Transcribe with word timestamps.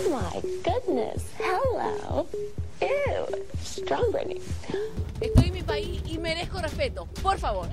Oh 0.00 0.10
my 0.10 0.40
goodness. 0.62 1.24
Hello. 1.38 2.26
Ew. 2.80 3.46
Strong 3.64 4.12
Britney. 4.12 4.40
Estoy 5.20 5.48
en 5.48 5.52
mi 5.54 5.62
país 5.62 6.02
y 6.06 6.18
merezco 6.18 6.58
respeto. 6.60 7.06
Por 7.22 7.38
favor. 7.38 7.68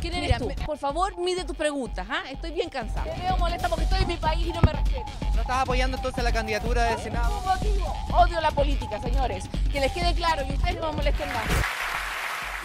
¿Quién 0.00 0.14
eres 0.14 0.26
Mira, 0.28 0.38
tú? 0.38 0.46
me- 0.46 0.54
Por 0.66 0.78
favor, 0.78 1.18
mide 1.18 1.44
tus 1.44 1.56
preguntas, 1.56 2.06
¿ah? 2.08 2.22
Estoy 2.30 2.52
bien 2.52 2.68
cansada. 2.70 3.12
Me 3.16 3.22
veo 3.24 3.36
molesta 3.38 3.68
porque 3.68 3.82
estoy 3.84 4.02
en 4.02 4.08
mi 4.08 4.16
país 4.16 4.46
y 4.46 4.52
no 4.52 4.60
me 4.62 4.72
respeto. 4.72 5.04
¿No 5.34 5.40
estás 5.40 5.56
apoyando 5.62 5.96
entonces 5.96 6.22
la 6.22 6.30
candidatura 6.32 6.84
del 6.84 6.98
Senado? 7.00 7.40
Motivo. 7.44 7.92
Odio 8.16 8.40
la 8.40 8.52
política, 8.52 9.00
señores. 9.00 9.44
Que 9.72 9.80
les 9.80 9.90
quede 9.92 10.14
claro 10.14 10.44
y 10.48 10.52
ustedes 10.52 10.76
no 10.80 10.90
me 10.90 10.98
molesten 10.98 11.28
más. 11.32 11.44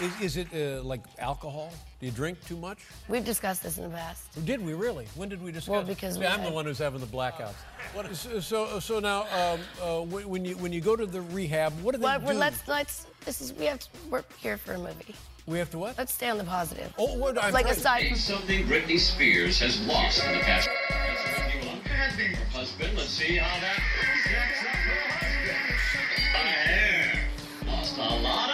Is, 0.02 0.20
is 0.20 0.36
it 0.36 0.48
uh, 0.52 0.82
like 0.82 1.00
alcohol? 1.18 1.70
Do 2.00 2.06
you 2.06 2.12
drink 2.12 2.44
too 2.46 2.56
much? 2.56 2.78
We've 3.08 3.24
discussed 3.24 3.62
this 3.62 3.78
in 3.78 3.84
the 3.84 3.90
past. 3.90 4.44
Did 4.44 4.64
we 4.64 4.74
really? 4.74 5.06
When 5.14 5.28
did 5.28 5.40
we 5.42 5.52
discuss? 5.52 5.68
Well, 5.68 5.80
it? 5.82 5.86
because 5.86 6.14
See, 6.14 6.20
we- 6.20 6.26
I'm 6.26 6.42
the 6.42 6.50
one 6.50 6.64
who's 6.64 6.78
having 6.78 7.00
the 7.00 7.06
blackouts. 7.06 7.54
What, 7.92 8.14
so, 8.16 8.40
so, 8.40 8.80
so 8.80 8.98
now, 8.98 9.22
um, 9.22 9.60
uh, 9.80 10.00
when 10.02 10.28
when 10.28 10.44
you 10.44 10.56
when 10.56 10.72
you 10.72 10.80
go 10.80 10.96
to 10.96 11.06
the 11.06 11.20
rehab, 11.20 11.72
what 11.82 11.92
do 11.94 11.98
they 11.98 12.04
Well, 12.04 12.18
do? 12.18 12.26
we're, 12.26 12.34
let's 12.34 12.66
let's. 12.66 13.06
This 13.24 13.40
is 13.40 13.52
we 13.54 13.66
have 13.66 13.78
to. 13.78 13.88
We're 14.10 14.24
here 14.40 14.56
for 14.56 14.72
a 14.74 14.78
movie. 14.78 15.14
we 15.46 15.58
have 15.58 15.70
to 15.70 15.78
what? 15.78 15.96
Let's 15.96 16.12
stay 16.12 16.28
on 16.28 16.38
the 16.38 16.44
positive. 16.44 16.92
oh, 16.98 17.16
what, 17.16 17.38
I'm 17.42 17.52
like 17.52 17.66
trying- 17.66 17.76
aside 17.78 18.08
from 18.08 18.16
Something 18.18 18.66
Britney 18.66 18.98
Spears 18.98 19.60
has 19.60 19.80
lost 19.86 20.24
in 20.24 20.32
the 20.32 20.40
past. 20.40 20.68
Her 20.68 22.34
husband, 22.58 22.96
let's 22.96 23.08
see 23.10 23.36
how 23.36 23.60
that 23.60 23.80
stacks 24.24 24.60
up 24.60 24.74
her 24.74 25.00
husband. 25.14 26.34
A 26.34 27.66
lot 27.68 27.68
of. 27.68 27.68
Lost 27.68 27.96
a 27.98 28.22
lot 28.22 28.50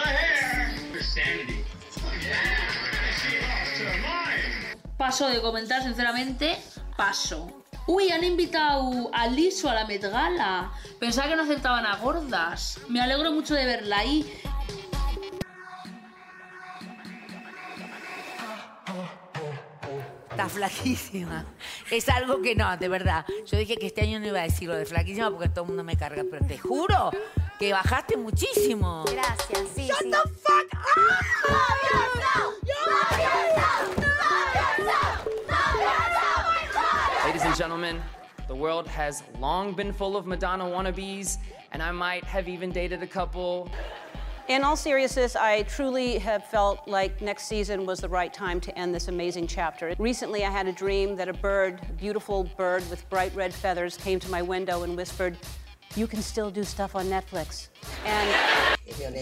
Paso 5.01 5.27
de 5.27 5.41
comentar, 5.41 5.81
sinceramente, 5.81 6.61
paso. 6.95 7.63
Uy, 7.87 8.11
han 8.11 8.23
invitado 8.23 9.09
a 9.11 9.25
Liso 9.25 9.67
a 9.67 9.73
la 9.73 9.87
Met 9.87 10.03
Gala. 10.03 10.71
Pensaba 10.99 11.27
que 11.27 11.35
no 11.35 11.41
aceptaban 11.41 11.87
a 11.87 11.95
gordas. 11.95 12.79
Me 12.87 13.01
alegro 13.01 13.31
mucho 13.31 13.55
de 13.55 13.65
verla 13.65 13.97
ahí. 13.97 14.31
Está 20.29 20.47
flaquísima. 20.47 21.47
Es 21.89 22.07
algo 22.07 22.39
que 22.43 22.53
no, 22.53 22.77
de 22.77 22.87
verdad. 22.87 23.25
Yo 23.47 23.57
dije 23.57 23.77
que 23.77 23.87
este 23.87 24.01
año 24.01 24.19
no 24.19 24.27
iba 24.27 24.41
a 24.41 24.43
decir 24.43 24.69
lo 24.69 24.75
de 24.75 24.85
flaquísima 24.85 25.31
porque 25.31 25.49
todo 25.49 25.63
el 25.63 25.69
mundo 25.69 25.83
me 25.83 25.97
carga, 25.97 26.23
pero 26.29 26.45
te 26.45 26.59
juro 26.59 27.09
que 27.57 27.73
bajaste 27.73 28.17
muchísimo. 28.17 29.05
Gracias, 29.11 29.67
sí, 29.73 29.89
sí. 29.99 30.11
Ladies 33.09 33.60
and 37.51 37.57
gentlemen, 37.57 38.01
the 38.47 38.55
world 38.55 38.87
has 38.87 39.23
long 39.37 39.73
been 39.73 39.91
full 39.91 40.15
of 40.15 40.25
Madonna 40.25 40.63
wannabes, 40.63 41.35
and 41.73 41.83
I 41.83 41.91
might 41.91 42.23
have 42.23 42.47
even 42.47 42.71
dated 42.71 43.03
a 43.03 43.07
couple. 43.07 43.69
In 44.47 44.63
all 44.63 44.77
seriousness, 44.77 45.35
I 45.35 45.63
truly 45.63 46.17
have 46.19 46.45
felt 46.45 46.87
like 46.87 47.19
next 47.21 47.47
season 47.47 47.85
was 47.85 47.99
the 47.99 48.07
right 48.07 48.33
time 48.33 48.61
to 48.61 48.77
end 48.79 48.95
this 48.95 49.09
amazing 49.09 49.47
chapter. 49.47 49.93
Recently, 49.99 50.45
I 50.45 50.49
had 50.49 50.65
a 50.67 50.71
dream 50.71 51.17
that 51.17 51.27
a 51.27 51.33
bird, 51.33 51.81
a 51.89 51.93
beautiful 51.93 52.45
bird 52.55 52.89
with 52.89 53.03
bright 53.09 53.35
red 53.35 53.53
feathers, 53.53 53.97
came 53.97 54.17
to 54.21 54.31
my 54.31 54.41
window 54.41 54.83
and 54.83 54.95
whispered, 54.95 55.35
You 55.97 56.07
can 56.07 56.21
still 56.21 56.51
do 56.51 56.63
stuff 56.63 56.95
on 56.95 57.07
Netflix. 57.07 57.67
And 58.05 58.29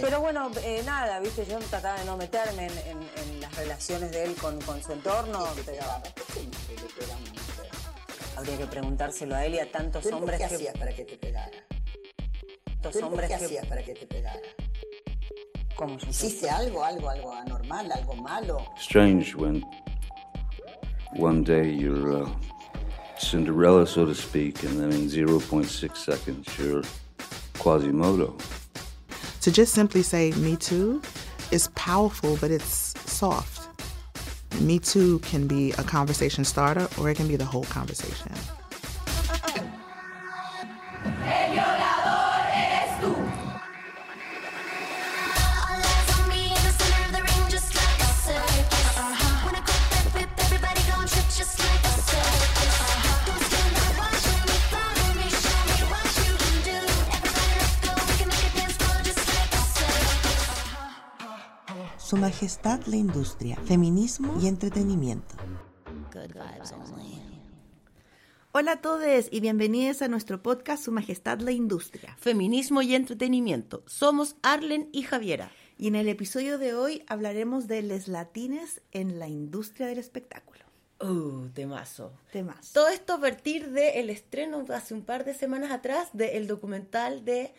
Pero 0.02 0.20
bueno, 0.22 0.52
eh, 0.64 0.84
nada, 0.86 1.20
viste, 1.20 1.48
yo 1.50 1.58
trataba 1.62 1.98
de 1.98 2.06
no 2.06 2.16
meterme 2.16 2.68
en, 2.68 2.78
en- 2.90 3.10
en 3.18 3.42
las 3.42 3.56
relaciones 3.58 4.12
de 4.12 4.24
él 4.26 4.36
con, 4.36 4.62
con 4.62 4.82
su 4.84 4.92
entorno. 4.94 5.48
pero- 5.66 5.80
Habría 8.40 8.58
que 8.58 8.68
preguntárselo 8.68 9.36
a 9.36 9.46
él 9.46 9.56
y 9.56 9.60
a 9.60 9.70
tantos 9.70 10.06
hombres 10.06 10.40
¿Qué 10.40 10.48
que... 10.48 10.56
hacías 10.56 10.78
para 10.78 10.96
que 10.96 11.04
te 11.04 11.18
pegara? 11.18 11.52
tantos 12.66 12.94
¿Pero 12.94 13.08
hombres 13.08 13.30
¿Qué 13.30 13.38
que... 13.38 13.46
hacías 13.46 13.66
para 13.66 13.84
que 13.84 13.94
te 13.94 14.08
pegara? 14.08 14.40
¿Cómo? 15.76 15.98
¿Hiciste 16.10 16.50
algo, 16.50 16.82
algo, 16.82 17.10
algo 17.10 17.34
anormal, 17.34 17.92
algo 17.92 18.16
malo? 18.16 18.66
strange 18.78 19.36
when 19.36 19.62
one 21.18 21.44
day 21.44 21.70
you're 21.70 22.24
uh, 22.24 22.30
Cinderella, 23.20 23.86
so 23.86 24.06
to 24.06 24.16
speak, 24.16 24.64
and 24.64 24.80
then 24.80 24.94
in 24.94 25.10
0.6 25.10 25.98
seconds 25.98 26.48
you're 26.58 26.84
Quasimodo. 27.56 28.38
To 29.42 29.52
just 29.52 29.74
simply 29.74 30.02
say 30.02 30.32
Me 30.38 30.56
Too 30.56 31.02
is 31.52 31.68
powerful, 31.76 32.38
but 32.40 32.52
it's 32.52 32.94
soft. 33.06 33.59
Me 34.60 34.80
Too 34.80 35.20
can 35.20 35.48
be 35.48 35.72
a 35.74 35.84
conversation 35.84 36.44
starter 36.44 36.88
or 37.00 37.10
it 37.10 37.16
can 37.16 37.28
be 37.28 37.36
the 37.36 37.46
whole 37.46 37.64
conversation. 37.66 38.32
Majestad 62.40 62.86
la 62.86 62.96
Industria, 62.96 63.58
Feminismo 63.66 64.40
y 64.42 64.48
Entretenimiento. 64.48 65.36
Hola 68.54 68.72
a 68.72 68.82
todos 68.82 69.28
y 69.30 69.42
bienvenidos 69.42 70.02
a 70.02 70.08
nuestro 70.08 70.42
podcast 70.42 70.86
Su 70.86 70.94
Majestad 70.94 71.42
la 71.42 71.52
Industria. 71.52 72.16
Feminismo 72.18 72.82
y 72.82 72.96
entretenimiento. 72.96 73.84
Somos 73.88 74.38
Arlen 74.42 74.88
y 74.94 75.02
Javiera. 75.02 75.52
Y 75.78 75.90
en 75.90 75.96
el 75.96 76.08
episodio 76.08 76.58
de 76.58 76.76
hoy 76.76 77.04
hablaremos 77.10 77.68
de 77.68 77.82
les 77.82 78.08
latines 78.08 78.82
en 78.94 79.20
la 79.20 79.28
industria 79.28 79.88
del 79.88 79.98
espectáculo. 79.98 80.64
Uh, 81.02 81.50
temazo. 81.50 82.14
Temas. 82.32 82.72
Todo 82.72 82.88
esto 82.88 83.16
a 83.16 83.20
partir 83.20 83.72
del 83.72 84.10
estreno 84.10 84.64
hace 84.70 84.94
un 84.94 85.04
par 85.04 85.26
de 85.26 85.34
semanas 85.34 85.72
atrás 85.72 86.08
del 86.14 86.48
documental 86.48 87.26
de 87.26 87.54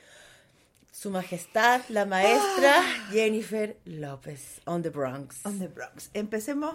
Su 0.93 1.11
Majestad, 1.11 1.83
la 1.89 2.05
maestra 2.05 2.83
Jennifer 3.11 3.77
López, 3.85 4.61
On 4.65 4.83
the 4.83 4.91
Bronx. 4.91 5.47
On 5.47 5.59
the 5.59 5.69
Bronx. 5.69 6.11
Empecemos 6.15 6.75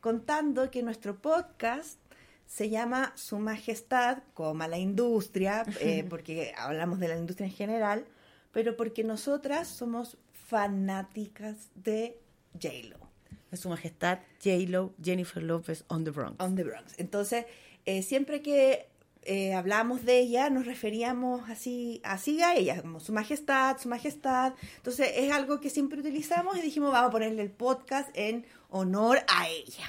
contando 0.00 0.70
que 0.70 0.82
nuestro 0.82 1.16
podcast 1.16 1.98
se 2.46 2.70
llama 2.70 3.12
Su 3.16 3.38
Majestad, 3.38 4.22
coma 4.32 4.68
la 4.68 4.78
industria, 4.78 5.64
eh, 5.80 6.04
porque 6.08 6.54
hablamos 6.56 6.98
de 6.98 7.08
la 7.08 7.18
industria 7.18 7.46
en 7.46 7.52
general, 7.52 8.06
pero 8.52 8.76
porque 8.76 9.04
nosotras 9.04 9.68
somos 9.68 10.16
fanáticas 10.32 11.68
de 11.74 12.18
J-Lo. 12.54 13.08
Su 13.56 13.68
Majestad 13.68 14.20
J-Lo, 14.42 14.94
Jennifer 15.02 15.42
López, 15.42 15.84
On 15.88 16.04
the 16.04 16.10
Bronx. 16.10 16.36
On 16.38 16.54
the 16.54 16.64
Bronx. 16.64 16.94
Entonces, 16.98 17.44
eh, 17.84 18.02
siempre 18.02 18.40
que 18.40 18.88
eh, 19.28 19.54
hablamos 19.54 20.04
de 20.04 20.18
ella, 20.18 20.48
nos 20.50 20.64
referíamos 20.66 21.48
así, 21.50 22.00
así 22.02 22.42
a 22.42 22.54
ella, 22.54 22.80
como 22.80 22.98
su 22.98 23.12
majestad, 23.12 23.76
su 23.78 23.88
majestad. 23.88 24.54
Entonces, 24.76 25.12
es 25.16 25.30
algo 25.30 25.60
que 25.60 25.68
siempre 25.70 26.00
utilizamos 26.00 26.56
y 26.56 26.62
dijimos, 26.62 26.92
vamos 26.92 27.10
a 27.10 27.12
ponerle 27.12 27.42
el 27.42 27.50
podcast 27.50 28.08
en 28.14 28.46
honor 28.70 29.20
a 29.28 29.46
ella. 29.48 29.84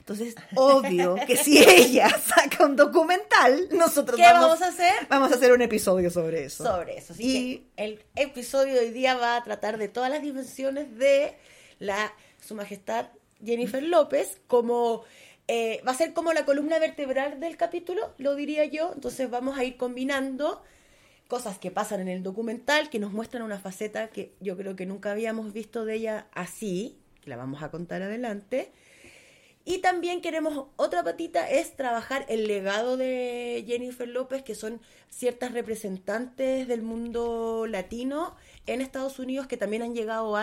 Entonces, 0.00 0.34
obvio 0.56 1.14
que 1.28 1.36
si 1.36 1.58
ella 1.62 2.08
saca 2.08 2.66
un 2.66 2.74
documental, 2.74 3.68
nosotros 3.70 4.16
¿Qué 4.16 4.24
vamos 4.24 4.60
a 4.60 4.66
hacer? 4.68 4.92
Vamos 5.08 5.30
a 5.30 5.36
hacer 5.36 5.52
un 5.52 5.62
episodio 5.62 6.10
sobre 6.10 6.44
eso. 6.46 6.64
Sobre 6.64 6.98
eso. 6.98 7.12
Así 7.12 7.22
Y- 7.22 7.58
que 7.58 7.66
el 7.84 8.04
episodio 8.16 8.74
de 8.74 8.80
hoy 8.80 8.90
día 8.90 9.14
va 9.14 9.36
a 9.36 9.44
tratar 9.44 9.78
de 9.78 9.86
todas 9.86 10.10
las 10.10 10.20
dimensiones 10.22 10.98
de 10.98 11.36
la 11.78 12.12
Su 12.44 12.56
Majestad 12.56 13.06
Jennifer 13.44 13.82
López, 13.82 14.40
como 14.48 15.04
eh, 15.54 15.82
va 15.86 15.92
a 15.92 15.94
ser 15.94 16.14
como 16.14 16.32
la 16.32 16.46
columna 16.46 16.78
vertebral 16.78 17.38
del 17.38 17.58
capítulo, 17.58 18.14
lo 18.16 18.34
diría 18.34 18.64
yo. 18.64 18.90
Entonces 18.94 19.28
vamos 19.28 19.58
a 19.58 19.64
ir 19.64 19.76
combinando 19.76 20.62
cosas 21.28 21.58
que 21.58 21.70
pasan 21.70 22.00
en 22.00 22.08
el 22.08 22.22
documental, 22.22 22.88
que 22.88 22.98
nos 22.98 23.12
muestran 23.12 23.42
una 23.42 23.58
faceta 23.58 24.08
que 24.08 24.32
yo 24.40 24.56
creo 24.56 24.76
que 24.76 24.86
nunca 24.86 25.10
habíamos 25.10 25.52
visto 25.52 25.84
de 25.84 25.96
ella 25.96 26.26
así, 26.32 26.96
que 27.20 27.28
la 27.28 27.36
vamos 27.36 27.62
a 27.62 27.70
contar 27.70 28.00
adelante. 28.00 28.72
Y 29.66 29.80
también 29.80 30.22
queremos 30.22 30.68
otra 30.76 31.04
patita, 31.04 31.50
es 31.50 31.76
trabajar 31.76 32.24
el 32.30 32.46
legado 32.46 32.96
de 32.96 33.62
Jennifer 33.66 34.08
López, 34.08 34.42
que 34.42 34.54
son 34.54 34.80
ciertas 35.10 35.52
representantes 35.52 36.66
del 36.66 36.80
mundo 36.80 37.66
latino 37.68 38.36
en 38.66 38.80
Estados 38.80 39.18
Unidos 39.18 39.46
que 39.48 39.58
también 39.58 39.82
han 39.82 39.94
llegado, 39.94 40.34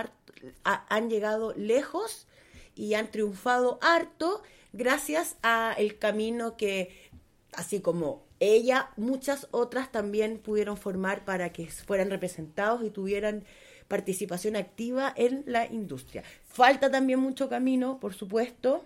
han 0.64 1.10
llegado 1.10 1.56
lejos 1.56 2.28
y 2.76 2.94
han 2.94 3.10
triunfado 3.10 3.80
harto 3.82 4.44
gracias 4.74 5.38
a 5.44 5.74
el 5.78 5.98
camino 5.98 6.58
que, 6.58 7.10
así 7.54 7.80
como 7.80 8.24
ella, 8.40 8.90
muchas 8.96 9.48
otras 9.52 9.92
también 9.92 10.38
pudieron 10.40 10.78
formar 10.78 11.26
para 11.26 11.52
que 11.52 11.68
fueran 11.68 12.10
representados 12.10 12.84
y 12.84 12.90
tuvieran 12.90 13.44
participación 13.88 14.56
activa 14.56 15.12
en 15.16 15.44
la 15.46 15.66
industria. 15.66 16.24
Falta 16.46 16.92
también 16.92 17.20
mucho 17.20 17.50
camino, 17.50 18.00
por 18.00 18.14
supuesto, 18.14 18.86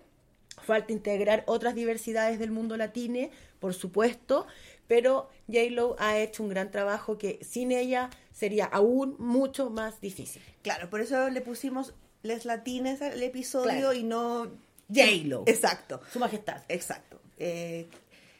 falta 0.61 0.93
integrar 0.93 1.43
otras 1.45 1.75
diversidades 1.75 2.39
del 2.39 2.51
mundo 2.51 2.77
latino, 2.77 3.29
por 3.59 3.73
supuesto, 3.73 4.47
pero 4.87 5.29
J-Lo 5.47 5.95
ha 5.99 6.17
hecho 6.17 6.43
un 6.43 6.49
gran 6.49 6.71
trabajo 6.71 7.17
que 7.17 7.39
sin 7.43 7.71
ella 7.71 8.09
sería 8.31 8.65
aún 8.65 9.15
mucho 9.19 9.69
más 9.69 9.99
difícil. 10.01 10.41
Claro, 10.61 10.89
por 10.89 11.01
eso 11.01 11.29
le 11.29 11.41
pusimos 11.41 11.93
les 12.23 12.45
latines 12.45 13.01
al 13.01 13.21
episodio 13.21 13.65
Claro. 13.65 13.93
y 13.93 14.03
no 14.03 14.51
J-Lo. 14.89 15.43
Exacto. 15.47 16.01
Su 16.11 16.19
majestad. 16.19 16.61
Exacto. 16.69 17.19
Eh, 17.37 17.87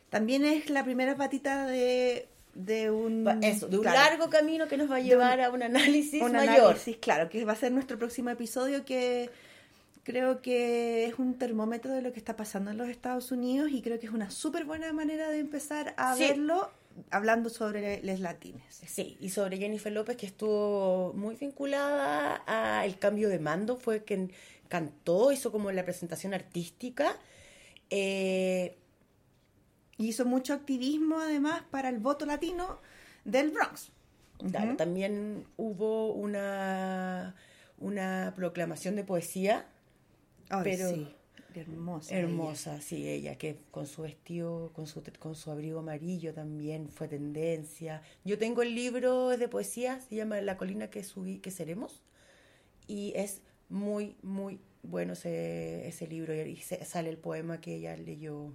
también 0.10 0.46
es 0.46 0.70
la 0.70 0.84
primera 0.84 1.16
patita 1.16 1.66
de, 1.68 2.28
de 2.54 2.92
un... 2.92 3.28
Eso, 3.44 3.68
de 3.68 3.78
un 3.78 3.84
claro, 3.84 3.98
largo 4.00 4.30
camino 4.30 4.68
que 4.68 4.78
nos 4.78 4.90
va 4.92 4.98
a 4.98 5.00
llevar 5.00 5.40
un- 5.40 5.46
a 5.46 5.50
un 5.52 5.64
análisis 5.64 6.22
un 6.22 6.34
mayor. 6.34 6.60
análisis, 6.66 6.98
claro, 6.98 7.30
que 7.30 7.44
va 7.46 7.54
a 7.54 7.56
ser 7.56 7.72
nuestro 7.72 7.98
próximo 7.98 8.30
episodio 8.30 8.86
que 8.86 9.30
creo 10.04 10.42
que 10.42 11.06
es 11.06 11.18
un 11.18 11.38
termómetro 11.40 11.92
de 11.94 12.02
lo 12.02 12.12
que 12.12 12.20
está 12.20 12.36
pasando 12.36 12.72
en 12.72 12.78
los 12.78 12.90
Estados 12.90 13.32
Unidos 13.32 13.72
y 13.72 13.82
creo 13.82 14.00
que 14.00 14.06
es 14.08 14.12
una 14.12 14.30
súper 14.30 14.66
buena 14.66 14.92
manera 14.94 15.30
de 15.30 15.40
empezar 15.40 15.94
a 15.98 16.16
Sí. 16.16 16.24
verlo 16.28 16.70
hablando 17.10 17.50
sobre 17.50 18.04
les 18.04 18.20
latines. 18.20 18.62
Sí, 18.86 19.18
y 19.20 19.30
sobre 19.30 19.58
Jennifer 19.58 19.92
López, 19.92 20.16
que 20.18 20.26
estuvo 20.28 21.14
muy 21.14 21.36
vinculada 21.36 22.36
al 22.46 23.00
cambio 23.00 23.30
de 23.30 23.40
mando, 23.40 23.78
fue 23.78 24.04
quien 24.04 24.32
cantó, 24.74 25.32
hizo 25.32 25.52
como 25.52 25.72
la 25.72 25.84
presentación 25.84 26.34
artística. 26.34 27.16
Eh, 27.92 28.76
Hizo 30.00 30.26
mucho 30.26 30.54
activismo 30.56 31.20
además 31.20 31.62
para 31.70 31.90
el 31.90 32.00
voto 32.00 32.26
latino 32.26 32.80
del 33.26 33.52
Bronx. 33.52 33.92
claro. 34.50 34.76
También 34.76 35.46
hubo 35.58 36.12
una, 36.14 37.36
una 37.78 38.34
proclamación 38.36 38.96
de 38.96 39.04
poesía, 39.04 39.68
Ay, 40.50 40.62
pero 40.64 40.90
sí, 40.90 41.08
hermosa. 41.54 42.16
hermosa, 42.16 42.82
sí, 42.82 43.08
ella, 43.08 43.38
que 43.38 43.60
con 43.70 43.86
su 43.86 44.02
vestido, 44.02 44.72
con 44.74 44.88
su, 44.88 45.04
con 45.20 45.36
su 45.36 45.52
abrigo 45.52 45.80
amarillo 45.80 46.34
también 46.34 46.90
fue 46.90 47.08
tendencia. 47.08 48.02
Yo 48.26 48.40
tengo 48.40 48.64
el 48.64 48.74
libro 48.74 49.30
de 49.38 49.48
poesía, 49.48 50.02
se 50.02 50.16
llama 50.16 50.42
La 50.42 50.58
colina 50.58 50.90
que 50.90 51.04
subí, 51.04 51.38
que 51.38 51.52
seremos, 51.52 52.02
y 52.88 53.14
es 53.16 53.42
muy, 53.74 54.16
muy 54.22 54.60
bueno 54.84 55.14
ese, 55.14 55.88
ese 55.88 56.08
libro, 56.08 56.34
y 56.34 56.58
se- 56.58 56.84
sale 56.86 57.10
el 57.10 57.18
poema 57.18 57.60
que 57.60 57.76
ella 57.76 57.98
leyó. 57.98 58.52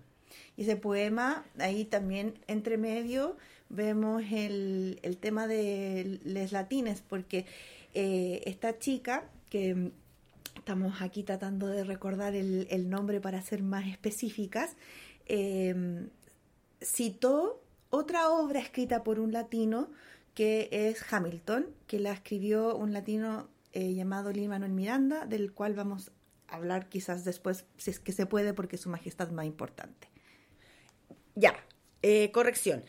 Y 0.57 0.63
ese 0.63 0.77
poema, 0.77 1.45
ahí 1.59 1.85
también 1.85 2.35
entre 2.47 2.77
medio 2.79 3.37
vemos 3.69 4.23
el, 4.31 4.99
el 5.03 5.17
tema 5.19 5.47
de 5.47 6.21
les 6.25 6.53
latines, 6.53 7.03
porque 7.03 7.47
eh, 7.95 8.43
esta 8.47 8.79
chica, 8.79 9.29
que 9.51 9.75
mm, 9.75 9.91
estamos 10.57 11.01
aquí 11.03 11.23
tratando 11.23 11.67
de 11.67 11.83
recordar 11.85 12.35
el, 12.35 12.67
el 12.71 12.89
nombre 12.91 13.21
para 13.21 13.41
ser 13.43 13.63
más 13.63 13.87
específicas, 13.89 14.77
eh, 15.27 16.07
citó 16.83 17.61
otra 17.91 18.31
obra 18.31 18.61
escrita 18.61 19.03
por 19.03 19.19
un 19.19 19.33
latino 19.33 19.91
que 20.35 20.69
es 20.71 21.03
Hamilton, 21.13 21.67
que 21.87 21.99
la 21.99 22.13
escribió 22.13 22.77
un 22.77 22.93
latino 22.93 23.49
eh, 23.73 23.95
llamado 23.95 24.33
Lin 24.33 24.51
Manuel 24.51 24.73
Miranda, 24.73 25.27
del 25.27 25.53
cual 25.53 25.75
vamos 25.75 26.11
a 26.49 26.57
hablar 26.57 26.89
quizás 26.89 27.25
después, 27.25 27.67
si 27.77 27.91
es 27.91 28.01
que 28.01 28.13
se 28.13 28.27
puede, 28.27 28.55
porque 28.55 28.79
su 28.79 28.89
majestad 28.89 29.31
más 29.31 29.47
importante. 29.47 30.09
Ya, 31.35 31.55
eh, 32.03 32.31
corrección. 32.33 32.85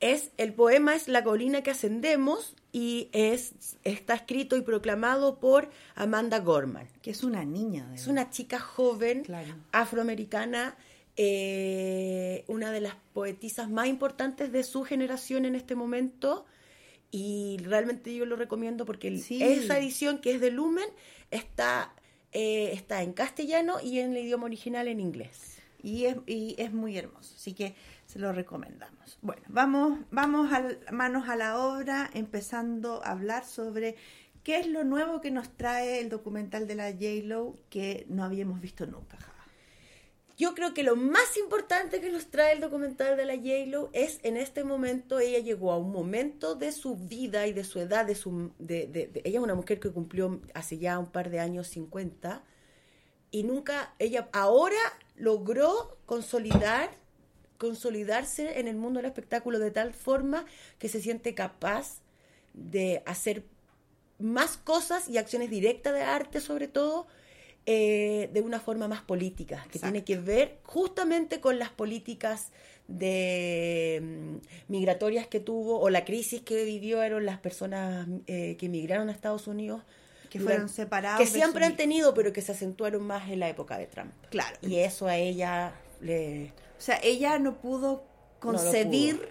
Es, 0.00 0.32
el 0.36 0.52
poema 0.52 0.96
es 0.96 1.06
La 1.06 1.22
colina 1.22 1.62
que 1.62 1.70
ascendemos 1.70 2.56
y 2.72 3.08
es, 3.12 3.76
está 3.84 4.14
escrito 4.14 4.56
y 4.56 4.62
proclamado 4.62 5.38
por 5.38 5.70
Amanda 5.94 6.40
Gorman. 6.40 6.88
Que 7.02 7.12
es 7.12 7.22
una 7.22 7.44
niña. 7.44 7.88
Es 7.94 8.08
una 8.08 8.30
chica 8.30 8.58
joven, 8.58 9.24
afroamericana, 9.70 10.76
eh, 11.16 12.44
una 12.48 12.72
de 12.72 12.80
las 12.80 12.96
poetisas 13.12 13.70
más 13.70 13.86
importantes 13.86 14.50
de 14.50 14.64
su 14.64 14.82
generación 14.82 15.44
en 15.44 15.54
este 15.54 15.76
momento. 15.76 16.46
Y 17.12 17.58
realmente 17.62 18.12
yo 18.14 18.24
lo 18.26 18.34
recomiendo 18.36 18.84
porque 18.86 19.16
Sí. 19.18 19.40
esa 19.42 19.78
edición 19.78 20.18
que 20.18 20.32
es 20.32 20.40
de 20.40 20.50
Lumen 20.50 20.88
está, 21.30 21.94
eh, 22.32 22.70
está 22.72 23.02
en 23.02 23.12
castellano 23.12 23.76
y 23.82 23.98
en 24.00 24.12
el 24.16 24.24
idioma 24.24 24.46
original 24.46 24.88
en 24.88 24.98
inglés. 24.98 25.50
y 25.84 26.04
es, 26.04 26.16
y 26.26 26.54
es 26.58 26.72
muy 26.72 26.96
hermoso, 26.96 27.34
así 27.36 27.54
que 27.54 27.74
se 28.06 28.20
lo 28.20 28.32
recomendamos. 28.32 29.18
Bueno, 29.20 29.42
vamos, 29.48 29.98
vamos 30.12 30.52
al, 30.52 30.78
manos 30.92 31.28
a 31.28 31.34
la 31.34 31.58
obra, 31.58 32.08
empezando 32.14 33.04
a 33.04 33.10
hablar 33.10 33.44
sobre 33.44 33.96
qué 34.44 34.60
es 34.60 34.68
lo 34.68 34.84
nuevo 34.84 35.20
que 35.20 35.32
nos 35.32 35.50
trae 35.56 35.98
el 35.98 36.08
documental 36.08 36.68
de 36.68 36.76
la 36.76 36.92
J-Lo 36.92 37.56
que 37.68 38.06
no 38.08 38.22
habíamos 38.22 38.60
visto 38.60 38.86
nunca. 38.86 39.18
Yo 40.38 40.54
creo 40.54 40.72
que 40.74 40.82
lo 40.82 40.96
más 40.96 41.36
importante 41.36 42.00
que 42.00 42.10
nos 42.10 42.26
trae 42.28 42.52
el 42.54 42.60
documental 42.60 43.16
de 43.16 43.26
la 43.26 43.36
J-Lo 43.36 43.90
es 43.92 44.18
en 44.22 44.36
este 44.36 44.64
momento 44.64 45.18
ella 45.18 45.38
llegó 45.38 45.72
a 45.72 45.78
un 45.78 45.92
momento 45.92 46.54
de 46.54 46.72
su 46.72 46.96
vida 46.96 47.46
y 47.46 47.52
de 47.52 47.64
su 47.64 47.78
edad, 47.80 48.06
de 48.06 48.14
su 48.14 48.50
de- 48.58 48.86
de- 48.86 49.10
ella 49.24 49.38
es 49.38 49.44
una 49.44 49.54
mujer 49.54 49.78
que 49.78 49.90
cumplió 49.90 50.40
hace 50.54 50.78
ya 50.78 50.98
un 50.98 51.06
par 51.10 51.30
de 51.30 51.38
años 51.40 51.68
50 51.68 52.42
y 53.30 53.44
nunca 53.44 53.94
ella 53.98 54.28
ahora 54.32 54.78
logró 55.16 55.98
consolidar 56.06 56.90
consolidarse 57.58 58.58
en 58.58 58.66
el 58.66 58.74
mundo 58.76 58.98
del 58.98 59.06
espectáculo 59.06 59.60
de 59.60 59.70
tal 59.70 59.92
forma 59.94 60.46
que 60.80 60.88
se 60.88 61.00
siente 61.00 61.32
capaz 61.34 62.00
de 62.54 63.02
hacer 63.06 63.44
más 64.18 64.56
cosas 64.56 65.08
y 65.08 65.16
acciones 65.18 65.48
directas 65.50 65.94
de 65.94 66.02
arte 66.02 66.40
sobre 66.40 66.66
todo 66.66 67.06
eh, 67.66 68.28
de 68.32 68.40
una 68.40 68.58
forma 68.60 68.88
más 68.88 69.02
política, 69.02 69.64
que 69.70 69.78
tiene 69.78 70.02
que 70.04 70.16
ver 70.18 70.58
justamente 70.64 71.40
con 71.40 71.58
las 71.58 71.70
políticas 71.70 72.50
de 72.88 74.00
mm, 74.02 74.36
migratorias 74.72 75.26
que 75.26 75.40
tuvo 75.40 75.80
o 75.80 75.90
la 75.90 76.04
crisis 76.04 76.42
que 76.42 76.64
vivieron 76.64 77.24
las 77.26 77.38
personas 77.38 78.06
eh, 78.26 78.56
que 78.58 78.66
emigraron 78.66 79.08
a 79.08 79.12
Estados 79.12 79.46
Unidos. 79.46 79.82
Que 80.30 80.38
durante- 80.38 80.54
fueron 80.60 80.68
separados 80.74 81.20
Que 81.20 81.26
siempre 81.26 81.64
su- 81.64 81.70
han 81.70 81.76
tenido, 81.76 82.14
pero 82.14 82.32
que 82.32 82.40
se 82.40 82.52
acentuaron 82.52 83.02
más 83.06 83.30
en 83.30 83.38
la 83.40 83.48
época 83.48 83.76
de 83.78 83.86
Trump. 83.86 84.12
Claro. 84.30 84.56
Y 84.62 84.76
eso 84.76 85.06
a 85.06 85.16
ella 85.16 85.74
le... 86.00 86.52
O 86.78 86.80
sea, 86.80 86.98
ella 87.02 87.38
no 87.38 87.60
pudo 87.60 87.92
No 87.92 88.40
concebir 88.40 89.18
pudo. 89.18 89.28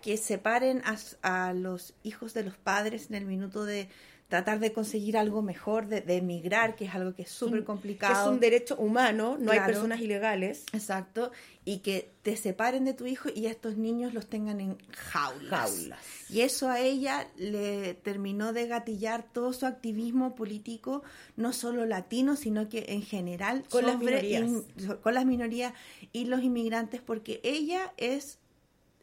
que 0.00 0.16
separen 0.16 0.82
a 1.22 1.52
los 1.52 1.94
hijos 2.04 2.34
de 2.34 2.44
los 2.44 2.56
padres 2.56 3.08
en 3.10 3.16
el 3.16 3.26
minuto 3.26 3.64
de 3.64 3.88
tratar 4.28 4.58
de 4.58 4.72
conseguir 4.72 5.16
algo 5.16 5.42
mejor, 5.42 5.86
de, 5.86 6.00
de 6.00 6.16
emigrar, 6.16 6.74
que 6.76 6.86
es 6.86 6.94
algo 6.94 7.14
que 7.14 7.22
es 7.22 7.30
súper 7.30 7.62
complicado. 7.64 8.28
Es 8.30 8.34
un 8.34 8.40
derecho 8.40 8.74
humano, 8.76 9.36
no 9.38 9.52
hay 9.52 9.60
personas 9.60 10.00
ilegales. 10.00 10.64
Exacto, 10.72 11.30
y 11.64 11.78
que 11.78 12.10
te 12.22 12.36
separen 12.36 12.84
de 12.84 12.94
tu 12.94 13.06
hijo 13.06 13.28
y 13.34 13.46
a 13.46 13.50
estos 13.50 13.76
niños 13.76 14.12
los 14.14 14.26
tengan 14.26 14.60
en 14.60 14.76
jaulas. 14.90 15.50
Jaulas. 15.50 16.00
Y 16.30 16.40
eso 16.40 16.68
a 16.68 16.80
ella 16.80 17.28
le 17.36 17.94
terminó 17.94 18.52
de 18.52 18.66
gatillar 18.66 19.22
todo 19.32 19.52
su 19.52 19.66
activismo 19.66 20.34
político, 20.34 21.02
no 21.36 21.52
solo 21.52 21.84
latino, 21.86 22.34
sino 22.36 22.68
que 22.68 22.86
en 22.88 23.02
general 23.02 23.64
Con 23.70 23.86
las 23.86 23.98
minorías. 23.98 24.42
in- 24.42 24.64
con 25.02 25.14
las 25.14 25.26
minorías 25.26 25.74
y 26.12 26.24
los 26.24 26.42
inmigrantes, 26.42 27.00
porque 27.02 27.40
ella 27.44 27.92
es 27.98 28.38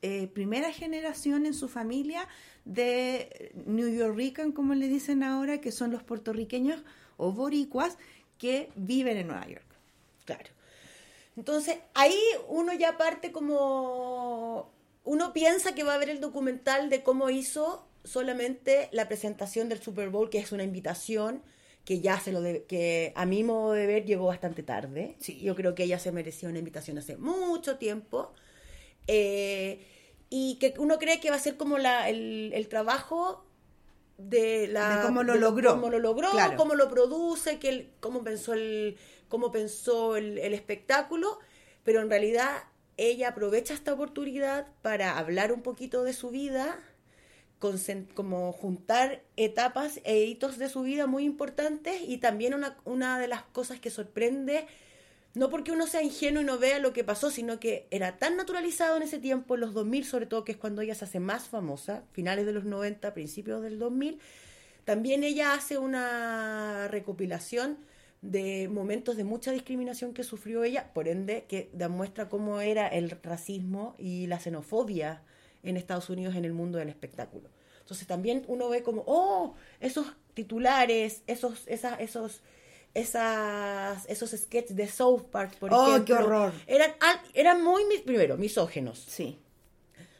eh, 0.01 0.27
primera 0.27 0.72
generación 0.72 1.46
en 1.46 1.53
su 1.53 1.67
familia 1.67 2.27
de 2.65 3.51
New 3.65 3.89
Yorkican, 3.89 4.51
como 4.51 4.74
le 4.74 4.88
dicen 4.88 5.24
ahora, 5.24 5.62
que 5.62 5.72
son 5.72 5.91
los 5.91 6.03
puertorriqueños 6.03 6.84
o 7.17 7.31
boricuas 7.31 7.98
que 8.38 8.70
viven 8.75 9.17
en 9.17 9.27
Nueva 9.27 9.48
York. 9.48 9.65
Claro. 10.25 10.50
Entonces, 11.38 11.77
ahí 11.93 12.20
uno 12.48 12.74
ya 12.74 12.98
parte 12.98 13.31
como... 13.31 14.72
Uno 15.03 15.34
piensa 15.34 15.74
que 15.74 15.84
va 15.84 15.96
a 15.96 15.98
ver 15.98 16.10
el 16.10 16.20
documental 16.20 16.89
de 16.89 17.01
cómo 17.01 17.29
hizo 17.31 17.88
solamente 18.03 18.89
la 18.91 19.08
presentación 19.08 19.70
del 19.70 19.81
Super 19.81 20.10
Bowl, 20.10 20.29
que 20.29 20.38
es 20.39 20.51
una 20.51 20.63
invitación 20.63 21.41
que 21.86 22.01
ya 22.01 22.20
se 22.20 22.31
lo 22.31 22.41
de- 22.41 22.65
que 22.65 23.12
a 23.15 23.25
mi 23.25 23.43
modo 23.43 23.72
de 23.72 23.88
ver 23.88 24.05
llegó 24.05 24.27
bastante 24.27 24.62
tarde. 24.62 25.15
Yo 25.41 25.55
creo 25.55 25.74
que 25.74 25.84
ella 25.84 25.98
se 25.98 26.12
merecía 26.12 26.50
una 26.50 26.60
invitación 26.60 27.00
hace 27.00 27.17
mucho 27.17 27.77
tiempo. 27.77 28.34
Eh, 29.08 29.86
y 30.29 30.55
que 30.60 30.74
uno 30.77 30.98
cree 31.00 31.20
que 31.20 31.29
va 31.29 31.36
a 31.36 31.39
ser 31.39 31.58
como 31.58 31.77
la, 31.77 32.10
el, 32.10 32.51
el 32.53 32.67
trabajo 32.70 33.46
de 34.17 34.67
la 34.67 34.98
De 34.98 35.08
cómo 35.08 35.24
lo 35.24 35.36
logró. 35.36 35.72
cómo 35.75 35.89
lo 35.89 36.00
logró 36.00 36.29
Claro. 36.31 36.55
cómo 36.58 36.75
lo 36.75 36.89
produce 36.89 37.60
que 37.60 37.70
el- 37.70 37.89
cómo 38.00 38.24
pensó 38.24 38.53
el 38.53 38.98
cómo 39.29 39.51
pensó 39.51 40.15
el, 40.15 40.38
el 40.38 40.53
espectáculo 40.53 41.39
pero 41.84 42.01
en 42.01 42.10
realidad 42.10 42.63
ella 42.98 43.29
aprovecha 43.29 43.74
esta 43.74 43.93
oportunidad 43.93 44.67
para 44.84 45.17
hablar 45.17 45.51
un 45.51 45.63
poquito 45.63 46.03
de 46.03 46.13
su 46.13 46.29
vida 46.29 46.79
como 48.15 48.51
juntar 48.53 49.22
etapas 49.38 50.00
e 50.03 50.24
hitos 50.24 50.58
de 50.58 50.67
su 50.70 50.81
vida 50.81 51.05
muy 51.08 51.24
importantes 51.25 52.01
y 52.08 52.17
también 52.17 52.53
una, 52.55 52.77
una 52.86 53.20
de 53.20 53.27
las 53.27 53.43
cosas 53.43 53.79
que 53.79 53.91
sorprende 53.91 54.65
no 55.33 55.50
porque 55.50 55.71
uno 55.71 55.88
sea 55.88 56.01
ingenuo 56.01 56.41
y 56.41 56.45
no 56.45 56.57
vea 56.57 56.79
lo 56.79 56.93
que 56.93 57.03
pasó, 57.03 57.29
sino 57.29 57.59
que 57.59 57.88
era 57.89 58.17
tan 58.17 58.35
naturalizado 58.35 58.97
en 58.97 59.03
ese 59.03 59.19
tiempo, 59.19 59.55
en 59.55 59.61
los 59.61 59.73
2000 59.73 60.05
sobre 60.05 60.25
todo, 60.25 60.43
que 60.43 60.51
es 60.53 60.57
cuando 60.57 60.81
ella 60.81 60.95
se 60.95 61.05
hace 61.05 61.19
más 61.19 61.47
famosa, 61.47 62.03
finales 62.11 62.45
de 62.45 62.53
los 62.53 62.65
90, 62.65 63.13
principios 63.13 63.61
del 63.61 63.79
2000, 63.79 64.19
también 64.83 65.23
ella 65.23 65.53
hace 65.53 65.77
una 65.77 66.88
recopilación 66.89 67.77
de 68.21 68.67
momentos 68.67 69.17
de 69.17 69.23
mucha 69.23 69.51
discriminación 69.51 70.13
que 70.13 70.23
sufrió 70.23 70.63
ella, 70.63 70.93
por 70.93 71.07
ende 71.07 71.45
que 71.47 71.69
demuestra 71.73 72.29
cómo 72.29 72.61
era 72.61 72.88
el 72.88 73.09
racismo 73.09 73.95
y 73.97 74.27
la 74.27 74.39
xenofobia 74.39 75.23
en 75.63 75.77
Estados 75.77 76.09
Unidos 76.09 76.35
en 76.35 76.45
el 76.45 76.53
mundo 76.53 76.77
del 76.77 76.89
espectáculo. 76.89 77.50
Entonces 77.79 78.07
también 78.07 78.43
uno 78.47 78.69
ve 78.69 78.83
como, 78.83 79.03
oh, 79.07 79.55
esos 79.79 80.05
titulares, 80.33 81.23
esos, 81.27 81.67
esas, 81.67 82.00
esos, 82.00 82.41
esas, 82.93 84.05
esos 84.10 84.31
sketches 84.31 84.75
de 84.75 84.88
South 84.88 85.24
Park, 85.31 85.55
por 85.60 85.74
Oh, 85.74 85.88
ejemplo, 85.89 86.05
qué 86.17 86.24
horror. 86.24 86.53
eran, 86.67 86.91
eran 87.33 87.63
muy, 87.63 87.83
primero, 88.05 88.38
misógenos. 88.38 89.00
Sí. 89.00 89.38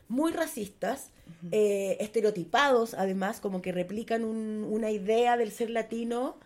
Muy 0.08 0.32
racistas, 0.32 1.12
eh, 1.52 1.98
estereotipados, 2.00 2.94
además, 2.94 3.40
como 3.40 3.62
que 3.62 3.72
replican 3.72 4.24
un- 4.26 4.68
una 4.70 4.92
idea 4.92 5.38
del 5.38 5.52
ser 5.52 5.70
latino. 5.70 6.38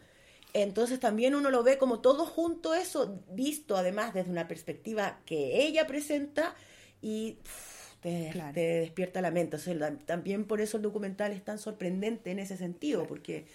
Entonces 0.53 1.00
también 1.00 1.36
uno 1.36 1.50
lo 1.50 1.63
ve 1.63 1.77
como 1.77 2.00
todo 2.00 2.25
junto 2.25 2.74
eso, 2.75 3.20
visto 3.32 3.75
además 3.75 4.13
desde 4.13 4.32
una 4.32 4.48
perspectiva 4.48 5.20
que 5.25 5.65
ella 5.65 5.86
presenta 5.86 6.55
y 7.01 7.34
pff, 7.44 7.96
te, 8.01 8.32
te 8.53 8.60
despierta 8.82 9.20
la 9.22 9.32
mente. 9.32 9.58
O 9.58 9.60
sea, 9.60 9.74
la- 9.74 9.98
también 9.98 10.46
por 10.46 10.62
eso 10.62 10.77
el 10.77 10.84
documental 10.84 11.32
es 11.34 11.44
tan 11.44 11.58
sorprendente 11.58 12.32
en 12.32 12.39
ese 12.39 12.55
sentido, 12.55 13.05
porque 13.08 13.48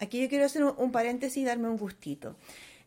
Aquí 0.00 0.20
yo 0.20 0.28
quiero 0.28 0.44
hacer 0.46 0.64
un, 0.64 0.74
un 0.76 0.90
paréntesis 0.92 1.36
y 1.38 1.44
darme 1.44 1.68
un 1.68 1.76
gustito. 1.76 2.36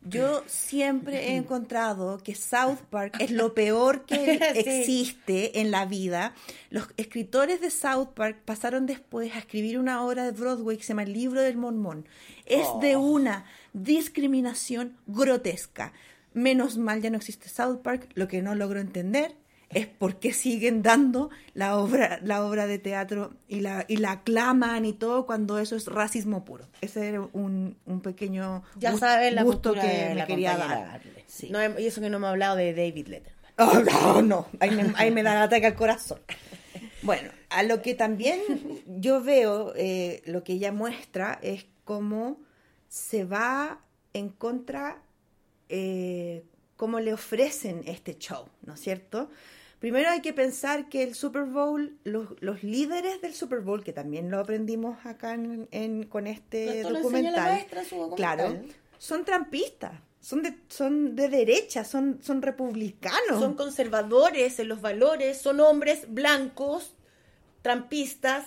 Yo 0.06 0.42
siempre 0.46 1.28
he 1.30 1.36
encontrado 1.36 2.18
que 2.18 2.34
South 2.34 2.80
Park 2.90 3.16
es 3.20 3.30
lo 3.30 3.54
peor 3.54 4.04
que 4.04 4.38
Sí. 4.54 4.60
existe 4.60 5.60
en 5.60 5.70
la 5.70 5.86
vida. 5.86 6.34
Los 6.68 6.88
escritores 6.98 7.60
de 7.62 7.70
South 7.70 8.08
Park 8.14 8.42
pasaron 8.44 8.84
después 8.84 9.34
a 9.34 9.38
escribir 9.38 9.78
una 9.78 10.04
obra 10.04 10.24
de 10.24 10.32
Broadway 10.32 10.76
que 10.76 10.82
se 10.82 10.88
llama 10.90 11.04
El 11.04 11.14
libro 11.14 11.40
del 11.40 11.56
mormón. 11.56 12.06
Es 12.44 12.66
de 12.82 12.96
una 12.96 13.46
discriminación 13.72 14.96
grotesca. 15.06 15.92
Menos 16.34 16.76
mal 16.76 17.00
ya 17.00 17.10
no 17.10 17.16
existe 17.16 17.48
South 17.48 17.78
Park. 17.82 18.08
Lo 18.14 18.28
que 18.28 18.42
no 18.42 18.54
logro 18.54 18.80
entender 18.80 19.34
es 19.70 19.86
por 19.86 20.16
qué 20.20 20.32
siguen 20.32 20.82
dando 20.82 21.30
la 21.54 21.76
obra, 21.78 22.20
la 22.22 22.44
obra 22.44 22.66
de 22.66 22.78
teatro 22.78 23.32
y 23.48 23.60
la, 23.60 23.84
y 23.88 23.96
la 23.96 24.12
aclaman 24.12 24.84
y 24.84 24.92
todo 24.92 25.26
cuando 25.26 25.58
eso 25.58 25.74
es 25.76 25.86
racismo 25.86 26.44
puro. 26.44 26.66
Ese 26.80 27.08
era 27.08 27.20
un, 27.32 27.76
un 27.86 28.00
pequeño 28.00 28.62
ya 28.76 28.92
gu- 28.92 28.98
saben 28.98 29.34
la 29.34 29.42
gusto 29.42 29.72
que 29.74 29.80
de 29.80 30.08
me 30.10 30.14
la 30.16 30.26
quería 30.26 30.56
dar. 30.56 30.72
Arle. 30.88 31.24
No 31.50 31.80
y 31.80 31.86
eso 31.86 32.00
que 32.00 32.10
no 32.10 32.18
me 32.20 32.26
ha 32.26 32.30
hablado 32.30 32.56
de 32.56 32.72
David 32.74 33.08
Letterman. 33.08 33.34
Oh, 33.56 33.72
no, 33.80 34.20
no, 34.22 34.48
ahí 34.58 34.70
me, 34.72 34.92
ahí 34.96 35.10
me 35.12 35.22
da 35.22 35.32
el 35.36 35.42
ataque 35.42 35.66
al 35.66 35.74
corazón. 35.74 36.18
Bueno, 37.02 37.30
a 37.50 37.62
lo 37.62 37.82
que 37.82 37.94
también 37.94 38.40
yo 38.86 39.22
veo, 39.22 39.74
eh, 39.76 40.22
lo 40.24 40.42
que 40.42 40.54
ella 40.54 40.72
muestra 40.72 41.38
es 41.42 41.66
cómo 41.84 42.40
se 42.88 43.24
va 43.26 43.80
en 44.14 44.30
contra, 44.30 45.02
eh, 45.68 46.44
cómo 46.76 47.00
le 47.00 47.12
ofrecen 47.12 47.82
este 47.86 48.16
show, 48.18 48.46
¿no 48.62 48.74
es 48.74 48.80
cierto? 48.80 49.30
Primero 49.78 50.08
hay 50.08 50.20
que 50.22 50.32
pensar 50.32 50.88
que 50.88 51.02
el 51.02 51.14
Super 51.14 51.44
Bowl, 51.44 51.98
los, 52.04 52.28
los 52.40 52.62
líderes 52.62 53.20
del 53.20 53.34
Super 53.34 53.60
Bowl, 53.60 53.84
que 53.84 53.92
también 53.92 54.30
lo 54.30 54.40
aprendimos 54.40 55.04
acá 55.04 55.34
en, 55.34 55.68
en- 55.72 56.04
con 56.04 56.26
este 56.26 56.80
Esto 56.80 56.92
la 56.94 57.02
maestra 57.42 57.84
su 57.84 57.96
documental. 57.96 58.16
claro, 58.16 58.62
son 58.98 59.24
trampistas, 59.26 59.92
son 60.20 60.42
de, 60.42 60.56
son 60.68 61.14
de 61.16 61.28
derecha, 61.28 61.84
son, 61.84 62.18
son 62.22 62.40
republicanos. 62.40 63.40
Son 63.40 63.54
conservadores 63.54 64.58
en 64.58 64.68
los 64.68 64.80
valores, 64.80 65.36
son 65.42 65.60
hombres 65.60 66.06
blancos, 66.08 66.94
trampistas. 67.60 68.46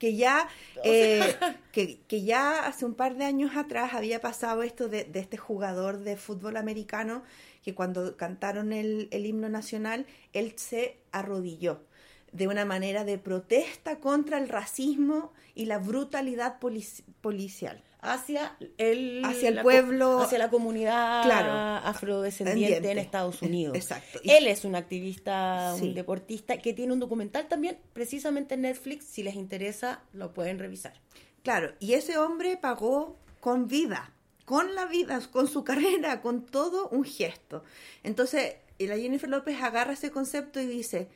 Que 0.00 0.16
ya 0.16 0.48
eh, 0.84 1.36
que, 1.72 2.00
que 2.08 2.22
ya 2.24 2.66
hace 2.66 2.84
un 2.84 2.94
par 2.94 3.16
de 3.16 3.24
años 3.24 3.56
atrás 3.56 3.94
había 3.94 4.20
pasado 4.20 4.64
esto 4.64 4.88
de, 4.88 5.04
de 5.04 5.20
este 5.20 5.36
jugador 5.36 5.98
de 6.00 6.16
fútbol 6.16 6.56
americano 6.56 7.22
que 7.62 7.74
cuando 7.76 8.16
cantaron 8.16 8.72
el, 8.72 9.08
el 9.12 9.26
himno 9.26 9.48
nacional 9.48 10.06
él 10.32 10.54
se 10.56 10.96
arrodilló 11.12 11.84
de 12.32 12.48
una 12.48 12.64
manera 12.64 13.04
de 13.04 13.18
protesta 13.18 14.00
contra 14.00 14.38
el 14.38 14.48
racismo 14.48 15.32
y 15.54 15.66
la 15.66 15.78
brutalidad 15.78 16.58
polici- 16.60 17.04
policial 17.20 17.82
hacia 18.02 18.56
el, 18.78 19.22
hacia 19.24 19.48
el 19.50 19.56
la 19.56 19.62
pueblo 19.62 20.20
hacia 20.20 20.38
la 20.38 20.48
comunidad 20.50 21.22
Claro. 21.24 21.86
afrodescendiente 21.86 22.76
Endiente. 22.76 22.90
en 22.92 22.98
Estados 22.98 23.42
Unidos. 23.42 23.76
Exacto. 23.76 24.20
Él 24.24 24.46
es 24.46 24.64
un 24.64 24.74
activista, 24.74 25.74
Sí. 25.78 25.84
un 25.88 25.94
deportista 25.94 26.58
que 26.58 26.72
tiene 26.72 26.92
un 26.92 27.00
documental 27.00 27.48
también, 27.48 27.78
precisamente 27.92 28.54
en 28.54 28.62
Netflix. 28.62 29.04
Si 29.04 29.22
les 29.22 29.34
interesa, 29.34 30.02
lo 30.12 30.32
pueden 30.32 30.58
revisar. 30.58 30.94
Claro, 31.42 31.72
y 31.80 31.94
ese 31.94 32.18
hombre 32.18 32.56
pagó 32.56 33.16
con 33.40 33.68
vida, 33.68 34.12
con 34.44 34.74
la 34.74 34.86
vida, 34.86 35.20
con 35.32 35.46
su 35.46 35.64
carrera, 35.64 36.20
con 36.22 36.44
todo 36.46 36.88
un 36.88 37.04
gesto. 37.04 37.62
Entonces, 38.02 38.56
y 38.78 38.86
la 38.86 38.96
Jennifer 38.96 39.28
López 39.28 39.60
agarra 39.62 39.92
ese 39.92 40.10
concepto 40.10 40.60
y 40.60 40.66
dice, 40.66 41.08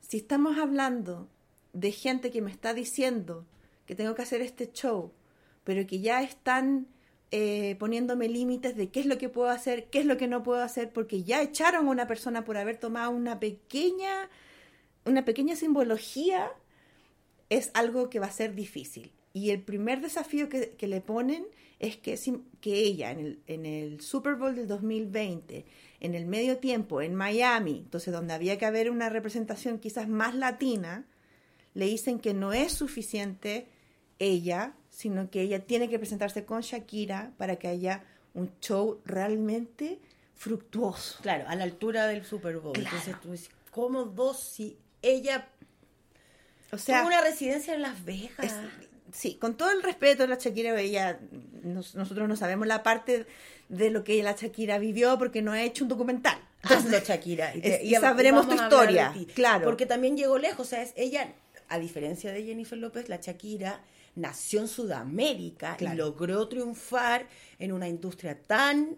si 0.00 0.18
estamos 0.18 0.58
hablando 0.58 1.28
de 1.72 1.92
gente 1.92 2.30
que 2.30 2.40
me 2.42 2.50
está 2.50 2.72
diciendo 2.74 3.44
que 3.86 3.94
tengo 3.94 4.14
que 4.14 4.22
hacer 4.22 4.40
este 4.42 4.70
show, 4.72 5.12
pero 5.64 5.86
que 5.86 6.00
ya 6.00 6.22
están 6.22 6.86
eh, 7.30 7.76
poniéndome 7.78 8.28
límites 8.28 8.76
de 8.76 8.90
qué 8.90 9.00
es 9.00 9.06
lo 9.06 9.18
que 9.18 9.28
puedo 9.28 9.48
hacer, 9.48 9.86
qué 9.90 10.00
es 10.00 10.06
lo 10.06 10.16
que 10.16 10.28
no 10.28 10.42
puedo 10.42 10.62
hacer, 10.62 10.92
porque 10.92 11.24
ya 11.24 11.42
echaron 11.42 11.88
a 11.88 11.90
una 11.90 12.06
persona 12.06 12.44
por 12.44 12.56
haber 12.56 12.76
tomado 12.76 13.10
una 13.10 13.40
pequeña, 13.40 14.30
una 15.04 15.24
pequeña 15.24 15.56
simbología 15.56 16.52
es 17.50 17.70
algo 17.74 18.10
que 18.10 18.20
va 18.20 18.26
a 18.26 18.30
ser 18.30 18.54
difícil. 18.54 19.12
Y 19.32 19.50
el 19.50 19.62
primer 19.62 20.00
desafío 20.00 20.48
que, 20.48 20.76
que 20.76 20.86
le 20.86 21.00
ponen 21.00 21.46
es 21.78 21.96
que, 21.96 22.18
que 22.60 22.72
ella 22.72 23.10
en 23.10 23.18
el, 23.18 23.42
en 23.46 23.66
el 23.66 24.00
Super 24.00 24.36
Bowl 24.36 24.54
del 24.54 24.68
2020, 24.68 25.64
en 26.00 26.14
el 26.14 26.26
medio 26.26 26.58
tiempo, 26.58 27.02
en 27.02 27.14
Miami, 27.14 27.78
entonces 27.78 28.12
donde 28.12 28.32
había 28.32 28.58
que 28.58 28.66
haber 28.66 28.90
una 28.90 29.08
representación 29.08 29.78
quizás 29.78 30.08
más 30.08 30.34
latina, 30.34 31.06
le 31.74 31.86
dicen 31.86 32.20
que 32.20 32.32
no 32.32 32.52
es 32.52 32.72
suficiente 32.72 33.68
ella, 34.18 34.76
sino 34.94 35.28
que 35.30 35.40
ella 35.42 35.60
tiene 35.60 35.88
que 35.88 35.98
presentarse 35.98 36.44
con 36.44 36.60
Shakira 36.60 37.32
para 37.36 37.56
que 37.56 37.68
haya 37.68 38.04
un 38.32 38.50
show 38.60 39.00
realmente 39.04 39.98
fructuoso. 40.34 41.18
Claro, 41.22 41.44
a 41.48 41.54
la 41.56 41.64
altura 41.64 42.06
del 42.06 42.24
Super 42.24 42.58
Bowl. 42.58 42.76
Entonces 42.78 43.14
tú 43.20 43.32
dices, 43.32 43.50
¿cómo 43.70 44.04
dos 44.04 44.38
si 44.40 44.76
ella 45.02 45.48
O 46.72 46.78
sea, 46.78 46.98
tuvo 47.00 47.08
una 47.08 47.20
residencia 47.20 47.74
en 47.74 47.82
Las 47.82 48.04
Vegas? 48.04 48.38
Es- 48.38 48.54
sí, 49.12 49.34
con 49.36 49.56
todo 49.56 49.70
el 49.70 49.82
respeto 49.82 50.24
a 50.24 50.26
la 50.26 50.36
Shakira, 50.36 50.78
ella, 50.80 51.18
nos- 51.62 51.94
nosotros 51.94 52.28
no 52.28 52.36
sabemos 52.36 52.66
la 52.66 52.82
parte 52.82 53.26
de 53.68 53.90
lo 53.90 54.04
que 54.04 54.22
la 54.22 54.32
Shakira 54.32 54.78
vivió 54.78 55.18
porque 55.18 55.42
no 55.42 55.52
ha 55.52 55.62
hecho 55.62 55.84
un 55.84 55.88
documental. 55.88 56.38
Hazlo, 56.62 56.98
Shakira. 57.00 57.54
Y, 57.54 57.60
te- 57.60 57.76
Es- 57.76 57.84
y 57.84 57.94
sabremos 57.96 58.48
tu 58.48 58.54
historia, 58.54 59.12
claro. 59.34 59.64
Porque 59.64 59.86
también 59.86 60.16
llegó 60.16 60.38
lejos. 60.38 60.66
O 60.66 60.70
sea, 60.70 60.82
es 60.82 60.92
ella, 60.96 61.32
a 61.68 61.78
diferencia 61.78 62.32
de 62.32 62.44
Jennifer 62.44 62.78
López, 62.78 63.08
la 63.08 63.16
Shakira 63.16 63.80
nació 64.14 64.60
en 64.60 64.68
Sudamérica 64.68 65.76
Claro. 65.76 65.94
y 65.94 65.98
logró 65.98 66.48
triunfar 66.48 67.26
en 67.58 67.72
una 67.72 67.88
industria 67.88 68.40
tan 68.42 68.96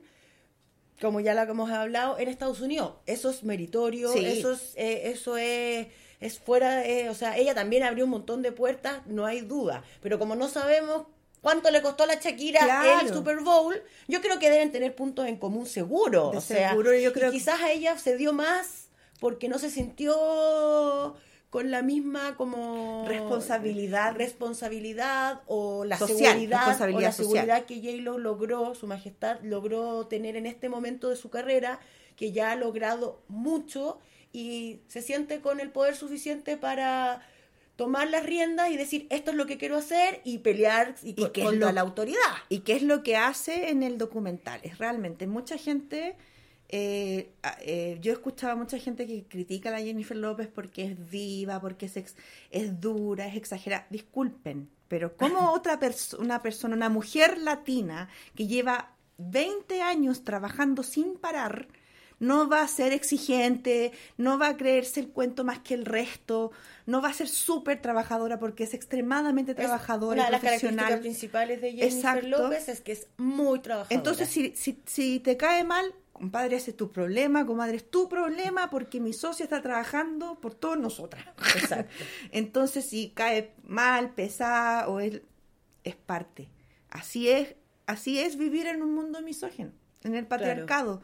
como 1.01 1.21
ya 1.21 1.35
la 1.35 1.43
hemos 1.43 1.71
hablado, 1.71 2.19
en 2.19 2.29
Estados 2.29 2.61
Unidos. 2.63 2.95
Eso 3.05 3.29
es 3.29 3.45
meritorio, 3.45 4.11
Sí. 4.15 4.25
eso 4.25 4.53
es, 4.53 4.73
eh, 4.77 5.11
eso 5.11 5.37
es, 5.37 5.89
es 6.21 6.39
fuera, 6.39 6.77
de- 6.77 7.11
o 7.11 7.15
sea, 7.15 7.37
ella 7.37 7.55
también 7.55 7.83
abrió 7.83 8.05
un 8.07 8.11
montón 8.13 8.41
de 8.41 8.51
puertas, 8.51 9.07
no 9.07 9.27
hay 9.27 9.43
duda. 9.43 9.85
Pero 10.01 10.19
como 10.19 10.37
no 10.37 10.49
sabemos 10.49 11.07
cuánto 11.43 11.71
le 11.71 11.83
costó 11.83 12.05
a 12.05 12.07
la 12.07 12.15
Shakira 12.15 12.61
Claro. 12.61 13.07
el 13.07 13.13
Super 13.13 13.41
Bowl, 13.41 13.77
yo 14.09 14.23
creo 14.23 14.39
que 14.39 14.49
deben 14.49 14.73
tener 14.73 14.95
puntos 14.95 15.27
en 15.27 15.37
común 15.37 15.67
seguro. 15.67 16.31
De 16.31 16.39
o 16.39 16.41
sea, 16.41 16.71
seguro, 16.71 16.95
yo 16.97 17.11
y 17.11 17.13
creo- 17.13 17.31
quizás 17.31 17.61
a 17.61 17.71
ella 17.73 17.99
se 17.99 18.17
dio 18.17 18.33
más 18.33 18.89
porque 19.21 19.51
no 19.51 19.59
se 19.59 19.69
sintió 19.71 21.15
con 21.57 21.71
la 21.71 21.81
misma 21.81 22.37
como 22.37 23.07
Responsabilidad. 23.09 24.15
responsabilidad 24.15 25.41
o 25.47 25.87
la 25.87 25.97
Social, 25.97 26.33
seguridad 26.33 26.63
o 26.67 26.69
la 26.69 26.75
social. 26.77 27.13
seguridad 27.13 27.65
que 27.65 27.77
J-Lo 27.77 28.19
logró, 28.19 28.75
su 28.75 28.87
majestad 28.87 29.39
logró 29.43 30.07
tener 30.07 30.37
en 30.37 30.45
este 30.45 30.69
momento 30.69 31.09
de 31.09 31.17
su 31.17 31.31
carrera, 31.31 31.81
que 32.15 32.33
ya 32.33 32.51
ha 32.53 32.57
logrado 32.57 33.23
mucho 33.29 33.99
y 34.35 34.81
se 34.89 35.01
siente 35.01 35.41
con 35.41 35.59
el 35.61 35.71
poder 35.71 35.97
suficiente 35.97 36.59
para 36.59 37.23
tomar 37.77 38.09
las 38.11 38.25
riendas 38.27 38.71
y 38.71 38.77
decir 38.77 39.07
esto 39.09 39.31
es 39.31 39.37
lo 39.39 39.47
que 39.47 39.57
quiero 39.57 39.77
hacer 39.79 40.21
y 40.25 40.39
pelear 40.39 40.95
y, 41.03 41.15
co- 41.15 41.33
qué 41.33 41.43
es 41.43 41.53
lo- 41.55 41.73
la 41.73 41.81
autoridad. 41.81 42.21
¿Y 42.51 42.59
qué 42.61 42.75
es 42.77 42.83
lo 42.83 43.03
que 43.03 43.17
hace 43.17 43.71
en 43.71 43.83
el 43.83 43.97
documental? 43.97 44.61
Es 44.63 44.77
realmente 44.77 45.27
mucha 45.27 45.57
gente. 45.57 46.17
Eh, 46.69 47.31
eh, 47.63 47.99
yo 48.01 48.13
he 48.13 48.15
escuchado 48.15 48.53
a 48.53 48.57
mucha 48.57 48.79
gente 48.79 49.07
que 49.07 49.25
critica 49.25 49.69
a 49.69 49.73
la 49.73 49.81
Jennifer 49.81 50.17
López 50.17 50.49
porque 50.49 50.85
es 50.85 51.11
diva, 51.11 51.61
porque 51.61 51.87
es, 51.87 51.97
ex- 51.97 52.17
es 52.51 52.81
dura, 52.81 53.27
es 53.27 53.37
exagerada. 53.37 53.87
Disculpen, 53.91 54.69
pero 54.89 55.17
¿cómo 55.17 55.53
otra 55.53 55.79
persona, 55.79 56.23
una 56.25 56.43
persona, 56.43 56.75
una 56.77 56.89
mujer 56.89 57.39
latina 57.39 58.09
que 58.35 58.47
lleva 58.47 58.93
20 59.19 59.81
años 59.83 60.25
trabajando 60.25 60.83
sin 60.83 61.15
parar, 61.17 61.69
No 62.19 62.49
va 62.49 62.63
a 62.63 62.69
ser 62.69 62.93
exigente, 62.93 63.93
no 64.17 64.39
va 64.39 64.49
a 64.49 64.57
creerse 64.57 65.01
el 65.01 65.09
cuento 65.09 65.45
más 65.45 65.59
que 65.59 65.75
el 65.75 65.85
resto, 65.85 66.51
no 66.87 67.03
va 67.03 67.09
a 67.09 67.13
ser 67.13 67.29
súper 67.29 67.83
trabajadora 67.83 68.39
porque 68.39 68.65
es 68.65 68.75
extremadamente 68.75 69.55
trabajadora 69.55 70.15
Una 70.15 70.25
de 70.27 70.31
las 70.31 70.41
características 70.41 71.01
principales 71.01 71.61
de 71.61 71.73
Jennifer 71.73 71.93
Exacto. 71.93 72.29
López 72.29 72.69
es 72.69 72.81
que 72.81 72.93
es 72.93 73.09
muy 73.19 73.59
trabajadora. 73.61 73.95
Entonces, 73.95 74.29
si, 74.29 74.55
si, 74.57 74.81
si 74.87 75.21
te 75.21 75.37
cae 75.37 75.65
mal, 75.65 75.95
compadre, 76.17 76.57
ese 76.57 76.71
es 76.71 76.77
tu 76.77 76.91
problema, 76.91 77.45
comadre, 77.45 77.77
es 77.77 77.91
tu 77.91 78.09
problema 78.09 78.71
porque 78.71 79.01
mi 79.01 79.13
socia 79.13 79.45
está 79.45 79.61
trabajando 79.61 80.39
por 80.41 80.55
todos 80.55 80.79
nosotras. 80.79 81.27
Exacto. 81.57 81.93
Entonces, 82.33 82.87
si 82.87 83.11
cae 83.11 83.53
mal, 83.65 84.15
pesada 84.15 84.89
o 84.89 85.01
él, 85.01 85.23
es 85.85 85.95
parte. 85.95 86.49
Así 86.89 87.29
es, 87.29 87.55
así 87.87 88.19
es 88.19 88.37
vivir 88.37 88.67
en 88.67 88.83
un 88.83 88.95
mundo 88.95 89.21
misógino, 89.21 89.73
en 90.05 90.15
el 90.15 90.27
patriarcado. 90.27 91.03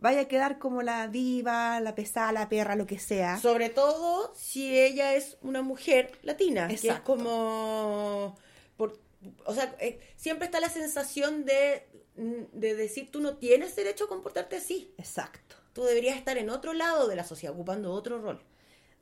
Vaya 0.00 0.20
a 0.22 0.24
quedar 0.28 0.58
como 0.58 0.82
la 0.82 1.08
diva, 1.08 1.80
la 1.80 1.94
pesada, 1.94 2.30
la 2.32 2.48
perra, 2.48 2.76
lo 2.76 2.86
que 2.86 2.98
sea. 2.98 3.38
Sobre 3.38 3.68
todo 3.68 4.32
si 4.36 4.78
ella 4.78 5.14
es 5.14 5.36
una 5.42 5.62
mujer 5.62 6.12
latina, 6.22 6.68
que 6.68 6.74
es 6.74 6.84
Exacto. 6.84 7.04
como... 7.16 8.36
por- 8.76 8.98
o 9.44 9.54
sea, 9.54 9.74
eh, 9.80 9.98
siempre 10.16 10.46
está 10.46 10.60
la 10.60 10.68
sensación 10.70 11.44
de, 11.44 11.82
mm, 12.16 12.44
de 12.58 12.74
decir 12.76 13.10
tú 13.10 13.20
no 13.20 13.36
tienes 13.38 13.74
derecho 13.74 14.04
a 14.04 14.08
comportarte 14.08 14.56
así. 14.56 14.94
Exacto. 14.98 15.56
Tú 15.72 15.82
deberías 15.84 16.16
estar 16.16 16.38
en 16.38 16.50
otro 16.50 16.72
lado 16.72 17.08
de 17.08 17.16
la 17.16 17.24
sociedad, 17.24 17.54
ocupando 17.54 17.92
otro 17.92 18.20
rol. 18.20 18.40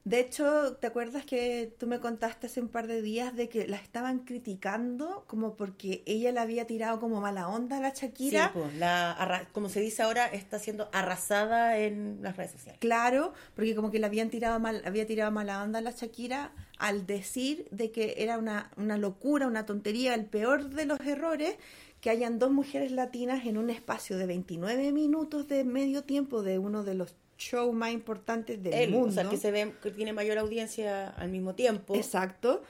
De 0.07 0.21
hecho, 0.21 0.77
¿te 0.77 0.87
acuerdas 0.87 1.25
que 1.25 1.75
tú 1.81 1.89
me 1.89 1.99
contaste 1.99 2.47
hace 2.47 2.61
un 2.61 2.69
par 2.69 2.87
de 2.87 3.03
días 3.03 3.35
de 3.35 3.49
que 3.49 3.67
la 3.67 3.77
estaban 3.77 4.21
criticando 4.21 5.25
como 5.27 5.57
porque 5.57 6.05
ella 6.07 6.31
le 6.31 6.39
había 6.39 6.65
tirado 6.65 7.01
como 7.01 7.21
mala 7.21 7.49
onda 7.49 7.79
a 7.79 7.81
la 7.81 7.91
Shakira? 7.91 8.45
Sí, 8.45 8.51
pues, 8.55 8.75
la 8.77 9.49
como 9.51 9.69
se 9.69 9.81
dice 9.81 10.05
ahora, 10.05 10.27
está 10.27 10.61
siendo 10.61 10.89
arrasada 10.93 11.79
en 11.79 12.21
las 12.23 12.37
redes 12.37 12.53
sociales. 12.53 12.79
Claro, 12.79 13.33
porque 13.57 13.75
como 13.75 13.91
que 13.91 13.99
le 13.99 14.07
habían 14.07 14.31
tirado 14.31 14.61
mal, 14.61 14.81
había 14.85 15.09
tirado 15.09 15.33
mala 15.33 15.61
onda 15.61 15.81
a 15.81 15.83
la 15.83 15.91
Shakira 15.91 16.53
al 16.79 17.05
decir 17.05 17.67
de 17.73 17.91
que 17.91 18.15
era 18.19 18.39
una, 18.39 18.71
una 18.77 18.99
locura, 18.99 19.49
una 19.49 19.67
tontería, 19.67 20.15
el 20.15 20.27
peor 20.27 20.71
de 20.71 20.87
los 20.87 21.01
errores, 21.01 21.57
que 22.01 22.11
hayan 22.11 22.39
dos 22.39 22.53
mujeres 22.53 22.93
latinas 22.93 23.45
en 23.45 23.59
un 23.59 23.71
espacio 23.71 24.19
de 24.19 24.27
29 24.27 24.93
minutos 24.93 25.49
de 25.49 25.65
medio 25.65 26.05
tiempo 26.05 26.45
de 26.45 26.61
uno 26.61 26.85
de 26.85 26.95
los 26.95 27.17
shows 27.38 27.75
más 27.75 27.93
importantes 27.93 28.62
del 28.62 28.73
Él, 28.73 28.90
mundo. 28.90 29.09
o 29.09 29.12
sea, 29.12 29.28
que 29.28 29.37
se 29.37 29.50
ve 29.50 29.73
que 29.83 29.90
tiene 29.90 30.12
mayor 30.12 30.38
audiencia 30.38 31.09
al 31.09 31.28
mismo 31.28 31.55
tiempo. 31.55 31.95
Exacto. 31.95 32.62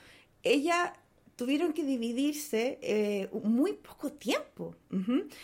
Ella 0.43 0.93
tuvieron 1.37 1.73
que 1.73 1.85
dividirse 1.85 2.79
eh, 2.83 3.29
muy 3.43 3.75
poco 3.75 4.11
tiempo. 4.13 4.75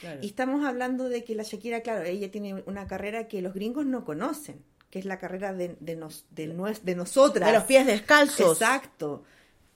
Claro. 0.00 0.20
Y 0.22 0.26
estamos 0.26 0.64
hablando 0.64 1.08
de 1.08 1.22
que 1.22 1.34
la 1.34 1.42
Shakira, 1.42 1.82
claro, 1.82 2.02
ella 2.04 2.30
tiene 2.30 2.62
una 2.66 2.86
carrera 2.86 3.28
que 3.28 3.42
los 3.42 3.52
gringos 3.54 3.84
no 3.86 4.04
conocen, 4.04 4.62
que 4.90 4.98
es 4.98 5.04
la 5.04 5.18
carrera 5.18 5.52
de, 5.52 5.76
de, 5.80 5.96
nos, 5.96 6.24
de, 6.30 6.48
de 6.82 6.94
nosotras. 6.94 7.48
De 7.50 7.56
los 7.56 7.64
pies 7.64 7.86
descalzos. 7.86 8.60
Exacto. 8.60 9.22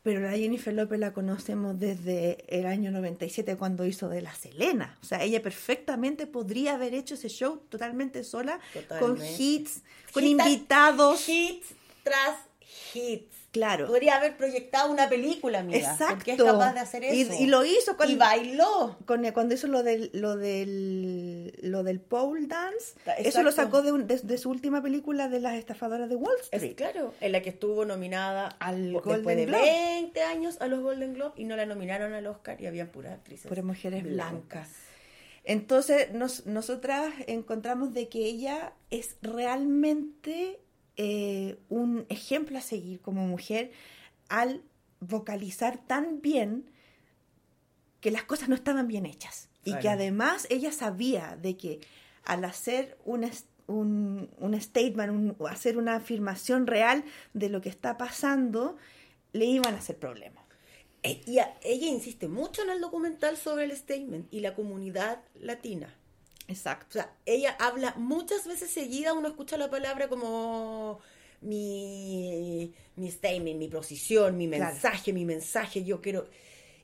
Pero 0.06 0.20
la 0.20 0.30
Jennifer 0.38 0.72
López 0.72 1.00
la 1.00 1.12
conocemos 1.12 1.80
desde 1.80 2.44
el 2.46 2.66
año 2.66 2.92
97 2.92 3.56
cuando 3.56 3.84
hizo 3.84 4.08
de 4.08 4.22
la 4.22 4.32
Selena. 4.32 4.96
O 5.02 5.04
sea, 5.04 5.20
ella 5.25 5.42
perfectamente 5.42 6.28
podría 6.28 6.75
haber 6.75 6.94
hecho 6.94 7.14
ese 7.14 7.28
show 7.28 7.60
totalmente 7.68 8.22
sola, 8.22 8.60
con 9.00 9.18
hits, 9.20 9.82
con 10.12 10.22
Hit- 10.22 10.30
invitados. 10.30 11.28
Hits 11.28 11.66
tras 12.04 12.36
hits. 12.94 13.34
Claro. 13.56 13.86
Podría 13.86 14.16
haber 14.16 14.36
proyectado 14.36 14.90
una 14.92 15.08
película, 15.08 15.60
amiga. 15.60 15.78
Exacto. 15.78 16.14
Porque 16.16 16.32
es 16.32 16.42
capaz 16.42 16.72
de 16.75 16.80
hacer 16.80 17.04
eso. 17.04 17.32
Y, 17.40 17.46
lo 17.46 17.64
hizo 17.64 17.96
con, 17.96 18.10
Y 18.10 18.14
bailó. 18.16 18.96
con 19.06 19.25
cuando 19.32 19.54
hizo 19.54 19.66
lo 19.66 19.82
del 19.82 20.10
lo 20.12 20.36
del 20.36 21.58
lo 21.62 21.82
del 21.82 22.00
pole 22.00 22.46
dance. 22.46 22.92
Exacto. 22.98 23.22
Eso 23.28 23.42
lo 23.42 23.52
sacó 23.52 23.82
de, 23.82 23.92
un- 23.92 24.06
de- 24.06 24.18
de 24.18 24.38
su 24.38 24.50
última 24.50 24.82
película 24.82 25.28
de 25.28 25.40
las 25.40 25.54
estafadoras 25.56 26.08
de 26.08 26.16
Wall 26.16 26.34
Es 26.50 26.62
Street. 26.62 26.76
claro, 26.76 27.14
en 27.20 27.32
la 27.32 27.42
que 27.42 27.50
estuvo 27.50 27.84
nominada 27.84 28.48
Al 28.60 28.92
Golden 28.92 29.12
después 29.14 29.36
de 29.36 29.46
Globe. 29.46 29.62
20 29.62 30.22
años 30.22 30.56
a 30.60 30.66
los 30.66 30.80
Golden 30.80 31.14
Globe 31.14 31.32
y 31.36 31.44
no 31.44 31.56
la 31.56 31.66
nominaron 31.66 32.12
al 32.12 32.26
Oscar 32.26 32.60
y 32.60 32.66
habían 32.66 32.88
puras 32.88 33.14
actrices. 33.14 33.46
Por 33.48 33.62
mujeres 33.62 34.04
blancas. 34.04 34.68
Entonces, 35.44 36.12
nos, 36.12 36.44
nosotras 36.46 37.14
encontramos 37.28 37.94
de 37.94 38.08
que 38.08 38.18
ella 38.26 38.72
es 38.90 39.16
realmente 39.22 40.58
eh, 40.97 41.59
un 41.69 42.06
ejemplo 42.09 42.56
a 42.59 42.61
seguir 42.63 43.00
como 43.00 43.26
mujer 43.26 43.71
al 44.28 44.63
vocalizar 45.00 45.78
tan 45.87 46.21
bien 46.23 46.71
que 48.00 48.11
las 48.11 48.25
cosas 48.25 48.49
no 48.49 48.54
estaban 48.54 48.89
bien 48.89 49.06
hechas. 49.06 49.49
Y 49.65 49.73
que 49.80 49.89
además 49.89 50.47
ella 50.50 50.71
sabía 50.73 51.37
de 51.37 51.56
que 51.56 51.80
al 52.25 52.45
hacer 52.45 52.97
un, 53.04 53.28
un, 53.67 54.30
un 54.39 54.61
statement, 54.61 55.11
un- 55.13 55.37
o 55.39 55.49
hacer 55.49 55.76
una 55.76 55.97
afirmación 55.97 56.67
real 56.67 57.04
de 57.35 57.49
lo 57.49 57.61
que 57.61 57.69
está 57.69 57.97
pasando, 57.99 58.76
le 59.32 59.45
iban 59.47 59.75
a 59.75 59.78
hacer 59.78 59.99
problemas. 59.99 60.45
Eh, 61.02 61.21
Y 61.26 61.39
a- 61.41 61.59
ella 61.63 61.87
insiste 61.89 62.28
mucho 62.28 62.63
en 62.63 62.71
el 62.71 62.80
documental 62.80 63.37
sobre 63.37 63.65
el 63.65 63.73
statement 63.76 64.32
y 64.32 64.41
la 64.41 64.54
comunidad 64.54 65.21
latina. 65.35 65.93
Exacto. 66.49 66.87
O 66.91 66.93
sea, 67.02 67.13
ella 67.26 67.56
habla 67.59 67.95
muchas 67.97 68.47
veces 68.47 68.71
seguida, 68.71 69.13
uno 69.15 69.28
escucha 69.28 69.56
la 69.56 69.69
palabra 69.71 70.09
como 70.09 71.00
mi, 71.41 72.73
mi 72.97 73.11
statement, 73.11 73.59
mi 73.59 73.69
posición, 73.69 74.37
mi 74.37 74.49
Claro. 74.54 74.75
mensaje, 74.75 75.13
mi 75.13 75.25
mensaje, 75.25 75.85
yo 75.85 76.00
quiero... 76.00 76.28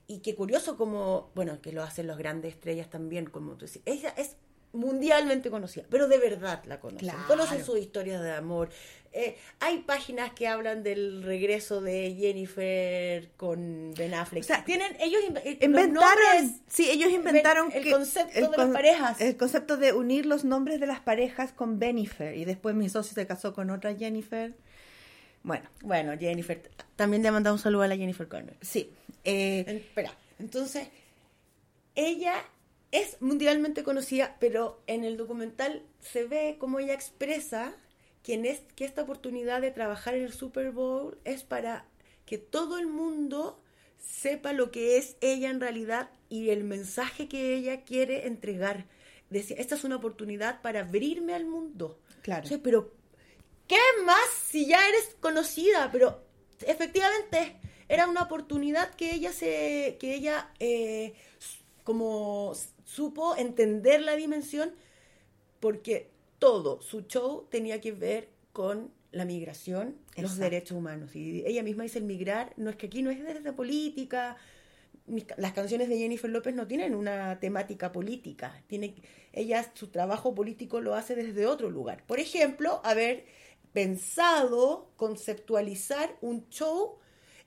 Y 0.09 0.19
qué 0.21 0.35
curioso 0.35 0.77
como, 0.77 1.31
bueno, 1.35 1.61
que 1.63 1.73
lo 1.73 1.83
hacen 1.83 2.07
las 2.09 2.19
grandes 2.19 2.55
estrellas 2.55 2.91
también, 2.91 3.27
como 3.27 3.57
tú 3.57 3.67
decís. 3.67 3.83
Ella 3.87 4.13
es 4.17 4.37
mundialmente 4.73 5.51
conocida, 5.51 5.85
pero 5.91 6.09
de 6.09 6.19
verdad 6.19 6.63
la 6.65 6.81
conocen. 6.81 7.09
Claro. 7.09 7.27
Conocen 7.27 7.65
sus 7.65 7.79
historias 7.79 8.23
de 8.23 8.33
amor. 8.33 8.71
Eh, 9.15 9.37
hay 9.61 9.81
páginas 9.81 10.33
que 10.33 10.49
hablan 10.49 10.83
del 10.83 11.23
regreso 11.23 11.83
de 11.83 12.15
Jennifer 12.19 13.29
con 13.37 13.93
Ben 13.95 14.15
Affleck. 14.15 14.43
O 14.43 14.47
sea, 14.47 14.65
tienen 14.65 14.97
ellos 15.01 15.21
eh, 15.45 15.59
Inventaron, 15.61 16.17
nombres, 16.33 16.61
sí, 16.69 16.89
ellos 16.91 17.11
inventaron 17.13 17.71
el 17.73 17.85
que- 17.85 17.91
concepto 17.91 18.33
el 18.39 18.45
de 18.51 18.57
con- 18.57 18.67
las 18.69 18.75
parejas. 18.75 19.21
El 19.21 19.37
concepto 19.37 19.77
de 19.77 19.93
unir 19.93 20.25
los 20.25 20.45
nombres 20.45 20.81
de 20.81 20.87
las 20.87 21.01
parejas 21.01 21.53
con 21.53 21.79
Benifer. 21.79 22.35
Y 22.39 22.47
después 22.47 22.75
mi 22.75 22.89
socio 22.89 23.13
se 23.15 23.27
casó 23.27 23.53
con 23.53 23.69
otra 23.69 23.95
Jennifer. 23.95 24.55
Bueno, 25.43 25.69
Bueno, 25.83 26.17
Jennifer, 26.19 26.63
también 26.97 27.23
le 27.23 27.31
mandamos 27.31 27.61
un 27.61 27.65
saludo 27.65 27.83
a 27.83 27.89
la 27.89 27.97
Jennifer 27.97 28.27
Garner. 28.29 28.57
sí. 28.63 28.91
eh, 29.25 29.65
Espera, 29.89 30.15
entonces, 30.39 30.89
ella 31.95 32.35
es 32.93 33.21
mundialmente 33.21 33.83
conocida, 33.83 34.37
pero 34.39 34.81
en 34.87 35.03
el 35.05 35.17
documental 35.17 35.83
se 36.01 36.25
ve 36.25 36.57
como 36.61 36.79
ella 36.79 36.95
expresa 36.95 37.75
que, 38.23 38.35
en 38.35 38.47
es- 38.47 38.63
que 38.77 38.85
esta 38.85 39.03
oportunidad 39.03 39.61
de 39.61 39.73
trabajar 39.73 40.15
en 40.15 40.23
el 40.23 40.33
Super 40.33 40.71
Bowl 40.71 41.19
es 41.25 41.43
para 41.43 41.87
que 42.27 42.39
todo 42.39 42.79
el 42.79 42.87
mundo 42.87 43.61
sepa 43.99 44.53
lo 44.53 44.71
que 44.71 44.97
es 44.99 45.17
ella 45.21 45.51
en 45.51 45.61
realidad 45.61 46.11
y 46.29 46.51
el 46.51 46.65
mensaje 46.65 47.29
que 47.29 47.55
ella 47.55 47.83
quiere 47.83 48.27
entregar. 48.27 48.87
Decía, 49.31 49.57
esta 49.59 49.75
es 49.75 49.85
una 49.85 49.97
oportunidad 49.97 50.61
para 50.63 50.81
abrirme 50.81 51.35
al 51.35 51.47
mundo. 51.47 51.99
Claro. 52.23 52.45
O 52.45 52.49
sea, 52.49 52.59
pero 52.63 52.93
¿qué 53.67 53.79
más 54.05 54.29
si 54.49 54.67
ya 54.67 54.87
eres 54.89 55.17
conocida? 55.21 55.91
Pero 55.91 56.23
efectivamente 56.67 57.57
era 57.89 58.09
una 58.09 58.23
oportunidad 58.23 58.95
que 58.95 59.15
ella 59.15 59.33
se, 59.33 59.97
que 59.99 60.15
ella 60.15 60.51
eh, 60.61 61.15
como 61.85 62.55
supo 62.95 63.37
entender 63.37 64.03
la 64.03 64.17
dimensión 64.17 64.73
porque 65.61 66.11
todo 66.39 66.83
su 66.83 67.03
show 67.03 67.47
tenía 67.51 67.81
que 67.81 67.93
ver 67.93 68.29
con 68.53 68.91
la 69.13 69.25
migración, 69.25 69.97
los 70.17 70.37
derechos 70.37 70.77
humanos. 70.77 71.15
Y 71.15 71.45
ella 71.47 71.63
misma 71.63 71.85
dice 71.85 71.99
el 71.99 72.05
migrar, 72.05 72.53
no 72.57 72.71
es 72.71 72.77
que 72.77 72.87
aquí 72.87 73.03
no 73.03 73.11
es 73.11 73.23
desde 73.23 73.53
política. 73.53 74.37
Mis 75.07 75.27
Las 75.37 75.53
canciones 75.53 75.89
de 75.89 75.99
Jennifer 75.99 76.31
López 76.31 76.55
no 76.55 76.67
tienen 76.67 76.95
una 76.95 77.39
temática 77.41 77.93
política. 77.93 78.63
Tiene, 78.67 78.95
ella 79.33 79.71
su 79.75 79.89
trabajo 79.89 80.35
político 80.35 80.81
lo 80.81 80.95
hace 80.95 81.15
desde 81.15 81.47
otro 81.47 81.71
lugar. 81.71 82.05
Por 82.07 82.21
ejemplo, 82.21 82.81
haber 82.85 83.25
pensado 83.73 84.91
conceptualizar 84.97 86.17
un 86.21 86.49
show 86.49 86.99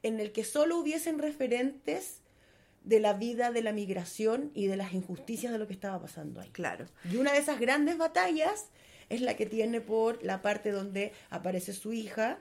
en 0.03 0.19
el 0.19 0.31
que 0.31 0.43
solo 0.43 0.77
hubiesen 0.77 1.19
referentes 1.19 2.21
de 2.85 2.99
la 2.99 3.13
vida 3.13 3.51
de 3.51 3.61
la 3.63 3.71
migración 3.73 4.51
y 4.53 4.67
de 4.67 4.77
las 4.77 4.93
injusticias 4.93 5.51
de 5.51 5.57
lo 5.59 5.67
que 5.67 5.73
estaba 5.73 5.99
pasando 5.99 6.39
ahí. 6.39 6.49
claro. 6.51 6.85
Y 7.11 7.17
una 7.17 7.33
de 7.33 7.39
esas 7.39 7.59
grandes 7.59 7.97
batallas 7.97 8.69
es 9.09 9.21
la 9.21 9.35
que 9.35 9.45
tiene 9.45 9.81
por 9.81 10.23
la 10.23 10.41
parte 10.41 10.71
donde 10.71 11.11
aparece 11.29 11.73
su 11.73 11.93
hija 11.93 12.37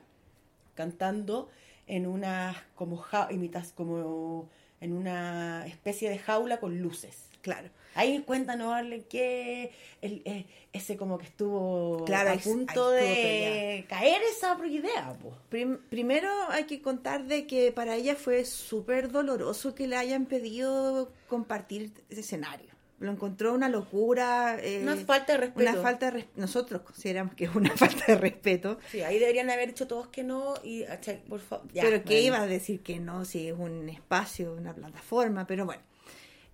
cantando 0.75 1.49
en 1.87 2.07
una 2.07 2.55
como 2.75 2.97
ja- 2.97 3.29
imitas 3.31 3.73
como 3.73 4.49
en 4.81 4.93
una 4.93 5.67
especie 5.67 6.09
de 6.11 6.19
jaula 6.19 6.59
con 6.61 6.79
luces. 6.81 7.29
Claro. 7.43 7.69
Ahí 7.95 8.21
cuéntanos, 8.27 8.73
Arlen, 8.73 9.05
que 9.05 9.71
el- 10.03 10.23
eh, 10.25 10.47
ese 10.73 10.97
como 10.97 11.19
que 11.19 11.27
estuvo 11.27 12.05
Claro, 12.05 12.31
a 12.31 12.37
punto 12.37 12.71
estuvo 12.73 12.91
de 12.91 13.85
caer 13.89 14.21
esa 14.37 14.59
idea. 14.67 15.17
po. 15.23 15.37
Prim- 15.49 15.79
primero 15.89 16.29
hay 16.51 16.65
que 16.65 16.83
contar 16.83 17.25
de 17.27 17.47
que 17.47 17.71
para 17.73 17.95
ella 17.95 18.17
fue 18.17 18.45
súper 18.45 19.11
doloroso 19.13 19.75
que 19.75 19.87
le 19.87 19.97
hayan 19.97 20.27
pedido 20.27 21.13
compartir 21.29 21.93
ese 22.11 22.21
escenario. 22.21 22.73
lo 23.01 23.11
encontró 23.11 23.53
una 23.53 23.69
locura. 23.69 24.57
eh, 24.63 24.81
Una 24.83 24.97
falta 24.97 25.33
de 25.35 25.39
respeto. 25.39 25.71
Una 25.73 25.83
falta 25.83 26.11
de 26.11 26.27
Nosotros 26.37 26.83
consideramos 26.83 27.35
que 27.35 27.45
es 27.45 27.55
una 27.55 27.71
falta 27.77 28.05
de 28.07 28.15
respeto. 28.17 28.79
Sí, 28.91 29.03
ahí 29.03 29.19
deberían 29.19 29.51
haber 29.51 29.69
dicho 29.71 29.87
todos 29.87 30.09
que 30.09 30.23
no 30.23 30.55
y, 30.65 30.85
ah, 30.85 30.99
pero 31.03 32.03
que 32.03 32.15
bueno. 32.15 32.19
iba 32.27 32.41
a 32.41 32.47
decir 32.47 32.81
que 32.81 33.01
no, 33.01 33.25
si 33.27 33.49
es 33.49 33.59
un 33.59 33.89
espacio, 33.91 34.55
una 34.55 34.73
plataforma, 34.75 35.47
pero 35.47 35.67
bueno. 35.67 35.83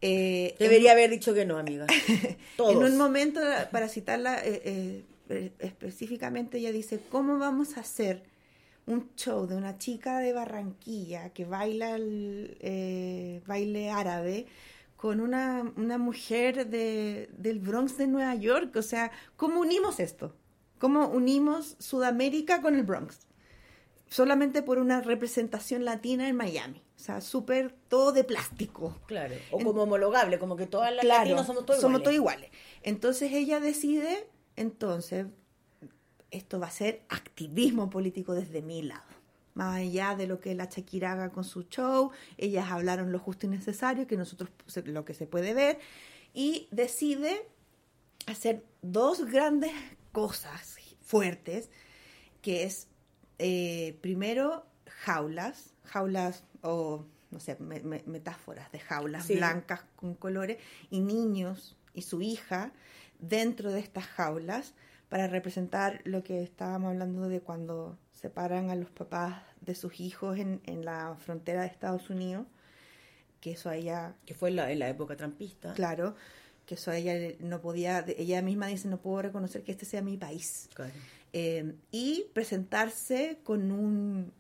Eh, 0.03 0.55
Debería 0.59 0.93
en- 0.93 0.99
haber 0.99 1.11
dicho 1.11 1.35
que 1.35 1.45
no, 1.45 1.59
amiga. 1.59 1.87
Todos. 2.57 2.73
En 2.73 2.83
un 2.93 2.97
momento, 2.99 3.41
para 3.71 3.89
citarla 3.89 4.39
eh, 4.45 5.05
eh, 5.29 5.53
específicamente, 5.59 6.59
ella 6.59 6.73
dice, 6.73 7.01
¿cómo 7.11 7.39
vamos 7.39 7.77
a 7.77 7.81
hacer 7.81 8.23
un 8.87 9.11
show 9.17 9.47
de 9.47 9.57
una 9.57 9.79
chica 9.79 10.19
de 10.21 10.33
Barranquilla 10.33 11.31
que 11.31 11.45
baila 11.45 11.95
el 11.97 13.43
baile 13.47 13.91
árabe 13.91 14.47
con 14.97 15.21
una, 15.21 15.71
una 15.77 15.99
mujer 15.99 16.67
de, 16.69 17.29
del 17.37 17.59
Bronx 17.61 17.97
de 17.99 18.07
Nueva 18.07 18.35
York? 18.35 18.75
O 18.77 18.83
sea, 18.83 19.11
¿cómo 19.37 19.61
unimos 19.61 20.01
esto? 20.01 20.35
¿Cómo 20.79 21.09
unimos 21.09 21.77
Sudamérica 21.79 22.63
con 22.63 22.75
el 22.75 22.83
Bronx? 22.85 23.19
Solamente 24.11 24.63
por 24.63 24.79
una 24.79 25.01
representación 25.01 25.85
latina 25.85 26.29
en 26.29 26.37
Miami. 26.37 26.83
O 26.97 26.99
sea, 27.03 27.21
súper 27.23 27.73
todo 27.89 28.13
de 28.13 28.25
plástico. 28.25 28.99
Claro. 29.07 29.35
O 29.53 29.59
como 29.61 29.85
homologable, 29.85 30.39
como 30.39 30.57
que 30.57 30.67
todas 30.67 30.93
las 30.93 31.01
Claro, 31.03 31.21
latinas 31.23 31.47
somos 31.47 31.65
todos 31.65 31.81
somos 31.81 32.01
iguales. 32.01 32.05
todos 32.05 32.15
iguales. 32.17 32.51
Entonces 32.83 33.33
ella 33.33 33.61
decide, 33.61 34.27
entonces, 34.57 35.27
esto 36.31 36.61
va 36.61 36.67
a 36.67 36.71
ser 36.73 37.03
activismo 37.09 37.89
político 37.89 38.35
desde 38.35 38.61
mi 38.63 38.83
lado. 38.83 39.05
Más 39.55 39.79
allá 39.79 40.15
de 40.15 40.27
lo 40.27 40.41
que 40.41 40.55
la 40.55 40.67
Shakira 40.67 41.13
haga 41.13 41.31
con 41.31 41.45
su 41.45 41.63
show, 41.65 42.11
ellas 42.37 42.71
hablaron 42.71 43.13
lo 43.13 43.19
justo 43.19 43.47
y 43.47 43.49
necesario, 43.49 44.07
que 44.07 44.17
nosotros 44.17 44.51
lo 44.85 45.05
que 45.05 45.15
se 45.15 45.27
puede 45.27 45.55
ver, 45.55 45.79
y 46.35 46.69
decide 46.71 47.47
hacer 48.27 48.65
dos 48.83 49.25
grandes 49.27 49.73
cosas 50.13 50.77
fuertes, 51.01 51.71
que 52.43 52.65
es, 52.65 52.87
eh, 53.43 53.99
primero, 54.03 54.65
jaulas, 54.87 55.73
jaulas 55.85 56.45
o, 56.63 57.05
no 57.31 57.41
sé, 57.41 57.57
me- 57.59 57.81
me- 57.81 58.03
metáforas 58.07 58.71
de 58.73 58.79
jaulas 58.81 59.25
Sí. 59.27 59.37
blancas 59.37 59.81
con 59.97 60.15
colores, 60.15 60.59
y 60.91 61.01
niños 61.01 61.77
y 61.95 62.03
su 62.03 62.21
hija 62.23 62.73
dentro 63.19 63.73
de 63.73 63.81
estas 63.81 64.05
jaulas 64.07 64.75
para 65.09 65.27
representar 65.27 66.01
lo 66.05 66.23
que 66.23 66.43
estábamos 66.43 66.91
hablando 66.93 67.29
de 67.29 67.41
cuando 67.41 67.99
separan 68.13 68.71
a 68.71 68.77
los 68.77 68.91
papás 68.91 69.43
de 69.61 69.75
sus 69.75 69.99
hijos 70.01 70.39
en, 70.39 70.61
en 70.67 70.85
la 70.85 71.17
frontera 71.19 71.63
de 71.63 71.67
Estados 71.69 72.11
Unidos, 72.11 72.47
que 73.41 73.53
eso 73.53 73.71
a 73.71 73.77
ella... 73.77 74.15
Que 74.27 74.35
fue 74.35 74.51
en 74.51 74.57
la, 74.57 74.71
en 74.71 74.79
la 74.79 74.89
época 74.89 75.17
trampista. 75.17 75.73
Claro, 75.75 76.15
que 76.71 76.77
eso 76.77 76.93
ella 76.93 77.35
no 77.41 77.61
podía, 77.61 78.05
ella 78.17 78.43
misma 78.43 78.69
dice, 78.69 78.87
no 78.87 78.99
puedo 78.99 79.23
reconocer 79.23 79.65
que 79.65 79.73
este 79.73 79.85
sea 79.85 80.03
mi 80.03 80.17
país. 80.17 80.69
Claro. 80.73 80.93
Eh, 81.33 81.75
y 81.91 82.27
presentarse 82.33 83.39
con 83.43 83.73
un, 83.73 84.33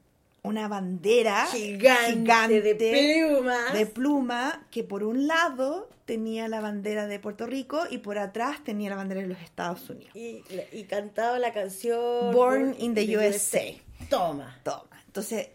una 0.45 0.69
bandera 0.69 1.47
Gigante 1.47 2.63
de 2.63 2.77
plumas. 2.77 3.73
de 3.73 3.87
pluma 3.87 4.65
que 4.71 4.85
por 4.85 5.03
un 5.03 5.27
lado 5.27 5.91
tenía 6.05 6.47
la 6.47 6.61
bandera 6.61 7.09
de 7.09 7.19
Puerto 7.19 7.49
Rico 7.49 7.83
y 7.91 7.99
por 7.99 8.17
atrás 8.17 8.63
tenía 8.63 8.91
la 8.91 8.97
bandera 8.97 9.23
de 9.23 9.27
los 9.27 9.41
Estados 9.41 9.91
Unidos. 9.91 10.15
Y, 10.15 10.45
y 10.71 10.85
cantaba 10.85 11.37
la 11.41 11.53
canción 11.53 12.33
Born 12.33 12.77
in 12.79 12.95
the 12.95 13.19
USA. 13.19 13.75
Toma. 14.09 14.57
Toma. 14.63 15.03
Entonces, 15.05 15.49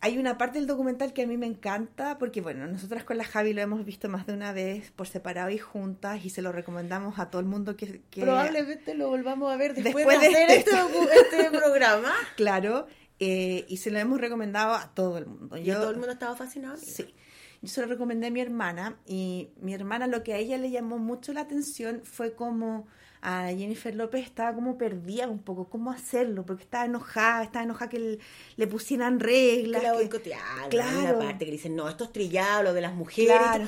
hay 0.00 0.16
una 0.18 0.38
parte 0.38 0.58
del 0.58 0.66
documental 0.68 1.12
que 1.12 1.22
a 1.22 1.26
mí 1.26 1.36
me 1.36 1.46
encanta 1.46 2.18
porque, 2.18 2.40
bueno, 2.40 2.66
nosotras 2.68 3.02
con 3.04 3.16
la 3.18 3.24
Javi 3.24 3.52
lo 3.52 3.60
hemos 3.62 3.84
visto 3.84 4.08
más 4.08 4.26
de 4.26 4.32
una 4.32 4.52
vez 4.52 4.90
por 4.92 5.08
separado 5.08 5.50
y 5.50 5.58
juntas 5.58 6.24
y 6.24 6.30
se 6.30 6.40
lo 6.42 6.52
recomendamos 6.52 7.18
a 7.18 7.30
todo 7.30 7.40
el 7.40 7.46
mundo 7.48 7.76
que... 7.76 8.02
que 8.10 8.22
Probablemente 8.22 8.94
lo 8.94 9.08
volvamos 9.08 9.52
a 9.52 9.56
ver 9.56 9.74
después, 9.74 9.94
Después 10.06 10.20
de 10.20 10.26
hacer 10.28 10.50
este- 10.50 10.70
este, 10.70 11.36
este 11.44 11.50
programa. 11.58 12.12
Claro, 12.36 12.86
eh, 13.18 13.64
y 13.68 13.78
se 13.78 13.90
lo 13.90 13.98
hemos 13.98 14.20
recomendado 14.20 14.74
a 14.74 14.94
todo 14.94 15.18
el 15.18 15.26
mundo. 15.26 15.56
Y 15.56 15.64
Yo- 15.64 15.80
todo 15.80 15.90
el 15.90 15.96
mundo 15.96 16.12
estaba 16.12 16.36
fascinado. 16.36 16.76
Sí. 16.76 17.14
Yo 17.60 17.68
se 17.68 17.80
lo 17.80 17.88
recomendé 17.88 18.28
a 18.28 18.30
mi 18.30 18.40
hermana 18.40 19.00
y 19.04 19.48
mi 19.60 19.74
hermana 19.74 20.06
lo 20.06 20.22
que 20.22 20.32
a 20.32 20.36
ella 20.36 20.58
le 20.58 20.70
llamó 20.70 20.98
mucho 20.98 21.32
la 21.32 21.40
atención 21.40 22.02
fue 22.04 22.34
como 22.34 22.86
a 23.22 23.48
Jennifer 23.48 23.94
López 23.94 24.24
estaba 24.24 24.54
como 24.54 24.78
perdida 24.78 25.26
un 25.28 25.40
poco, 25.40 25.68
cómo 25.68 25.90
hacerlo, 25.90 26.44
porque 26.46 26.62
estaba 26.64 26.84
enojada, 26.84 27.42
estaba 27.44 27.64
enojada 27.64 27.88
que 27.90 27.98
le, 27.98 28.18
le 28.56 28.66
pusieran 28.66 29.18
reglas. 29.20 29.80
Que 29.82 29.86
la 29.88 29.94
boicotearon. 29.94 30.70
Claro. 30.70 31.18
Parte 31.18 31.44
que 31.44 31.50
dicen, 31.50 31.74
no, 31.76 31.88
esto 31.88 32.04
es 32.04 32.12
trillado, 32.12 32.62
lo 32.64 32.72
de 32.74 32.80
las 32.80 32.94
mujeres. 32.94 33.36
Claro. 33.36 33.66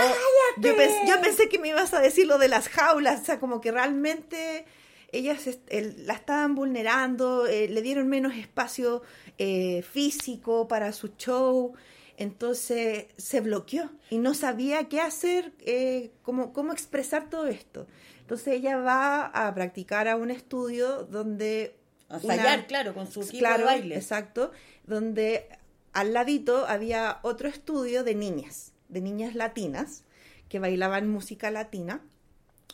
Oh, 0.00 0.60
yo, 0.60 0.76
pens- 0.76 1.08
yo 1.08 1.20
pensé 1.22 1.48
que 1.48 1.58
me 1.58 1.68
ibas 1.68 1.94
a 1.94 2.00
decir 2.00 2.26
lo 2.26 2.36
de 2.38 2.48
las 2.48 2.68
jaulas, 2.68 3.22
o 3.22 3.24
sea, 3.24 3.40
como 3.40 3.60
que 3.62 3.72
realmente 3.72 4.66
ellas 5.12 5.48
el- 5.68 6.06
la 6.06 6.12
estaban 6.12 6.54
vulnerando, 6.54 7.46
eh, 7.46 7.68
le 7.68 7.80
dieron 7.80 8.06
menos 8.08 8.34
espacio 8.36 9.00
eh, 9.38 9.80
físico 9.82 10.68
para 10.68 10.92
su 10.92 11.08
show, 11.16 11.72
entonces 12.18 13.06
se 13.16 13.40
bloqueó 13.40 13.90
y 14.10 14.18
no 14.18 14.34
sabía 14.34 14.88
qué 14.88 15.00
hacer, 15.00 15.52
eh, 15.60 16.10
cómo, 16.22 16.52
cómo 16.52 16.72
expresar 16.72 17.30
todo 17.30 17.46
esto. 17.46 17.86
Entonces 18.28 18.56
ella 18.56 18.76
va 18.76 19.24
a 19.24 19.54
practicar 19.54 20.06
a 20.06 20.16
un 20.16 20.30
estudio 20.30 21.04
donde... 21.04 21.78
A 22.10 22.18
claro, 22.66 22.92
con 22.92 23.10
su 23.10 23.22
equipo 23.22 23.48
de 23.56 23.64
baile. 23.64 23.96
Exacto, 23.96 24.52
donde 24.84 25.48
al 25.94 26.12
ladito 26.12 26.66
había 26.66 27.20
otro 27.22 27.48
estudio 27.48 28.04
de 28.04 28.14
niñas, 28.14 28.74
de 28.90 29.00
niñas 29.00 29.34
latinas, 29.34 30.04
que 30.50 30.58
bailaban 30.58 31.08
música 31.08 31.50
latina, 31.50 32.02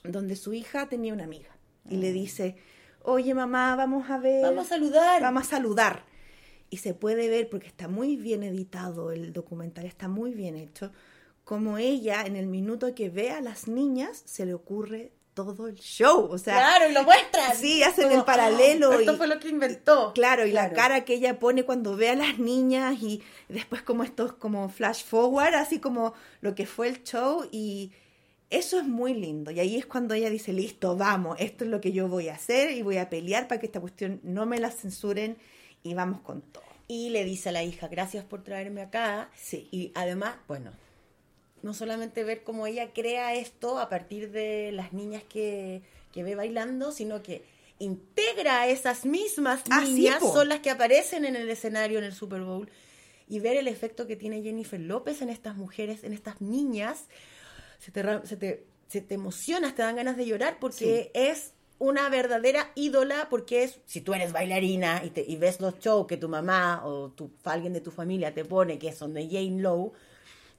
donde 0.02 0.34
su 0.34 0.54
hija 0.54 0.88
tenía 0.88 1.12
una 1.12 1.22
amiga 1.22 1.56
y 1.88 1.98
le 1.98 2.10
dice, 2.10 2.56
oye 3.04 3.32
mamá, 3.32 3.76
vamos 3.76 4.10
a 4.10 4.18
ver... 4.18 4.42
Vamos 4.42 4.66
a 4.66 4.68
saludar. 4.70 5.22
Vamos 5.22 5.44
a 5.44 5.46
saludar. 5.46 6.04
Y 6.68 6.78
se 6.78 6.94
puede 6.94 7.28
ver, 7.28 7.48
porque 7.48 7.68
está 7.68 7.86
muy 7.86 8.16
bien 8.16 8.42
editado 8.42 9.12
el 9.12 9.32
documental, 9.32 9.86
está 9.86 10.08
muy 10.08 10.34
bien 10.34 10.56
hecho, 10.56 10.90
como 11.44 11.78
ella 11.78 12.24
en 12.26 12.34
el 12.34 12.48
minuto 12.48 12.92
que 12.96 13.08
ve 13.08 13.30
a 13.30 13.40
las 13.40 13.68
niñas 13.68 14.20
se 14.24 14.46
le 14.46 14.54
ocurre 14.54 15.12
todo 15.34 15.66
el 15.68 15.74
show. 15.76 16.28
O 16.30 16.38
sea, 16.38 16.54
Claro, 16.56 16.88
y 16.88 16.92
lo 16.92 17.02
muestran. 17.02 17.56
Sí, 17.56 17.82
hacen 17.82 18.04
Como, 18.08 18.18
el 18.20 18.24
paralelo. 18.24 18.92
"Ah, 18.92 18.96
esto 19.00 19.12
y- 19.14 19.16
fue 19.16 19.26
lo 19.26 19.38
que 19.40 19.48
inventó. 19.48 20.12
Claro, 20.14 20.46
y 20.46 20.52
la 20.52 20.72
cara 20.72 21.04
que 21.04 21.14
ella 21.14 21.38
pone 21.38 21.64
cuando 21.64 21.96
ve 21.96 22.10
a 22.10 22.14
las 22.14 22.38
niñas 22.38 23.02
y 23.02 23.22
después 23.48 23.82
como 23.82 24.04
estos 24.04 24.32
como 24.34 24.68
flash 24.68 25.04
forward, 25.04 25.54
así 25.54 25.80
como 25.80 26.14
lo 26.40 26.54
que 26.54 26.66
fue 26.66 26.88
el 26.88 27.02
show 27.02 27.46
y 27.52 27.92
eso 28.50 28.78
es 28.78 28.84
muy 28.86 29.14
lindo. 29.14 29.50
Y 29.50 29.58
ahí 29.60 29.76
es 29.76 29.86
cuando 29.86 30.14
ella 30.14 30.30
dice, 30.30 30.52
listo, 30.52 30.96
vamos, 30.96 31.36
esto 31.40 31.64
es 31.64 31.70
lo 31.70 31.80
que 31.80 31.90
yo 31.92 32.06
voy 32.08 32.28
a 32.28 32.34
hacer 32.34 32.70
y 32.70 32.82
voy 32.82 32.98
a 32.98 33.10
pelear 33.10 33.48
para 33.48 33.60
que 33.60 33.66
esta 33.66 33.80
cuestión 33.80 34.20
no 34.22 34.46
me 34.46 34.58
la 34.60 34.70
censuren 34.70 35.36
y 35.82 35.94
vamos 35.94 36.20
con 36.20 36.40
todo. 36.42 36.62
Y 36.86 37.08
le 37.10 37.24
dice 37.24 37.48
a 37.48 37.52
la 37.52 37.64
hija, 37.64 37.88
gracias 37.88 38.24
por 38.24 38.44
traerme 38.44 38.82
acá. 38.82 39.30
Sí. 39.34 39.68
Y 39.72 39.90
además, 39.94 40.36
bueno, 40.46 40.70
no 41.64 41.74
solamente 41.74 42.22
ver 42.24 42.42
cómo 42.44 42.66
ella 42.66 42.92
crea 42.92 43.34
esto 43.34 43.78
a 43.78 43.88
partir 43.88 44.30
de 44.30 44.70
las 44.72 44.92
niñas 44.92 45.22
que, 45.24 45.82
que 46.12 46.22
ve 46.22 46.34
bailando, 46.34 46.92
sino 46.92 47.22
que 47.22 47.42
integra 47.78 48.60
a 48.60 48.68
esas 48.68 49.04
mismas 49.04 49.62
Ah, 49.70 49.82
sí, 49.84 49.94
niñas, 49.94 50.20
son 50.20 50.48
las 50.48 50.60
que 50.60 50.70
aparecen 50.70 51.24
en 51.24 51.36
el 51.36 51.48
escenario 51.50 51.98
en 51.98 52.04
el 52.04 52.12
Super 52.12 52.42
Bowl, 52.42 52.68
y 53.28 53.40
ver 53.40 53.56
el 53.56 53.66
efecto 53.68 54.06
que 54.06 54.14
tiene 54.16 54.42
Jennifer 54.42 54.78
López 54.78 55.22
en 55.22 55.30
estas 55.30 55.56
mujeres, 55.56 56.04
en 56.04 56.12
estas 56.12 56.40
niñas, 56.40 57.06
se 57.78 57.90
te, 57.90 58.02
ra- 58.02 58.24
se 58.24 58.36
te, 58.36 58.64
se 58.88 59.00
te 59.00 59.14
emocionas, 59.14 59.74
te 59.74 59.82
dan 59.82 59.96
ganas 59.96 60.16
de 60.16 60.26
llorar, 60.26 60.58
porque 60.60 61.10
es 61.14 61.52
una 61.78 62.08
verdadera 62.10 62.70
ídola, 62.74 63.28
porque 63.30 63.64
es, 63.64 63.80
si 63.86 64.00
tú 64.02 64.12
eres 64.14 64.32
bailarina 64.32 65.02
y, 65.04 65.10
te, 65.10 65.24
y 65.26 65.36
ves 65.36 65.60
los 65.60 65.78
shows 65.80 66.06
que 66.06 66.16
tu 66.18 66.28
mamá 66.28 66.82
o 66.84 67.10
tu, 67.10 67.30
alguien 67.44 67.72
de 67.72 67.80
tu 67.80 67.90
familia 67.90 68.32
te 68.34 68.44
pone, 68.44 68.78
que 68.78 68.92
son 68.92 69.14
de 69.14 69.26
Jane 69.26 69.60
Lowe, 69.62 69.92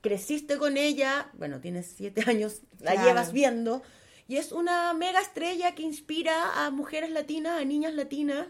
creciste 0.09 0.57
con 0.57 0.77
ella, 0.77 1.29
bueno, 1.33 1.59
tienes 1.59 1.93
siete 1.97 2.23
años, 2.29 2.61
la 2.79 2.91
Claro. 2.93 3.07
llevas 3.07 3.31
viendo, 3.33 3.81
y 4.27 4.37
es 4.37 4.51
una 4.51 4.93
mega 4.93 5.19
estrella 5.19 5.73
que 5.75 5.83
inspira 5.83 6.65
a 6.65 6.69
mujeres 6.71 7.09
latinas, 7.11 7.59
a 7.61 7.65
niñas 7.65 7.93
latinas. 7.93 8.47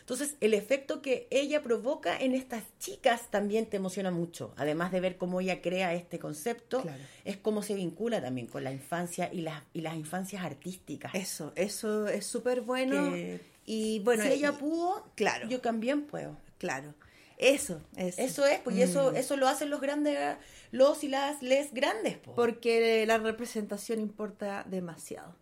Entonces, 0.00 0.36
el 0.40 0.54
efecto 0.54 1.02
que 1.02 1.28
ella 1.30 1.62
provoca 1.62 2.16
en 2.18 2.34
estas 2.34 2.64
chicas 2.78 3.30
también 3.30 3.66
te 3.66 3.76
emociona 3.76 4.10
mucho. 4.10 4.54
Además 4.56 4.90
de 4.90 5.00
ver 5.00 5.18
cómo 5.18 5.40
ella 5.42 5.60
crea 5.60 5.92
este 5.92 6.18
concepto, 6.18 6.80
Claro. 6.80 7.02
es 7.26 7.36
cómo 7.36 7.62
se 7.62 7.74
vincula 7.74 8.22
también 8.22 8.46
con 8.46 8.64
la 8.64 8.72
infancia 8.72 9.28
y 9.30 9.42
las, 9.42 9.62
y 9.74 9.82
las 9.82 9.96
infancias 9.96 10.42
artísticas. 10.44 11.14
Eso, 11.14 11.52
eso 11.56 12.08
es 12.08 12.24
súper 12.24 12.62
bueno. 12.62 13.12
Que 13.12 13.40
y 13.66 13.98
bueno, 14.00 14.24
si 14.24 14.30
ella 14.30 14.54
y- 14.56 14.58
pudo, 14.58 15.04
claro, 15.14 15.46
yo 15.46 15.60
también 15.60 16.06
puedo. 16.06 16.38
claro. 16.56 16.94
Eso, 17.38 17.80
eso. 17.96 18.20
Eso 18.20 18.46
es, 18.46 18.58
pues 18.60 18.76
y 18.76 18.82
eso, 18.82 19.12
Mm. 19.12 19.16
eso 19.16 19.36
lo 19.36 19.46
hacen 19.46 19.70
los 19.70 19.80
grandes, 19.80 20.36
los 20.72 21.04
y 21.04 21.08
las 21.08 21.40
les 21.42 21.72
grandes. 21.72 22.18
Porque 22.18 23.04
la 23.06 23.18
representación 23.18 24.00
importa 24.00 24.64
demasiado. 24.68 25.36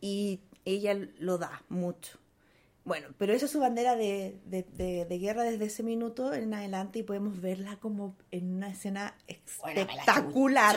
Y 0.00 0.40
ella 0.64 0.94
lo 1.18 1.36
da 1.38 1.62
mucho. 1.68 2.18
Bueno, 2.90 3.08
pero 3.18 3.32
esa 3.32 3.44
es 3.46 3.52
su 3.52 3.60
bandera 3.60 3.94
de, 3.94 4.36
de- 4.46 4.64
de- 4.64 5.04
de 5.04 5.18
guerra 5.18 5.44
desde 5.44 5.66
ese 5.66 5.84
minuto 5.84 6.34
en 6.34 6.52
adelante 6.52 6.98
y 6.98 7.02
podemos 7.04 7.40
verla 7.40 7.76
como 7.76 8.16
en 8.32 8.52
una 8.56 8.68
escena 8.68 9.14
Buena 9.62 9.82
espectacular. 9.82 10.76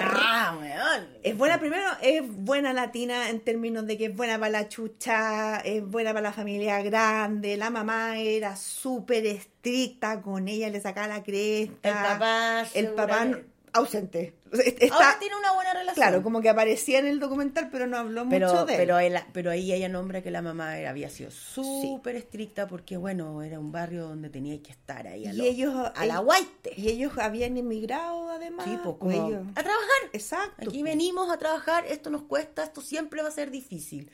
weón. 0.59 1.07
Es 1.23 1.35
buena, 1.35 1.59
primero, 1.59 1.87
es 2.03 2.21
buena 2.23 2.71
latina 2.71 3.29
en 3.31 3.39
términos 3.39 3.87
de 3.87 3.97
que 3.97 4.05
es 4.05 4.15
buena 4.15 4.37
para 4.37 4.51
la 4.51 4.69
chucha, 4.69 5.57
es 5.61 5.83
buena 5.83 6.11
para 6.13 6.21
la 6.21 6.33
familia 6.33 6.83
grande, 6.83 7.57
la 7.57 7.71
mamá 7.71 8.19
era 8.19 8.55
súper 8.55 9.25
estricta 9.25 10.21
con 10.21 10.47
ella, 10.47 10.69
le 10.69 10.79
sacaba 10.81 11.07
la 11.07 11.23
cresta. 11.23 11.89
El 11.89 11.93
papá, 11.95 12.65
El 12.75 12.87
papá. 12.89 13.29
Ausente. 13.73 14.35
Está- 14.51 14.95
Ahora 14.95 15.17
tiene 15.19 15.35
una 15.35 15.51
buena 15.53 15.73
relación. 15.73 15.95
Claro, 15.95 16.21
como 16.23 16.41
que 16.41 16.49
aparecía 16.49 16.99
en 16.99 17.07
el 17.07 17.19
documental, 17.19 17.69
pero 17.71 17.87
no 17.87 17.97
habló 17.97 18.27
pero, 18.29 18.47
mucho 18.47 18.65
de 18.65 18.73
él. 18.73 18.79
pero, 18.79 18.99
él- 18.99 19.19
pero 19.33 19.49
ahí 19.51 19.73
ella 19.73 19.89
nombra 19.89 20.21
que 20.21 20.29
la 20.31 20.41
mamá 20.43 20.77
era- 20.77 20.91
había 20.91 21.09
sido 21.09 21.31
súper 21.31 22.15
estricta 22.15 22.67
porque, 22.67 22.95
bueno, 22.97 23.41
era 23.41 23.59
un 23.59 23.71
barrio 23.71 24.03
donde 24.07 24.29
tenía 24.29 24.61
que 24.61 24.71
estar 24.71 25.07
ahí. 25.07 25.25
A 25.25 25.33
y 25.33 25.37
lo- 25.37 25.43
ellos 25.43 25.73
a 25.75 26.05
la 26.05 26.13
ellos- 26.15 26.25
guaite. 26.25 26.71
y 26.77 26.89
ellos 26.89 27.13
habían 27.17 27.57
emigrado 27.57 28.29
además 28.31 28.65
Sí, 28.65 28.77
pues, 28.83 28.95
como 28.97 29.11
ellos- 29.11 29.47
a 29.55 29.63
trabajar. 29.63 30.09
exacto 30.13 30.69
Aquí 30.69 30.83
venimos 30.83 31.31
a 31.31 31.37
trabajar, 31.37 31.85
esto 31.87 32.09
nos 32.11 32.21
cuesta, 32.23 32.63
esto 32.63 32.81
siempre 32.81 33.21
va 33.23 33.29
a 33.29 33.31
ser 33.31 33.49
difícil. 33.51 34.09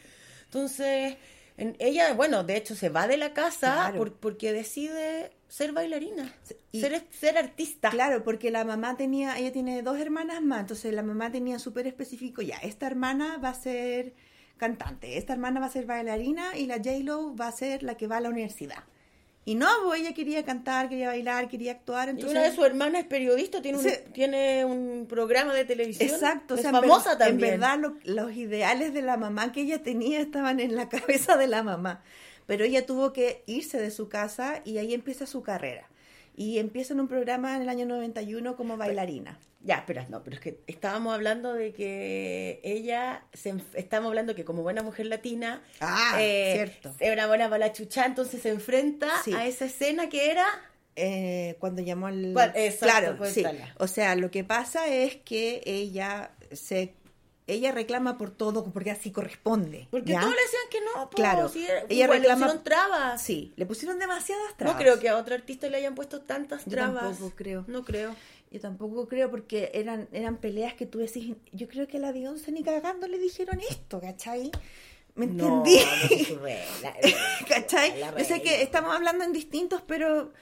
Entonces, 0.45 1.17
en- 1.57 1.75
ella, 1.79 2.13
bueno, 2.13 2.43
de 2.43 2.55
hecho 2.55 2.75
se 2.75 2.89
va 2.89 3.07
de 3.07 3.17
la 3.17 3.33
casa 3.33 3.73
Claro. 3.73 3.97
por- 3.97 4.13
porque 4.13 4.53
decide 4.53 5.31
ser 5.49 5.73
bailarina, 5.73 6.33
y- 6.71 6.79
ser, 6.79 7.03
ser 7.11 7.37
artista. 7.37 7.89
Claro, 7.89 8.23
porque 8.23 8.51
la 8.51 8.63
mamá 8.63 8.95
tenía, 8.95 9.37
ella 9.37 9.51
tiene 9.51 9.81
dos 9.81 9.99
hermanas 9.99 10.41
más, 10.41 10.61
entonces 10.61 10.93
la 10.93 11.03
mamá 11.03 11.31
tenía 11.31 11.59
súper 11.59 11.87
específico, 11.87 12.41
ya, 12.41 12.57
esta 12.59 12.87
hermana 12.87 13.37
va 13.43 13.49
a 13.49 13.53
ser 13.55 14.13
cantante, 14.57 15.17
esta 15.17 15.33
hermana 15.33 15.59
va 15.59 15.65
a 15.65 15.69
ser 15.71 15.85
bailarina 15.85 16.55
y 16.57 16.65
la 16.67 16.75
J-Lo 16.77 17.35
va 17.35 17.47
a 17.47 17.51
ser 17.51 17.83
la 17.83 17.95
que 17.97 18.07
va 18.07 18.17
a 18.17 18.21
la 18.21 18.29
universidad. 18.29 18.83
Y 19.45 19.55
no, 19.55 19.67
pues 19.83 20.01
ella 20.01 20.13
quería 20.13 20.43
cantar, 20.45 20.89
quería 20.89 21.07
bailar, 21.07 21.47
quería 21.47 21.71
actuar, 21.71 22.09
Y 22.09 22.11
entonces... 22.11 22.37
una 22.37 22.43
de 22.47 22.53
sus 22.55 22.65
hermanas 22.65 23.01
es 23.01 23.07
periodista, 23.07 23.61
tiene 23.61 23.79
un, 23.79 23.83
Sí. 23.83 23.89
tiene 24.13 24.63
un 24.65 25.07
programa 25.09 25.53
de 25.55 25.65
televisión. 25.65 26.07
Exacto, 26.09 26.53
o 26.53 26.57
es 26.57 26.61
sea, 26.61 26.69
en 26.69 26.75
famosa 26.75 27.17
también. 27.17 27.53
En 27.55 27.59
verdad, 27.59 27.79
lo- 27.79 27.95
los 28.03 28.31
ideales 28.35 28.93
de 28.93 29.01
la 29.01 29.17
mamá 29.17 29.51
que 29.51 29.61
ella 29.61 29.81
tenía 29.81 30.19
estaban 30.19 30.59
en 30.59 30.75
la 30.75 30.87
cabeza 30.89 31.35
de 31.37 31.47
la 31.47 31.63
mamá. 31.63 32.03
Pero 32.49 32.65
ella 32.65 32.83
tuvo 32.83 33.13
que 33.13 33.43
irse 33.45 33.79
de 33.79 33.91
su 33.91 34.09
casa 34.09 34.61
y 34.65 34.79
ahí 34.79 34.95
empieza 34.95 35.27
su 35.27 35.43
carrera. 35.43 35.87
Y 36.35 36.57
empieza 36.57 36.95
en 36.95 36.99
un 36.99 37.07
programa 37.07 37.55
en 37.55 37.61
el 37.61 37.69
año 37.69 37.85
91 37.85 38.55
como 38.55 38.75
bailarina. 38.75 39.37
Ya, 39.61 39.83
pero 39.85 40.03
no, 40.09 40.23
pero 40.23 40.35
es 40.37 40.41
que 40.41 40.57
estábamos 40.65 41.13
hablando 41.13 41.53
de 41.53 41.73
que 41.73 42.59
ella, 42.63 43.23
se, 43.33 43.53
estábamos 43.75 44.09
hablando 44.09 44.33
que 44.33 44.45
como 44.45 44.63
buena 44.63 44.81
mujer 44.81 45.05
latina, 45.05 45.61
Ah, 45.79 46.17
eh, 46.19 46.53
cierto. 46.55 46.95
es 46.97 47.13
una 47.13 47.27
buena 47.27 47.49
para 47.49 47.59
la 47.67 47.71
chucha, 47.71 48.03
entonces 48.07 48.41
se 48.41 48.49
enfrenta 48.49 49.09
Sí. 49.23 49.31
a 49.33 49.45
esa 49.45 49.65
escena 49.65 50.09
que 50.09 50.31
era... 50.31 50.45
Eh, 50.95 51.55
cuando 51.59 51.83
llamó 51.83 52.07
al... 52.07 52.33
Bueno, 52.33 52.51
exacto, 52.55 53.15
claro, 53.17 53.25
sí. 53.31 53.45
O 53.77 53.85
sea, 53.87 54.15
lo 54.15 54.31
que 54.31 54.43
pasa 54.43 54.87
es 54.87 55.17
que 55.17 55.61
ella 55.65 56.31
se... 56.51 56.95
Ella 57.51 57.71
reclama 57.71 58.17
por 58.17 58.31
todo 58.31 58.63
porque 58.71 58.91
así 58.91 59.11
corresponde. 59.11 59.87
Porque 59.91 60.11
¿ya? 60.13 60.21
todos 60.21 60.33
le 60.35 60.41
decían 60.41 60.61
que 60.71 60.79
no, 60.81 61.09
po, 61.09 61.15
Claro. 61.15 61.49
si 61.49 61.65
era- 61.65 61.81
ella 61.89 62.03
igual 62.05 62.19
reclama... 62.19 62.39
le 62.47 62.53
pusieron 62.53 62.63
trabas. 62.63 63.21
Sí, 63.21 63.53
le 63.55 63.65
pusieron 63.65 63.99
demasiadas 63.99 64.55
trabas. 64.57 64.75
No 64.75 64.81
creo 64.81 64.99
que 64.99 65.09
a 65.09 65.17
otro 65.17 65.35
artista 65.35 65.67
le 65.69 65.77
hayan 65.77 65.95
puesto 65.95 66.21
tantas 66.21 66.65
Yo 66.65 66.71
trabas. 66.71 67.03
tampoco 67.03 67.33
creo. 67.35 67.65
No 67.67 67.83
creo. 67.83 68.15
Yo 68.51 68.59
tampoco 68.59 69.07
creo 69.07 69.29
porque 69.29 69.69
eran, 69.73 70.07
eran 70.11 70.37
peleas 70.37 70.73
que 70.73 70.85
tú 70.85 70.97
decís, 70.99 71.35
yo 71.51 71.67
creo 71.67 71.87
que 71.87 71.97
a 71.97 71.99
la 71.99 72.11
Beyoncé 72.11 72.51
ni 72.51 72.63
cagando 72.63 73.07
le 73.07 73.19
dijeron 73.19 73.59
esto, 73.69 73.99
¿cachai? 74.01 74.51
¿Me 75.15 75.27
No, 75.27 75.65
entendí? 75.65 75.79
no 75.85 76.07
se 76.07 76.25
sube. 76.25 76.63
La- 76.81 76.95
¿Cachai? 77.47 77.99
la 77.99 78.17
Yo 78.17 78.25
sé 78.25 78.41
que 78.41 78.61
estamos 78.61 78.95
hablando 78.95 79.23
en 79.23 79.33
distintos, 79.33 79.81
pero, 79.85 80.33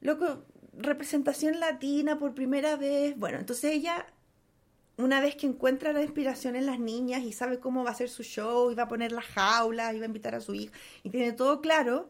loco, 0.00 0.44
representación 0.76 1.60
latina 1.60 2.18
por 2.18 2.34
primera 2.34 2.76
vez. 2.76 3.16
Bueno, 3.18 3.38
entonces 3.38 3.72
ella, 3.72 4.06
una 5.02 5.20
vez 5.20 5.36
que 5.36 5.46
encuentra 5.46 5.92
la 5.92 6.02
inspiración 6.02 6.56
en 6.56 6.66
las 6.66 6.78
niñas 6.78 7.22
y 7.22 7.32
sabe 7.32 7.58
cómo 7.58 7.84
va 7.84 7.90
a 7.90 7.94
ser 7.94 8.08
su 8.08 8.22
show, 8.22 8.70
y 8.70 8.74
va 8.74 8.84
a 8.84 8.88
poner 8.88 9.12
las 9.12 9.24
jaulas, 9.26 9.94
y 9.94 9.98
va 9.98 10.04
a 10.04 10.06
invitar 10.06 10.34
a 10.34 10.40
su 10.40 10.54
hija, 10.54 10.72
y 11.02 11.10
tiene 11.10 11.32
todo 11.32 11.60
claro, 11.60 12.08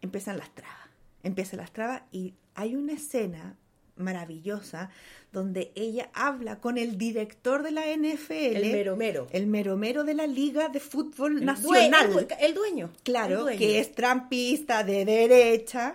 empiezan 0.00 0.36
las 0.38 0.54
trabas. 0.54 0.78
Empiezan 1.22 1.58
las 1.60 1.72
trabas 1.72 2.02
y 2.10 2.34
hay 2.54 2.74
una 2.74 2.92
escena 2.94 3.56
maravillosa 3.96 4.90
donde 5.32 5.72
ella 5.74 6.10
habla 6.14 6.60
con 6.60 6.76
el 6.78 6.98
director 6.98 7.62
de 7.62 7.70
la 7.70 7.86
NFL. 7.86 8.56
El 8.56 8.72
mero 8.72 8.96
mero. 8.96 9.26
El 9.30 9.46
mero 9.46 9.76
mero 9.76 10.04
de 10.04 10.14
la 10.14 10.26
Liga 10.26 10.68
de 10.68 10.80
Fútbol 10.80 11.38
El 11.38 11.44
Nacional. 11.46 12.06
el 12.06 12.12
due- 12.12 12.36
el 12.40 12.54
dueño. 12.54 12.90
Claro, 13.04 13.34
El 13.36 13.40
dueño. 13.42 13.58
que 13.58 13.78
es 13.78 13.92
trampista 13.92 14.82
de 14.84 15.04
derecha. 15.04 15.94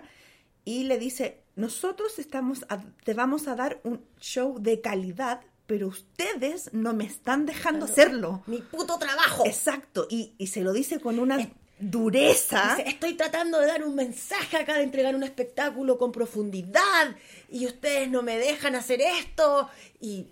Y 0.64 0.84
le 0.84 0.98
dice, 0.98 1.40
nosotros 1.56 2.18
estamos 2.18 2.64
a- 2.68 2.82
te 3.04 3.14
vamos 3.14 3.46
a 3.48 3.54
dar 3.54 3.80
un 3.84 4.00
show 4.20 4.58
de 4.60 4.80
calidad, 4.80 5.40
pero 5.68 5.86
ustedes 5.86 6.70
no 6.72 6.94
me 6.94 7.04
están 7.04 7.46
dejando 7.46 7.84
hacerlo. 7.84 8.42
Mi 8.46 8.58
puto 8.62 8.98
trabajo. 8.98 9.44
Exacto. 9.46 10.08
Y, 10.10 10.32
y 10.38 10.48
se 10.48 10.62
lo 10.62 10.72
dice 10.72 10.98
con 10.98 11.18
una 11.20 11.48
dureza. 11.78 12.74
Dice, 12.76 12.88
estoy 12.88 13.14
tratando 13.14 13.60
de 13.60 13.66
dar 13.66 13.84
un 13.84 13.94
mensaje 13.94 14.56
acá, 14.56 14.74
de 14.78 14.82
entregar 14.82 15.14
un 15.14 15.22
espectáculo 15.22 15.96
con 15.98 16.10
profundidad 16.10 17.14
y 17.50 17.66
ustedes 17.66 18.08
no 18.10 18.22
me 18.22 18.38
dejan 18.38 18.74
hacer 18.74 19.00
esto. 19.00 19.68
Y, 20.00 20.26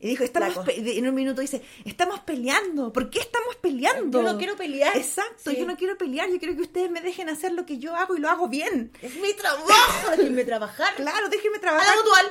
Y 0.00 0.08
dijo, 0.08 0.24
estamos 0.24 0.56
en 0.68 1.06
un 1.08 1.14
minuto 1.14 1.40
dice, 1.40 1.62
estamos 1.84 2.20
peleando. 2.20 2.92
¿Por 2.92 3.10
qué 3.10 3.20
estamos 3.20 3.56
peleando? 3.56 4.22
Yo 4.22 4.32
no 4.32 4.38
quiero 4.38 4.56
pelear. 4.56 4.96
Exacto, 4.96 5.50
Sí. 5.50 5.56
yo 5.58 5.66
no 5.66 5.76
quiero 5.76 5.98
pelear. 5.98 6.28
Yo 6.30 6.38
quiero 6.38 6.56
que 6.56 6.62
ustedes 6.62 6.90
me 6.90 7.00
dejen 7.00 7.28
hacer 7.28 7.52
lo 7.52 7.66
que 7.66 7.78
yo 7.78 7.94
hago 7.94 8.16
y 8.16 8.20
lo 8.20 8.28
hago 8.30 8.48
bien. 8.48 8.90
Es 9.02 9.14
mi 9.16 9.34
trabajo, 9.34 10.16
déjenme 10.16 10.44
trabajar. 10.44 10.94
Claro, 10.96 11.28
déjenme 11.28 11.58
A 11.58 11.60
trabajar. 11.60 11.94
la 11.96 12.02
mutual. 12.02 12.26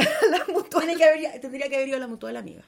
la 0.30 0.44
mutual. 0.52 0.84
Tiene 0.84 0.96
que 0.96 1.04
haber, 1.04 1.40
tendría 1.40 1.68
que 1.68 1.76
haber 1.76 1.88
ido 1.88 1.96
a 1.96 2.00
la 2.00 2.08
mutual, 2.08 2.36
amiga. 2.36 2.62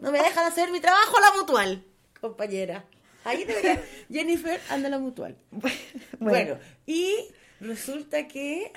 No 0.00 0.10
me 0.10 0.18
dejan 0.18 0.46
hacer 0.46 0.70
mi 0.70 0.80
trabajo 0.80 1.18
a 1.18 1.20
la 1.20 1.40
mutual, 1.40 1.84
compañera. 2.20 2.84
Ahí 3.24 3.44
debería. 3.44 3.82
Jennifer, 4.10 4.60
anda 4.70 4.88
a 4.88 4.90
la 4.90 4.98
mutual. 4.98 5.36
Bueno, 6.18 6.58
y 6.86 7.14
resulta 7.60 8.26
que 8.28 8.72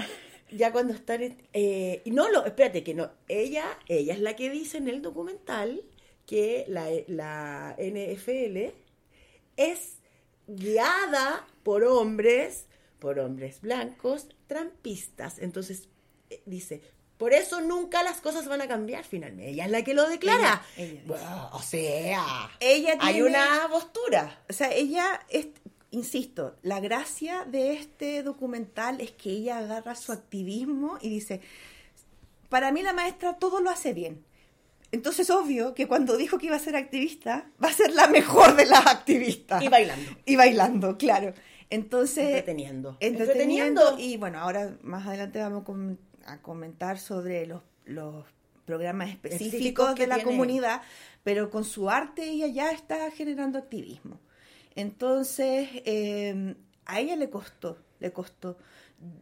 ya 0.51 0.71
cuando 0.71 0.93
están. 0.93 1.37
Eh, 1.53 2.01
no, 2.05 2.29
lo, 2.29 2.45
espérate, 2.45 2.83
que 2.83 2.93
no. 2.93 3.11
Ella, 3.27 3.65
ella 3.87 4.13
es 4.13 4.19
la 4.19 4.35
que 4.35 4.49
dice 4.49 4.77
en 4.77 4.89
el 4.89 5.01
documental 5.01 5.81
que 6.25 6.65
la, 6.67 6.89
la 7.07 7.75
NFL 7.77 8.73
es 9.57 9.97
guiada 10.47 11.47
por 11.63 11.83
hombres, 11.83 12.65
por 12.99 13.19
hombres 13.19 13.61
blancos, 13.61 14.27
trampistas. 14.47 15.39
Entonces, 15.39 15.87
eh, 16.29 16.41
dice, 16.45 16.81
por 17.21 17.33
eso 17.35 17.61
nunca 17.61 18.01
las 18.01 18.19
cosas 18.19 18.47
van 18.47 18.61
a 18.61 18.67
cambiar 18.67 19.03
finalmente. 19.03 19.51
Ella 19.51 19.65
es 19.65 19.71
la 19.71 19.83
que 19.83 19.93
lo 19.93 20.09
declara. 20.09 20.63
Ella- 20.75 20.89
ella. 20.91 21.01
Bueno, 21.05 21.49
o 21.53 21.61
sea, 21.61 22.49
Ella 22.59 22.97
hay 22.99 23.13
tiene- 23.13 23.29
una 23.29 23.67
postura. 23.69 24.41
O 24.49 24.53
sea, 24.53 24.71
ella, 24.73 25.19
es, 25.29 25.49
insisto, 25.91 26.55
la 26.63 26.79
gracia 26.79 27.45
de 27.45 27.73
este 27.73 28.23
documental 28.23 28.99
es 29.01 29.11
que 29.11 29.29
ella 29.29 29.59
agarra 29.59 29.93
su 29.93 30.11
activismo 30.11 30.97
y 30.99 31.09
dice, 31.09 31.41
para 32.49 32.71
mí 32.71 32.81
la 32.81 32.93
maestra 32.93 33.37
todo 33.37 33.61
lo 33.61 33.69
hace 33.69 33.93
bien. 33.93 34.25
Entonces, 34.91 35.29
obvio 35.29 35.73
que 35.75 35.87
cuando 35.87 36.17
dijo 36.17 36.39
que 36.39 36.47
iba 36.47 36.55
a 36.55 36.59
ser 36.59 36.75
activista, 36.75 37.49
va 37.63 37.69
a 37.69 37.73
ser 37.73 37.93
la 37.93 38.07
mejor 38.07 38.55
de 38.55 38.65
las 38.65 38.85
activistas. 38.87 39.61
Y 39.63 39.69
bailando. 39.69 40.11
Y 40.25 40.35
bailando, 40.35 40.97
claro. 40.97 41.33
Entonces, 41.69 42.25
Entreteniendo. 42.25 42.97
entreteniendo. 42.99 43.81
Entreteniendo. 43.91 43.99
Y 43.99 44.17
bueno, 44.17 44.39
ahora 44.39 44.75
más 44.81 45.07
adelante 45.07 45.39
vamos 45.39 45.63
com- 45.63 45.95
a 46.25 46.41
comentar 46.41 46.99
sobre 46.99 47.45
los, 47.45 47.61
los 47.85 48.25
programas 48.65 49.09
específicos 49.09 49.95
de 49.95 50.07
la 50.07 50.15
tiene. 50.15 50.31
comunidad, 50.31 50.81
pero 51.23 51.49
con 51.49 51.63
su 51.63 51.89
arte 51.89 52.29
ella 52.29 52.47
ya 52.47 52.71
está 52.71 53.09
generando 53.11 53.57
activismo. 53.59 54.19
Entonces, 54.75 55.69
eh, 55.85 56.55
a 56.85 56.99
ella 56.99 57.15
le 57.15 57.29
costó, 57.29 57.77
le 57.99 58.11
costó. 58.11 58.57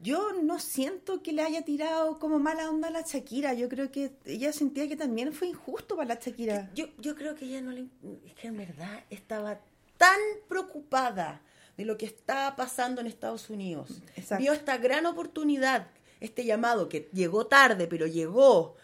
Yo 0.02 0.34
no 0.34 0.60
siento 0.60 1.24
que 1.24 1.32
le 1.32 1.42
haya 1.42 1.64
tirado 1.64 2.20
como 2.20 2.38
mala 2.38 2.70
onda 2.70 2.90
a 2.90 2.92
la 2.92 3.02
Shakira. 3.02 3.54
Yo 3.54 3.70
creo 3.70 3.92
que 3.92 4.12
ella 4.26 4.52
sentía 4.52 4.88
que 4.90 4.98
también 4.98 5.32
fue 5.32 5.48
injusto 5.48 5.96
para 5.96 6.16
la 6.16 6.20
Shakira. 6.20 6.70
Yo, 6.76 6.88
yo 6.98 7.16
creo 7.16 7.34
que 7.36 7.46
ella 7.46 7.62
no 7.62 7.72
le... 7.72 7.86
Es 8.26 8.34
que 8.34 8.48
en 8.48 8.58
verdad 8.58 9.04
estaba 9.10 9.62
tan 9.98 10.20
preocupada 10.48 11.42
de 11.78 11.86
lo 11.86 11.98
que 11.98 12.06
estaba 12.06 12.58
pasando 12.58 13.00
en 13.00 13.08
Estados 13.08 13.50
Unidos. 13.50 14.02
Exacto. 14.18 14.44
Vio 14.44 14.52
esta 14.52 14.78
gran 14.78 15.06
oportunidad, 15.06 15.88
este 16.20 16.46
llamado 16.46 16.90
que 16.90 17.10
llegó 17.14 17.48
tarde, 17.48 17.88
pero 17.88 18.08
llegó. 18.08 18.76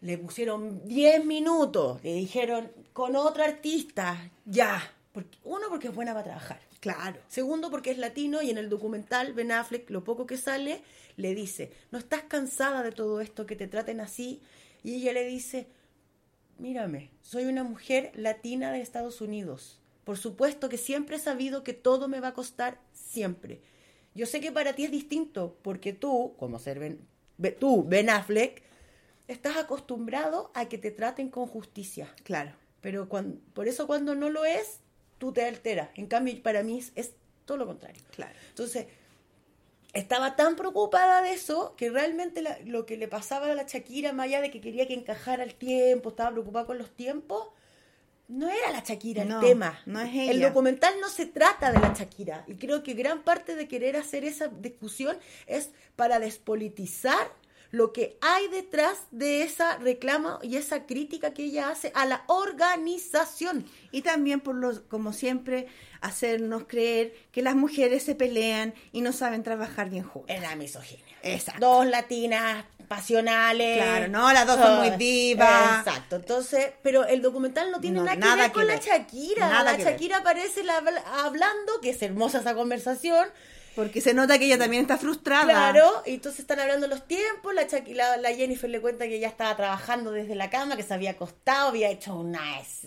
Le 0.00 0.16
pusieron 0.16 0.86
10 0.86 1.26
minutos, 1.26 2.02
le 2.02 2.14
dijeron 2.14 2.70
con 2.92 3.16
otro 3.16 3.44
artista, 3.44 4.30
ya. 4.46 4.82
Porque, 5.12 5.36
uno, 5.44 5.66
porque 5.68 5.88
es 5.88 5.94
buena 5.94 6.12
para 6.12 6.24
trabajar. 6.24 6.60
Claro. 6.80 7.20
Segundo, 7.28 7.70
porque 7.70 7.90
es 7.90 7.98
latino 7.98 8.40
y 8.40 8.50
en 8.50 8.56
el 8.56 8.70
documental 8.70 9.34
Ben 9.34 9.52
Affleck, 9.52 9.90
lo 9.90 10.02
poco 10.02 10.26
que 10.26 10.38
sale, 10.38 10.82
le 11.16 11.34
dice, 11.34 11.72
¿no 11.90 11.98
estás 11.98 12.22
cansada 12.22 12.82
de 12.82 12.92
todo 12.92 13.20
esto, 13.20 13.44
que 13.44 13.56
te 13.56 13.68
traten 13.68 14.00
así? 14.00 14.40
Y 14.82 14.94
ella 14.94 15.12
le 15.12 15.26
dice, 15.26 15.66
mírame, 16.58 17.10
soy 17.20 17.44
una 17.44 17.64
mujer 17.64 18.12
latina 18.14 18.72
de 18.72 18.80
Estados 18.80 19.20
Unidos. 19.20 19.78
Por 20.04 20.16
supuesto 20.16 20.70
que 20.70 20.78
siempre 20.78 21.16
he 21.16 21.20
sabido 21.20 21.62
que 21.62 21.74
todo 21.74 22.08
me 22.08 22.20
va 22.20 22.28
a 22.28 22.34
costar 22.34 22.80
siempre. 22.92 23.60
Yo 24.14 24.26
sé 24.26 24.40
que 24.40 24.52
para 24.52 24.72
ti 24.74 24.84
es 24.84 24.90
distinto, 24.90 25.56
porque 25.62 25.92
tú, 25.92 26.34
como 26.38 26.58
ser 26.58 26.78
Ben, 26.78 26.98
Be- 27.38 27.52
tú, 27.52 27.84
Ben 27.84 28.10
Affleck, 28.10 28.62
estás 29.28 29.56
acostumbrado 29.56 30.50
a 30.54 30.68
que 30.68 30.78
te 30.78 30.90
traten 30.90 31.28
con 31.30 31.46
justicia. 31.46 32.12
Claro. 32.24 32.52
Pero 32.80 33.08
cuan- 33.08 33.40
por 33.54 33.68
eso 33.68 33.86
cuando 33.86 34.14
no 34.14 34.28
lo 34.30 34.44
es, 34.44 34.80
tú 35.18 35.32
te 35.32 35.44
alteras. 35.44 35.90
En 35.94 36.06
cambio, 36.06 36.42
para 36.42 36.62
mí 36.62 36.78
es, 36.78 36.92
es 36.96 37.12
todo 37.44 37.58
lo 37.58 37.66
contrario. 37.66 38.02
Claro. 38.14 38.34
Entonces, 38.48 38.86
estaba 39.92 40.36
tan 40.36 40.56
preocupada 40.56 41.20
de 41.22 41.32
eso 41.32 41.74
que 41.76 41.90
realmente 41.90 42.42
la- 42.42 42.58
lo 42.64 42.86
que 42.86 42.96
le 42.96 43.08
pasaba 43.08 43.50
a 43.50 43.54
la 43.54 43.64
Shakira, 43.64 44.12
más 44.12 44.26
allá 44.26 44.40
de 44.40 44.50
que 44.50 44.60
quería 44.60 44.86
que 44.86 44.94
encajara 44.94 45.42
el 45.42 45.54
tiempo, 45.54 46.10
estaba 46.10 46.30
preocupada 46.30 46.66
con 46.66 46.78
los 46.78 46.90
tiempos, 46.90 47.48
no 48.30 48.48
era 48.48 48.70
la 48.70 48.80
Shakira 48.80 49.24
No, 49.24 49.40
el 49.40 49.46
tema. 49.46 49.80
no 49.86 50.00
es 50.00 50.10
El 50.14 50.40
documental 50.40 50.94
no 51.00 51.08
se 51.08 51.26
trata 51.26 51.72
de 51.72 51.80
la 51.80 51.92
Shakira. 51.92 52.44
Y 52.46 52.54
creo 52.54 52.82
que 52.82 52.94
gran 52.94 53.22
parte 53.22 53.56
de 53.56 53.66
querer 53.68 53.96
hacer 53.96 54.24
esa 54.24 54.48
discusión 54.48 55.18
es 55.46 55.70
para 55.96 56.20
despolitizar 56.20 57.32
lo 57.72 57.92
que 57.92 58.18
hay 58.20 58.48
detrás 58.48 58.98
de 59.10 59.42
esa 59.42 59.76
reclama 59.78 60.38
y 60.42 60.56
esa 60.56 60.86
crítica 60.86 61.32
que 61.32 61.44
ella 61.44 61.70
hace 61.70 61.92
a 61.94 62.04
la 62.06 62.24
organización. 62.26 63.66
Y 63.92 64.02
también, 64.02 64.40
por 64.40 64.54
los, 64.56 64.80
como 64.80 65.12
siempre, 65.12 65.66
hacernos 66.00 66.64
creer 66.66 67.14
que 67.32 67.42
las 67.42 67.54
mujeres 67.54 68.02
se 68.02 68.14
pelean 68.14 68.74
y 68.92 69.02
no 69.02 69.12
saben 69.12 69.42
trabajar 69.42 69.90
bien 69.90 70.04
juntas. 70.04 70.36
Es 70.36 70.42
la 70.42 70.56
misoginia. 70.56 71.04
Exacto. 71.22 71.60
Dos 71.64 71.86
latinas 71.86 72.64
pasionales. 72.90 73.76
Claro, 73.76 74.08
no, 74.08 74.32
las 74.32 74.44
dos 74.48 74.58
son 74.58 74.78
muy 74.78 74.90
divas. 74.90 75.86
Exacto. 75.86 76.16
Entonces, 76.16 76.72
pero 76.82 77.04
el 77.06 77.22
documental 77.22 77.70
no 77.70 77.80
tiene 77.80 77.98
No, 78.00 78.04
nada, 78.04 78.16
nada 78.16 78.34
que 78.34 78.40
ver 78.42 78.48
que 78.50 78.54
con 78.54 78.66
la 78.66 78.74
ver. 78.74 78.82
Shakira. 78.82 79.48
Nada 79.48 79.62
la 79.64 79.76
que 79.76 79.84
ver. 79.84 79.92
Shakira 79.92 80.16
aparece 80.18 80.64
la- 80.64 80.82
hablando, 81.22 81.80
que 81.80 81.90
es 81.90 82.02
hermosa 82.02 82.40
esa 82.40 82.54
conversación. 82.56 83.28
Porque 83.76 84.00
se 84.00 84.14
nota 84.14 84.38
que 84.38 84.46
ella 84.46 84.58
también 84.58 84.82
está 84.82 84.98
frustrada. 84.98 85.44
Claro, 85.44 86.02
y 86.04 86.14
entonces 86.14 86.40
están 86.40 86.58
hablando 86.60 86.86
los 86.88 87.06
tiempos, 87.06 87.54
la, 87.54 87.66
la, 87.94 88.16
la 88.16 88.34
Jennifer 88.34 88.68
le 88.68 88.80
cuenta 88.80 89.06
que 89.06 89.18
ya 89.20 89.28
estaba 89.28 89.56
trabajando 89.56 90.10
desde 90.10 90.34
la 90.34 90.50
cama, 90.50 90.76
que 90.76 90.82
se 90.82 90.92
había 90.92 91.12
acostado, 91.12 91.68
había 91.68 91.88
hecho 91.90 92.14
una... 92.16 92.40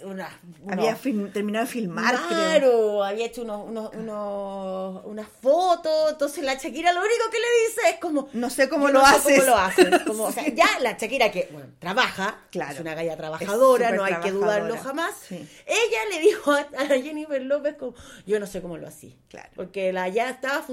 una 0.03 0.39
Había 0.69 0.95
film- 0.95 1.31
terminado 1.31 1.65
de 1.65 1.71
filmar, 1.71 2.15
creo. 2.15 2.27
Claro, 2.27 3.03
había 3.03 3.25
hecho 3.25 3.43
unos, 3.43 3.67
unos, 3.67 3.91
unos- 3.93 5.05
unas 5.05 5.27
fotos, 5.41 6.11
entonces 6.11 6.43
la 6.43 6.55
Shakira 6.55 6.91
lo 6.93 6.99
único 6.99 7.29
que 7.31 7.37
le 7.37 7.67
dice 7.67 7.81
es 7.91 7.99
como... 7.99 8.29
No 8.33 8.49
sé 8.49 8.69
cómo 8.69 8.87
lo 8.89 9.01
no 9.01 9.07
sé 9.09 9.15
haces. 9.15 9.39
cómo 9.39 9.49
lo 9.49 9.57
haces. 9.57 9.99
Como, 10.05 10.23
o 10.25 10.31
sea, 10.31 10.47
ya 10.49 10.67
la 10.81 10.97
Shakira 10.97 11.31
que, 11.31 11.47
bueno, 11.51 11.69
trabaja, 11.79 12.39
Claro. 12.51 12.73
es 12.73 12.79
una 12.79 12.93
galla 12.93 13.15
trabajadora, 13.17 13.91
no 13.91 14.03
hay 14.03 14.15
que 14.15 14.31
dudarlo 14.31 14.77
jamás. 14.77 15.15
Sí. 15.27 15.35
Ella 15.65 15.99
le 16.11 16.19
dijo 16.19 16.51
a, 16.51 16.67
a 16.77 16.83
la 16.83 16.99
Jennifer 17.01 17.41
López 17.41 17.75
como, 17.77 17.93
yo 18.25 18.39
no 18.39 18.47
sé 18.47 18.61
cómo 18.61 18.77
lo 18.77 18.87
hacía. 18.87 19.13
Claro. 19.29 19.49
Porque 19.55 19.91
la 19.93 20.07
ya 20.09 20.29
estaba 20.29 20.55
funcionando, 20.61 20.72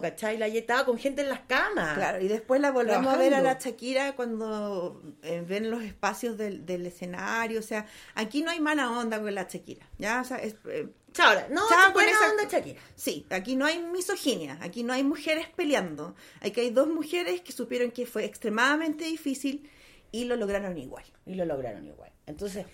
¿cachai? 0.00 0.38
La 0.38 0.48
estaba 0.58 0.84
con 0.84 0.98
gente 0.98 1.22
en 1.22 1.28
las 1.28 1.40
camas. 1.40 1.94
Claro, 1.96 2.20
y 2.22 2.28
después 2.28 2.60
la 2.60 2.70
volvemos 2.70 3.12
a 3.12 3.16
ver 3.16 3.34
a 3.34 3.40
la. 3.40 3.58
Shakira 3.58 4.14
cuando 4.16 5.02
eh, 5.22 5.44
ven 5.46 5.70
los 5.70 5.82
espacios 5.82 6.36
del, 6.38 6.64
del 6.66 6.86
escenario. 6.86 7.60
O 7.60 7.62
sea, 7.62 7.86
aquí 8.14 8.42
no 8.42 8.50
hay 8.50 8.60
mala 8.60 8.90
onda 8.90 9.20
con 9.20 9.34
la 9.34 9.44
Shakira. 9.44 9.88
¿ya? 9.98 10.20
O 10.20 10.24
sea, 10.24 10.38
es, 10.38 10.56
eh, 10.68 10.88
Chao, 11.12 11.34
no, 11.50 11.68
chao 11.68 11.92
buena 11.92 12.10
esa- 12.10 12.30
onda 12.30 12.44
Shakira. 12.48 12.80
Sí, 12.96 13.26
aquí 13.30 13.54
no 13.54 13.66
hay 13.66 13.78
misoginia, 13.80 14.58
aquí 14.62 14.82
no 14.82 14.92
hay 14.94 15.04
mujeres 15.04 15.46
peleando. 15.54 16.14
Aquí 16.40 16.60
hay 16.60 16.70
dos 16.70 16.88
mujeres 16.88 17.42
que 17.42 17.52
supieron 17.52 17.90
que 17.90 18.06
fue 18.06 18.24
extremadamente 18.24 19.04
difícil 19.04 19.68
y 20.10 20.24
lo 20.24 20.36
lograron 20.36 20.76
igual. 20.78 21.04
Y 21.26 21.34
lo 21.34 21.44
lograron 21.44 21.86
igual. 21.86 22.10
Entonces, 22.26 22.64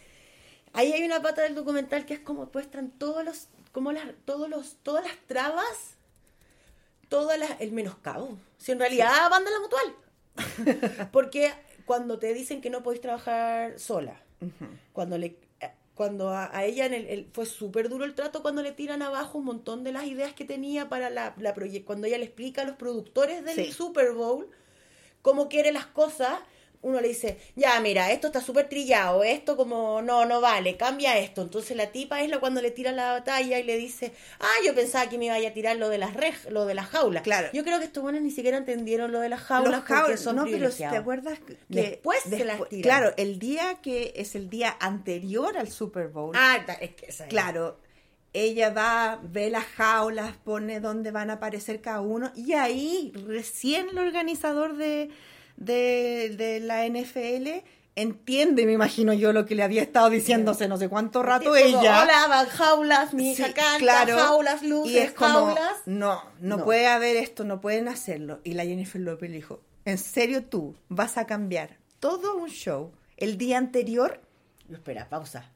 ahí 0.73 0.93
hay 0.93 1.03
una 1.03 1.21
pata 1.21 1.43
del 1.43 1.55
documental 1.57 2.07
que 2.07 2.15
es 2.15 2.21
como 2.21 2.49
muestran 2.53 2.91
todos 2.93 3.25
los, 3.25 3.49
como 3.73 3.91
las, 3.93 4.07
todos 4.25 4.49
los, 4.49 4.77
todas 4.85 5.05
las 5.05 5.17
trabas, 5.27 5.97
las, 7.39 7.61
el 7.61 7.73
menoscabo. 7.73 8.39
Si 8.59 8.73
en 8.73 8.79
realidad 8.79 9.31
banda 9.31 9.51
la 9.51 9.61
mutual. 9.61 11.09
Porque 11.13 11.53
cuando 11.85 12.19
te 12.19 12.33
dicen 12.35 12.61
que 12.61 12.71
no 12.71 12.83
podéis 12.83 13.01
trabajar 13.03 13.79
sola, 13.79 14.21
cuando 14.93 15.19
le 15.19 15.37
eh, 15.61 15.71
cuando 15.95 16.29
a, 16.31 16.57
a 16.57 16.65
ella 16.65 16.87
en 16.87 16.95
el, 16.95 17.07
el- 17.07 17.29
fue 17.33 17.45
súper 17.47 17.89
duro 17.89 18.05
el 18.05 18.15
trato 18.15 18.41
cuando 18.43 18.63
le 18.63 18.71
tiran 18.73 19.03
abajo 19.03 19.39
un 19.39 19.47
montón 19.47 19.83
de 19.83 19.91
las 19.93 20.05
ideas 20.07 20.33
que 20.33 20.45
tenía 20.45 20.89
para 20.89 21.11
la, 21.11 21.35
la 21.39 21.55
cuando 21.85 22.07
ella 22.07 22.19
le 22.19 22.25
explica 22.27 22.63
a 22.63 22.65
los 22.65 22.77
productores 22.77 23.45
del 23.45 23.57
Sí. 23.57 23.73
Super 23.73 24.13
Bowl 24.13 24.49
cómo 25.23 25.49
quiere 25.49 25.73
las 25.73 25.87
cosas, 25.87 26.39
uno 26.81 27.01
le 27.01 27.09
dice, 27.09 27.39
ya 27.57 27.81
mira, 27.81 28.13
esto 28.13 28.29
está 28.29 28.41
súper 28.41 28.69
trillado, 28.69 29.25
esto 29.25 29.57
como 29.57 30.01
no, 30.03 30.25
no 30.27 30.41
vale, 30.41 30.77
cambia 30.77 31.19
esto. 31.19 31.43
Entonces 31.43 31.77
la 31.77 31.91
tipa 31.91 32.23
es 32.23 32.31
la 32.31 32.39
cuando 32.39 32.63
le 32.63 32.71
tira 32.71 32.93
la 32.93 33.13
batalla 33.13 33.59
y 33.59 33.65
le 33.65 33.77
dice, 33.77 34.13
ah, 34.39 34.55
yo 34.65 34.75
pensaba 34.75 35.09
que 35.09 35.19
me 35.19 35.27
iba 35.27 35.35
a 35.35 35.53
tirar 35.53 35.77
lo 35.77 35.89
de 35.89 35.99
las 35.99 36.15
lo 36.51 36.67
de 36.67 36.75
las 36.75 36.87
jaulas. 36.87 37.23
Claro. 37.23 37.49
Yo 37.53 37.65
creo 37.65 37.79
que 37.79 37.87
estos 37.87 38.03
buenos 38.03 38.23
ni 38.23 38.31
siquiera 38.31 38.57
entendieron 38.57 39.11
lo 39.11 39.21
de 39.21 39.29
las 39.29 39.41
jaulas 39.41 39.73
Los 39.73 39.81
porque 39.81 39.95
jaulas, 39.95 40.21
son 40.21 40.37
no, 40.37 40.45
pero 40.45 40.57
¿te 40.57 40.59
privilegiados. 40.59 40.99
acuerdas 40.99 41.39
que 41.41 41.57
Después 41.69 42.21
se 42.23 42.45
las 42.45 42.69
tiran. 42.69 42.83
Claro, 42.83 43.15
el 43.17 43.39
día 43.39 43.79
que 43.83 44.13
es 44.17 44.35
el 44.35 44.49
día 44.49 44.77
anterior 44.81 45.59
al 45.59 45.71
Super 45.71 46.09
Bowl. 46.09 46.35
Ah, 46.37 46.65
es 46.81 46.91
que 46.95 47.07
esa. 47.07 47.27
Claro, 47.27 47.79
ella 48.33 48.71
va, 48.71 49.21
ve 49.23 49.51
las 49.51 49.65
jaulas, 49.65 50.37
pone 50.37 50.81
dónde 50.81 51.11
van 51.11 51.31
a 51.31 51.35
aparecer 51.35 51.81
cada 51.81 52.01
uno 52.01 52.31
y 52.37 52.53
ahí 52.53 53.13
recién 53.27 53.89
el 53.89 53.99
organizador 53.99 54.77
de, 54.77 55.11
de, 55.59 56.35
de 56.37 56.61
la 56.61 56.87
NFL 56.87 57.65
entiende, 57.97 58.65
me 58.65 58.73
imagino 58.73 59.13
yo, 59.13 59.33
lo 59.33 59.45
que 59.45 59.57
le 59.57 59.65
había 59.65 59.83
estado 59.83 60.09
diciéndose 60.09 60.69
no 60.69 60.77
sé 60.77 60.89
cuánto 60.89 61.23
rato 61.25 61.53
Sí, 61.55 61.63
como, 61.73 61.81
ella. 61.83 62.03
Hola, 62.05 62.27
van 62.29 62.47
jaulas, 62.47 63.13
mi 63.13 63.33
hija 63.33 63.49
Sí, 63.49 63.53
canta, 63.53 63.79
claro. 63.79 64.17
jaulas, 64.19 64.63
luces, 64.63 64.93
y 64.93 64.99
es 64.99 65.13
como, 65.13 65.47
jaulas. 65.47 65.73
no, 65.87 66.23
no, 66.41 66.59
No. 66.59 66.65
puede 66.65 66.87
haber 66.87 67.17
esto, 67.17 67.43
no 67.45 67.61
pueden 67.61 67.89
hacerlo. 67.89 68.39
Y 68.45 68.53
la 68.53 68.65
Jennifer 68.65 69.01
López 69.01 69.31
le 69.31 69.37
dijo, 69.37 69.63
¿en 69.85 69.99
serio 69.99 70.45
tú 70.45 70.77
vas 70.89 71.19
a 71.19 71.27
cambiar 71.27 71.79
todo 71.99 72.37
un 72.37 72.51
show 72.51 72.93
el 73.17 73.37
día 73.37 73.59
anterior? 73.59 74.21
Espera, 74.73 75.09
pausa. 75.09 75.51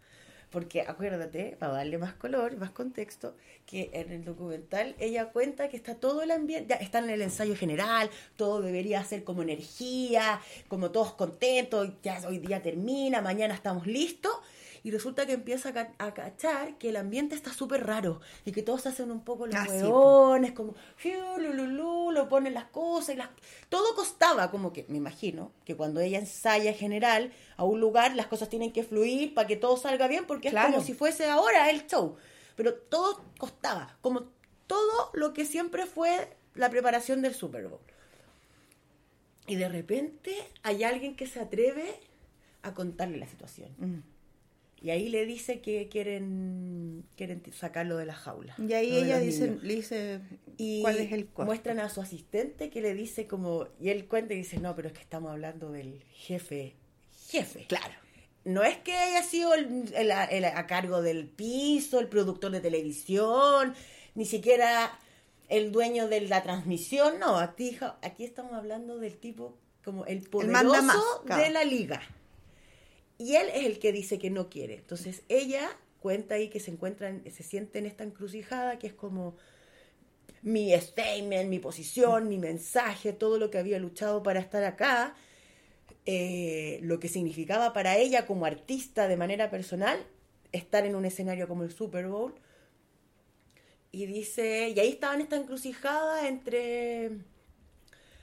Porque 0.52 0.82
acuérdate, 0.82 1.56
para 1.58 1.72
darle 1.72 1.98
más 1.98 2.12
color, 2.12 2.56
más 2.58 2.70
contexto, 2.70 3.34
que 3.66 3.90
en 3.94 4.12
el 4.12 4.24
documental 4.24 4.94
ella 4.98 5.30
cuenta 5.30 5.68
que 5.68 5.76
está 5.78 5.94
todo 5.94 6.22
el 6.22 6.30
ambiente, 6.30 6.68
ya 6.68 6.76
está 6.76 6.98
en 6.98 7.10
el 7.10 7.22
ensayo 7.22 7.56
general, 7.56 8.10
todo 8.36 8.60
debería 8.60 9.02
ser 9.02 9.24
como 9.24 9.42
energía, 9.42 10.40
como 10.68 10.90
todos 10.90 11.14
contentos, 11.14 11.88
ya 12.02 12.20
hoy 12.28 12.38
día 12.38 12.62
termina, 12.62 13.22
mañana 13.22 13.54
estamos 13.54 13.86
listos. 13.86 14.32
Y 14.84 14.90
resulta 14.90 15.26
que 15.26 15.32
empieza 15.32 15.68
a, 15.68 16.04
a 16.04 16.14
cachar 16.14 16.76
que 16.78 16.88
el 16.88 16.96
ambiente 16.96 17.34
está 17.34 17.52
súper 17.52 17.86
raro 17.86 18.20
y 18.44 18.52
que 18.52 18.62
todos 18.62 18.86
hacen 18.86 19.10
un 19.10 19.22
poco 19.22 19.46
los 19.46 19.54
Ah, 19.54 19.66
sí, 19.66 19.84
hueones, 19.84 20.52
como 20.52 20.74
fiu, 20.96 21.38
lu, 21.38 21.52
lu, 21.52 21.66
lu, 21.66 22.10
lo 22.10 22.28
ponen 22.28 22.54
las 22.54 22.64
cosas 22.64 23.14
y 23.14 23.18
las... 23.18 23.28
Todo 23.68 23.94
costaba, 23.94 24.50
como 24.50 24.72
que 24.72 24.84
me 24.88 24.96
imagino 24.96 25.52
que 25.64 25.76
cuando 25.76 26.00
ella 26.00 26.18
ensaya 26.18 26.72
general 26.72 27.32
a 27.56 27.64
un 27.64 27.80
lugar, 27.80 28.16
las 28.16 28.26
cosas 28.26 28.48
tienen 28.48 28.72
que 28.72 28.82
fluir 28.82 29.34
para 29.34 29.46
que 29.46 29.56
todo 29.56 29.76
salga 29.76 30.08
bien, 30.08 30.26
porque 30.26 30.48
es 30.48 30.54
como 30.54 30.80
si 30.80 30.94
fuese 30.94 31.26
ahora 31.26 31.70
el 31.70 31.86
show. 31.86 32.16
Pero 32.56 32.74
todo 32.74 33.22
costaba, 33.38 33.96
como 34.00 34.24
todo 34.66 35.10
lo 35.14 35.32
que 35.32 35.44
siempre 35.44 35.86
fue 35.86 36.36
la 36.54 36.70
preparación 36.70 37.22
del 37.22 37.34
Super 37.34 37.68
Bowl. 37.68 37.80
Y 39.46 39.56
de 39.56 39.68
repente 39.68 40.36
hay 40.62 40.84
alguien 40.84 41.16
que 41.16 41.26
se 41.26 41.40
atreve 41.40 41.94
a 42.62 42.74
contarle 42.74 43.18
la 43.18 43.26
situación. 43.26 43.70
Mm. 43.78 44.12
Y 44.82 44.90
ahí 44.90 45.08
le 45.10 45.24
dice 45.26 45.60
que 45.60 45.88
quieren, 45.88 47.04
quieren 47.16 47.40
sacarlo 47.52 47.96
de 47.96 48.06
la 48.06 48.14
jaula. 48.14 48.54
Y 48.58 48.72
ahí 48.72 48.96
ella 48.96 49.20
dice, 49.20 49.56
le 49.62 49.76
dice 49.76 50.20
Y 50.56 50.82
cuál 50.82 50.98
es 50.98 51.12
el 51.12 51.26
costo. 51.26 51.44
muestran 51.44 51.78
a 51.78 51.88
su 51.88 52.00
asistente 52.00 52.68
que 52.68 52.80
le 52.82 52.92
dice 52.94 53.26
como, 53.28 53.68
y 53.80 53.90
él 53.90 54.06
cuenta 54.08 54.34
y 54.34 54.38
dice, 54.38 54.58
no, 54.58 54.74
pero 54.74 54.88
es 54.88 54.94
que 54.94 55.00
estamos 55.00 55.30
hablando 55.30 55.70
del 55.70 56.02
jefe, 56.12 56.74
jefe. 57.28 57.66
Claro. 57.68 57.94
No 58.44 58.64
es 58.64 58.76
que 58.78 58.92
haya 58.94 59.22
sido 59.22 59.54
el, 59.54 59.92
el- 59.94 60.10
el- 60.30 60.44
a 60.46 60.66
cargo 60.66 61.00
del 61.00 61.28
piso, 61.28 62.00
el 62.00 62.08
productor 62.08 62.50
de 62.50 62.60
televisión, 62.60 63.74
ni 64.16 64.24
siquiera 64.26 64.98
el 65.48 65.70
dueño 65.70 66.08
de 66.08 66.22
la 66.22 66.42
transmisión, 66.42 67.20
no, 67.20 67.38
aquí, 67.38 67.78
aquí 68.00 68.24
estamos 68.24 68.52
hablando 68.54 68.98
del 68.98 69.16
tipo 69.18 69.56
como 69.84 70.06
el 70.06 70.22
poderoso 70.28 71.22
de 71.36 71.50
la 71.50 71.62
liga. 71.64 72.00
Y 73.22 73.37
él 73.37 73.46
es 73.54 73.66
el 73.66 73.78
que 73.78 73.92
dice 73.92 74.18
que 74.18 74.30
no 74.30 74.50
quiere. 74.50 74.74
Entonces 74.74 75.22
ella 75.28 75.70
cuenta 76.00 76.35
ahí 76.35 76.48
que 76.48 76.58
se 76.58 76.72
encuentran, 76.72 77.22
se 77.30 77.44
siente 77.44 77.78
en 77.78 77.87
esta 77.87 78.02
encrucijada 78.02 78.80
que 78.80 78.88
es 78.88 78.94
como 78.94 79.37
mi 80.42 80.72
statement, 80.72 81.48
mi 81.48 81.61
posición, 81.61 82.28
mi 82.28 82.38
mensaje, 82.38 83.12
todo 83.12 83.38
lo 83.38 83.48
que 83.48 83.58
había 83.58 83.78
luchado 83.78 84.25
para 84.25 84.40
estar 84.40 84.64
acá, 84.64 85.14
eh, 86.04 86.81
lo 86.83 86.98
que 86.98 87.06
significaba 87.06 87.73
para 87.73 87.96
ella 87.96 88.27
como 88.27 88.44
artista 88.44 89.06
de 89.06 89.16
manera 89.16 89.48
personal, 89.50 90.04
estar 90.50 90.85
en 90.85 90.96
un 90.96 91.04
escenario 91.04 91.46
como 91.46 91.62
el 91.62 91.70
Super 91.70 92.08
Bowl. 92.08 92.35
Y 93.92 94.06
dice, 94.06 94.70
y 94.70 94.81
ahí 94.81 94.88
estaba 94.88 95.14
en 95.14 95.20
esta 95.20 95.37
encrucijada 95.37 96.27
entre 96.27 97.12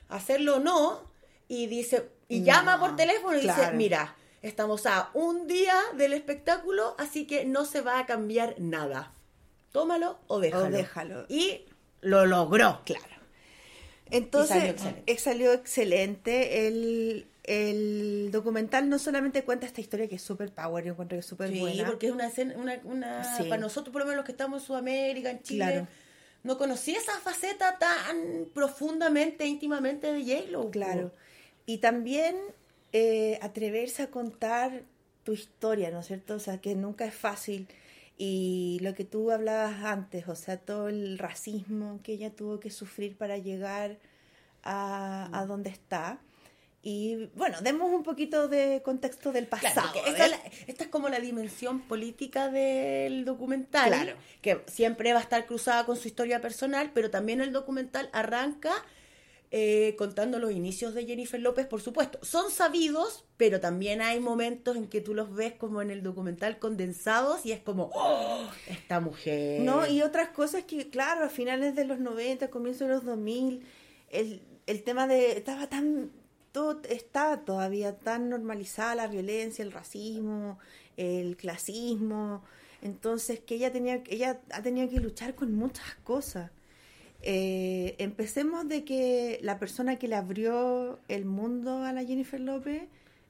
hacerlo 0.09 0.57
o 0.57 0.59
no, 0.59 1.09
y 1.47 1.67
dice, 1.67 2.09
y 2.27 2.41
No, 2.41 2.45
llama 2.47 2.79
por 2.81 2.97
teléfono 2.97 3.37
y 3.37 3.43
dice, 3.43 3.71
mira, 3.75 4.17
estamos 4.41 4.85
a 4.85 5.09
un 5.13 5.47
día 5.47 5.75
del 5.95 6.13
espectáculo, 6.13 6.95
así 6.97 7.25
que 7.27 7.45
no 7.45 7.65
se 7.65 7.81
va 7.81 7.99
a 7.99 8.05
cambiar 8.05 8.55
nada. 8.59 9.13
tómalo 9.71 10.19
o 10.27 10.39
déjalo. 10.39 10.65
O 10.65 10.69
déjalo. 10.69 11.25
Y 11.29 11.65
lo 12.01 12.25
logró. 12.25 12.81
Claro. 12.85 13.05
Entonces, 14.11 14.49
salió 14.57 14.71
excelente. 14.71 15.11
eh, 15.11 15.17
salió 15.19 15.53
excelente. 15.53 16.67
El, 16.67 17.27
el 17.43 18.29
documental 18.31 18.89
no 18.89 18.97
solamente 18.97 19.43
cuenta 19.43 19.67
esta 19.67 19.81
historia 19.81 20.07
que 20.07 20.15
es 20.15 20.21
súper 20.21 20.51
power, 20.51 20.83
yo 20.85 20.93
encuentro 20.93 21.15
que 21.15 21.19
es 21.19 21.25
súper 21.25 21.49
Sí, 21.51 21.59
buena. 21.59 21.85
porque 21.85 22.07
es 22.07 22.11
una 22.13 22.27
escena, 22.27 22.55
una, 22.57 22.79
una- 22.83 23.37
Sí. 23.37 23.43
para 23.43 23.61
nosotros, 23.61 23.91
por 23.91 24.01
lo 24.01 24.05
menos 24.07 24.17
los 24.17 24.25
que 24.25 24.31
estamos 24.31 24.61
en 24.63 24.67
Sudamérica, 24.67 25.29
en 25.29 25.43
Chile, 25.43 25.65
Claro. 25.65 25.87
no 26.43 26.57
conocí 26.57 26.95
esa 26.95 27.19
faceta 27.19 27.77
tan 27.77 28.47
profundamente, 28.53 29.45
íntimamente 29.45 30.11
de 30.11 30.23
J-Lo. 30.23 30.71
Claro. 30.71 31.11
Y 31.67 31.77
también 31.77 32.35
eh, 32.93 33.37
atreverse 33.41 34.03
a 34.03 34.07
contar 34.11 34.83
tu 35.23 35.33
historia, 35.33 35.91
¿no 35.91 35.99
es 35.99 36.07
cierto? 36.07 36.35
O 36.35 36.39
sea, 36.39 36.59
que 36.59 36.75
nunca 36.75 37.05
es 37.05 37.13
fácil. 37.13 37.67
Y 38.17 38.79
lo 38.81 38.93
que 38.95 39.05
tú 39.05 39.31
hablabas 39.31 39.83
antes, 39.83 40.27
o 40.27 40.35
sea, 40.35 40.57
todo 40.57 40.89
el 40.89 41.17
racismo 41.17 41.99
que 42.03 42.13
ella 42.13 42.31
tuvo 42.31 42.59
que 42.59 42.69
sufrir 42.69 43.15
para 43.15 43.37
llegar 43.37 43.97
a, 44.63 45.29
a 45.37 45.45
donde 45.45 45.69
está. 45.69 46.19
Y 46.81 47.29
bueno, 47.35 47.57
demos 47.61 47.91
un 47.91 48.03
poquito 48.03 48.47
de 48.47 48.81
contexto 48.83 49.31
del 49.33 49.47
pasado. 49.47 49.81
porque 49.93 49.99
a 50.09 50.13
esa 50.13 50.23
ver. 50.23 50.31
es 50.31 50.31
la- 50.31 50.51
esta 50.67 50.83
es 50.85 50.89
como 50.89 51.09
la 51.09 51.19
dimensión 51.19 51.81
política 51.81 52.49
del 52.49 53.25
documental, 53.25 53.89
Claro. 53.89 54.13
que 54.41 54.61
siempre 54.67 55.11
va 55.13 55.19
a 55.19 55.23
estar 55.23 55.45
cruzada 55.45 55.85
con 55.85 55.97
su 55.97 56.07
historia 56.07 56.39
personal, 56.41 56.91
pero 56.93 57.09
también 57.09 57.41
el 57.41 57.51
documental 57.51 58.09
arranca 58.13 58.71
eh, 59.51 59.95
contando 59.97 60.37
los 60.37 60.51
inicios 60.51 60.93
de 60.93 61.07
Jennifer 61.07 61.39
López, 61.39 61.65
por 61.65 61.81
supuesto. 61.81 62.19
Son 62.21 62.51
sabidos, 62.51 63.25
pero 63.35 63.59
también 63.59 63.99
hay 63.99 64.19
momentos 64.19 64.77
en 64.77 64.87
que 64.87 65.01
tú 65.01 65.15
los 65.15 65.33
ves 65.33 65.53
como 65.53 65.81
en 65.81 65.89
el 65.89 66.03
documental 66.03 66.59
condensados 66.59 67.45
y 67.47 67.51
es 67.51 67.59
como, 67.59 67.89
¡oh! 67.95 68.47
Esta 68.67 68.99
mujer. 68.99 69.61
No, 69.61 69.87
y 69.87 70.03
otras 70.03 70.29
cosas 70.29 70.65
que, 70.65 70.89
claro, 70.89 71.25
a 71.25 71.29
finales 71.29 71.75
de 71.75 71.85
los 71.85 71.97
90, 71.99 72.51
comienzos 72.51 72.87
de 72.87 72.93
los 72.93 73.05
2000, 73.05 73.65
el, 74.11 74.41
el 74.67 74.83
tema 74.83 75.07
de. 75.07 75.31
Estaba 75.31 75.67
tan. 75.67 76.11
Todo, 76.51 76.81
está 76.87 77.43
todavía 77.45 77.97
tan 77.97 78.29
normalizada 78.29 78.95
la 78.95 79.07
violencia, 79.07 79.63
el 79.63 79.71
racismo, 79.71 80.59
el 80.95 81.37
clasismo. 81.37 82.43
Entonces, 82.83 83.39
que 83.39 83.55
ella, 83.55 83.71
tenía, 83.71 84.03
ella 84.07 84.41
ha 84.51 84.61
tenido 84.61 84.89
que 84.89 84.99
luchar 84.99 85.33
con 85.33 85.55
muchas 85.55 85.95
cosas. 86.03 86.51
Eh, 87.21 87.95
empecemos 87.97 88.67
de 88.67 88.85
que 88.85 89.39
la 89.41 89.59
persona 89.59 89.99
que 89.99 90.07
le 90.07 90.15
abrió 90.15 90.99
el 91.07 91.25
mundo 91.25 91.83
a 91.83 91.91
la 91.91 92.05
Jennifer 92.05 92.39
López 92.39 92.83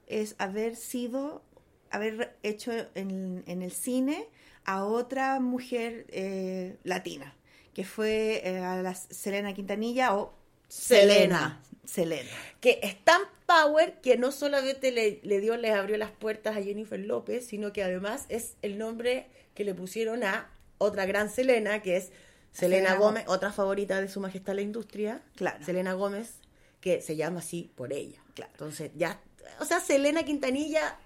es 0.07 0.35
haber 0.37 0.75
sido, 0.75 1.41
haber 1.89 2.35
hecho 2.43 2.71
en, 2.93 3.43
en 3.47 3.61
el 3.61 3.71
cine 3.71 4.27
a 4.65 4.85
otra 4.85 5.39
mujer 5.39 6.05
eh, 6.09 6.77
latina, 6.83 7.33
que 7.73 7.83
fue 7.83 8.41
eh, 8.43 8.59
a 8.59 8.81
la 8.81 8.93
Selena 8.93 9.53
Quintanilla 9.53 10.15
o 10.15 10.33
Selena. 10.67 11.61
Selena. 11.83 12.29
que 12.61 12.79
es 12.83 13.03
tan 13.03 13.21
power 13.47 13.99
que 14.01 14.15
no 14.15 14.31
solamente 14.31 14.91
le, 14.91 15.19
le 15.23 15.39
dio, 15.39 15.57
le 15.57 15.71
abrió 15.71 15.97
las 15.97 16.11
puertas 16.11 16.55
a 16.55 16.61
Jennifer 16.61 16.99
López, 16.99 17.47
sino 17.47 17.73
que 17.73 17.81
además 17.81 18.27
es 18.29 18.55
el 18.61 18.77
nombre 18.77 19.25
que 19.55 19.63
le 19.63 19.73
pusieron 19.73 20.23
a 20.23 20.51
otra 20.77 21.07
gran 21.07 21.31
Selena, 21.31 21.81
que 21.81 21.97
es 21.97 22.11
Selena 22.52 22.89
Selena 22.89 22.95
Gómez, 23.00 23.24
otra 23.28 23.52
favorita 23.52 24.02
de 24.02 24.08
su 24.10 24.20
majestad 24.20 24.54
la 24.56 24.62
industria. 24.62 25.22
Claro. 25.36 25.64
Selena 25.64 25.93
Gómez, 25.93 26.36
que 26.82 27.02
se 27.02 27.16
llama 27.16 27.39
así 27.39 27.72
por 27.76 27.93
ella. 27.93 28.20
Entonces, 28.36 28.91
ya, 28.95 29.20
o 29.60 29.66
sea, 29.66 29.80
Selena 29.80 30.24
Quintanilla 30.24 30.97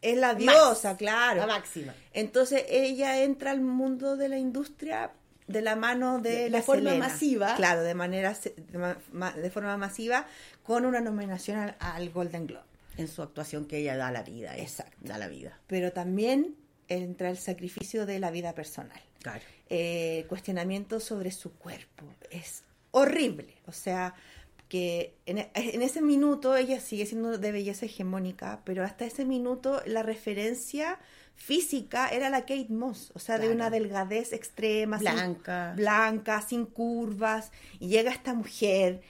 Es 0.00 0.16
la 0.16 0.28
Max. 0.34 0.38
diosa, 0.38 0.96
claro. 0.96 1.40
La 1.40 1.46
máxima. 1.46 1.94
Entonces 2.12 2.64
ella 2.68 3.22
entra 3.22 3.50
al 3.50 3.60
mundo 3.60 4.16
de 4.16 4.28
la 4.28 4.38
industria 4.38 5.10
de 5.48 5.62
la 5.62 5.74
mano 5.76 6.18
de, 6.20 6.30
De- 6.30 6.50
la 6.50 6.58
de 6.58 6.62
forma 6.62 6.90
Selena. 6.90 7.08
masiva. 7.08 7.54
Claro, 7.56 7.82
de 7.82 7.94
manera 7.94 8.34
de, 8.34 8.78
ma- 8.78 8.98
ma- 9.12 9.32
de 9.32 9.50
forma 9.50 9.76
masiva 9.78 10.26
con 10.62 10.84
una 10.84 11.00
nominación 11.00 11.58
al, 11.58 11.76
al 11.80 12.10
Golden 12.10 12.46
Globe. 12.46 12.64
en 12.98 13.08
su 13.08 13.22
actuación 13.22 13.64
que 13.66 13.78
ella 13.78 13.96
da 13.96 14.10
la 14.12 14.22
vida. 14.22 14.56
Exacto. 14.58 14.96
Da 15.00 15.16
la 15.18 15.28
vida. 15.28 15.58
Pero 15.66 15.92
también 15.92 16.54
entra 16.88 17.30
el 17.30 17.36
sacrificio 17.38 18.06
de 18.06 18.18
la 18.18 18.30
vida 18.30 18.54
personal. 18.54 19.00
Claro. 19.22 19.42
Eh, 19.68 20.24
cuestionamiento 20.28 21.00
sobre 21.00 21.30
su 21.30 21.52
cuerpo. 21.52 22.04
Es 22.30 22.64
horrible. 22.90 23.54
O 23.66 23.72
sea, 23.72 24.14
que 24.68 25.14
en, 25.26 25.38
en 25.54 25.82
ese 25.82 26.00
minuto 26.02 26.56
ella 26.56 26.80
sigue 26.80 27.06
siendo 27.06 27.38
de 27.38 27.52
belleza 27.52 27.86
hegemónica, 27.86 28.60
pero 28.64 28.84
hasta 28.84 29.04
ese 29.06 29.24
minuto 29.24 29.82
la 29.86 30.02
referencia 30.02 30.98
física 31.36 32.08
era 32.08 32.30
la 32.30 32.40
Kate 32.40 32.66
Moss, 32.70 33.12
o 33.14 33.18
sea, 33.20 33.38
de 33.38 33.48
una 33.48 33.70
delgadez 33.70 34.32
extrema, 34.32 34.98
sin- 34.98 35.12
Blanca. 35.12 35.72
blanca, 35.76 36.42
sin 36.42 36.66
curvas, 36.66 37.52
y 37.78 37.88
llega 37.88 38.10
esta 38.10 38.34
mujer 38.34 39.00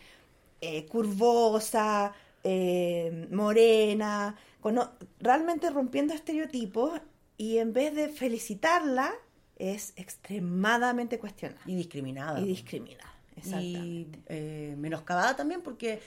eh, 0.61 0.85
curvosa, 0.87 2.13
eh, 2.45 3.27
morena, 3.31 4.37
con 4.61 4.79
realmente 5.21 5.71
rompiendo 5.71 6.13
estereotipos, 6.13 7.01
y 7.39 7.57
en 7.59 7.73
vez 7.73 7.95
de 7.95 8.09
felicitarla, 8.11 9.15
es 9.57 9.93
extremadamente 9.97 11.19
cuestionada. 11.19 11.61
Y 11.67 11.75
discriminada. 11.75 12.41
Y 12.41 12.47
discriminada, 12.47 13.13
exactamente. 13.37 14.19
Y 14.19 14.23
eh, 14.29 14.75
menoscabada 14.77 15.35
también 15.37 15.63
porque 15.63 16.01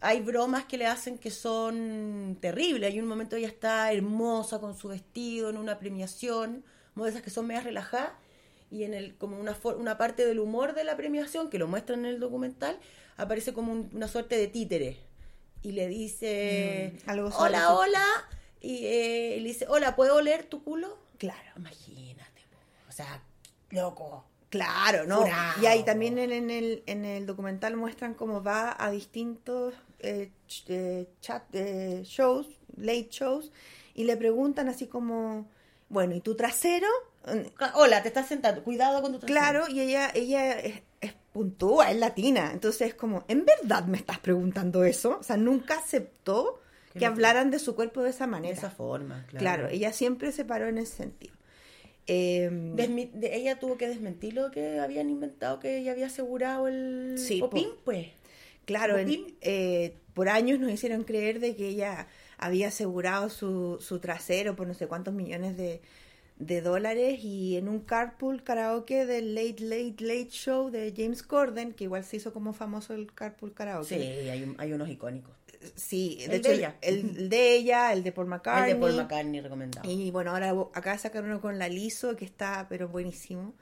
hay 0.00 0.20
bromas 0.20 0.64
que 0.64 0.78
le 0.78 0.86
hacen 0.86 1.18
que 1.18 1.30
son 1.30 2.38
terribles. 2.40 2.90
Hay 2.92 2.98
un 2.98 3.06
momento 3.06 3.36
ella 3.36 3.48
está 3.48 3.92
hermosa 3.92 4.58
con 4.60 4.74
su 4.76 4.88
vestido 4.88 5.50
en 5.50 5.56
una 5.58 5.78
premiación, 5.78 6.64
como 6.94 7.04
de 7.04 7.10
esas 7.10 7.22
que 7.22 7.30
son 7.30 7.46
medias 7.46 7.64
relajadas, 7.64 8.12
y 8.70 8.84
en 8.84 8.94
el 8.94 9.16
como 9.16 9.38
una, 9.38 9.54
for- 9.54 9.76
una 9.76 9.98
parte 9.98 10.24
del 10.26 10.38
humor 10.38 10.74
de 10.74 10.84
la 10.84 10.96
premiación, 10.96 11.50
que 11.50 11.58
lo 11.58 11.66
muestran 11.68 12.00
en 12.00 12.06
el 12.06 12.20
documental, 12.20 12.78
aparece 13.16 13.52
como 13.52 13.72
un- 13.72 13.90
una 13.92 14.08
suerte 14.08 14.36
de 14.36 14.46
títere. 14.48 14.96
Y 15.62 15.72
le 15.72 15.88
dice, 15.88 16.94
Mm, 17.04 17.10
algo 17.10 17.28
hola, 17.36 17.74
hola, 17.74 18.04
y 18.60 18.86
eh, 18.86 19.36
le 19.40 19.48
dice, 19.48 19.66
hola, 19.68 19.96
¿puedo 19.96 20.16
oler 20.16 20.44
tu 20.44 20.62
culo? 20.62 20.98
Claro. 21.18 21.50
Imagínate, 21.56 22.42
o 22.88 22.92
sea, 22.92 23.22
loco. 23.70 24.24
Claro, 24.48 25.06
¿no? 25.06 25.20
Y 25.62 25.66
ahí 25.66 25.84
también 25.84 26.18
en, 26.18 26.32
en 26.32 26.50
el, 26.50 26.82
en 26.86 27.04
el 27.04 27.24
documental 27.24 27.76
muestran 27.76 28.14
cómo 28.14 28.42
va 28.42 28.74
a 28.78 28.90
distintos 28.90 29.74
eh, 30.00 30.32
ch- 30.48 30.64
eh, 30.68 31.08
chat 31.20 31.44
eh, 31.54 32.02
shows, 32.04 32.48
late 32.76 33.08
shows, 33.10 33.52
y 33.94 34.04
le 34.04 34.16
preguntan 34.16 34.68
así 34.68 34.88
como, 34.88 35.46
bueno, 35.88 36.16
¿y 36.16 36.20
tu 36.20 36.34
trasero? 36.34 36.88
Hola, 37.74 38.02
te 38.02 38.08
estás 38.08 38.26
sentando, 38.26 38.64
cuidado 38.64 39.02
con 39.02 39.12
tu 39.12 39.18
trasero. 39.20 39.40
Claro, 39.40 39.68
y 39.68 39.80
ella, 39.82 40.10
ella 40.14 40.58
es, 40.58 40.82
es 41.00 41.12
puntúa, 41.32 41.90
es 41.92 41.96
latina, 41.98 42.50
entonces 42.52 42.88
es 42.88 42.94
como, 42.94 43.24
¿en 43.28 43.44
verdad 43.44 43.84
me 43.84 43.98
estás 43.98 44.18
preguntando 44.18 44.82
eso? 44.82 45.18
O 45.20 45.22
sea, 45.22 45.36
nunca 45.36 45.78
aceptó 45.78 46.60
Que 46.98 47.06
hablaran 47.06 47.50
de 47.50 47.58
su 47.58 47.74
cuerpo 47.74 48.02
de 48.02 48.10
esa 48.10 48.26
manera. 48.26 48.52
De 48.54 48.58
esa 48.58 48.70
forma, 48.70 49.24
claro. 49.28 49.38
Claro, 49.44 49.68
ella 49.68 49.92
siempre 49.92 50.32
se 50.32 50.44
paró 50.44 50.66
en 50.68 50.78
ese 50.78 50.96
sentido. 50.96 51.34
Eh, 52.06 52.48
Desmi- 52.74 53.10
de- 53.12 53.36
ella 53.36 53.58
tuvo 53.60 53.76
que 53.76 53.86
desmentir 53.86 54.34
lo 54.34 54.50
que 54.50 54.80
habían 54.80 55.10
inventado, 55.10 55.60
que 55.60 55.78
ella 55.78 55.92
había 55.92 56.06
asegurado 56.06 56.66
el 56.66 57.14
Sí, 57.18 57.38
popín, 57.40 57.68
po. 57.70 57.76
pues. 57.84 58.08
Claro, 58.64 58.98
en- 58.98 59.34
eh, 59.40 59.94
por 60.14 60.28
años 60.28 60.58
nos 60.58 60.70
hicieron 60.72 61.04
creer 61.04 61.38
de 61.40 61.54
que 61.54 61.68
ella 61.68 62.08
había 62.38 62.68
asegurado 62.68 63.28
su, 63.28 63.78
su 63.80 63.98
trasero 64.00 64.56
por 64.56 64.66
no 64.66 64.74
sé 64.74 64.86
cuántos 64.86 65.14
millones 65.14 65.56
de, 65.56 65.80
de 66.38 66.60
dólares 66.62 67.22
y 67.22 67.56
en 67.56 67.68
un 67.68 67.80
carpool 67.80 68.42
karaoke 68.42 69.06
del 69.06 69.34
Late 69.34 69.60
Late 69.62 69.96
Late 70.04 70.30
Show 70.30 70.70
de 70.70 70.92
James 70.96 71.22
Corden, 71.22 71.72
que 71.72 71.84
igual 71.84 72.02
se 72.04 72.16
hizo 72.16 72.32
como 72.32 72.52
famoso 72.52 72.94
el 72.94 73.12
carpool 73.12 73.52
karaoke. 73.52 73.88
Sí, 73.88 74.28
hay, 74.28 74.42
un- 74.42 74.54
hay 74.58 74.72
unos 74.72 74.88
icónicos. 74.88 75.34
Sí, 75.76 76.16
de 76.20 76.24
El 76.24 76.32
hecho, 76.34 76.48
de 76.48 76.54
el- 76.54 76.58
ella. 76.60 76.76
El, 76.80 76.98
el 77.18 77.28
de 77.28 77.54
ella, 77.54 77.92
el 77.92 78.02
de 78.02 78.12
Paul 78.12 78.26
McCartney. 78.28 78.70
El 78.72 78.76
de 78.80 78.80
Paul 78.86 78.96
McCartney 78.96 79.40
recomendado. 79.40 79.90
Y 79.90 80.10
bueno, 80.10 80.30
ahora 80.30 80.54
acá 80.74 80.96
sacan 80.98 81.24
uno 81.24 81.40
con 81.40 81.58
la 81.58 81.68
Liso, 81.68 82.16
que 82.16 82.24
está, 82.24 82.66
pero 82.68 82.88
buenísimo. 82.88 83.54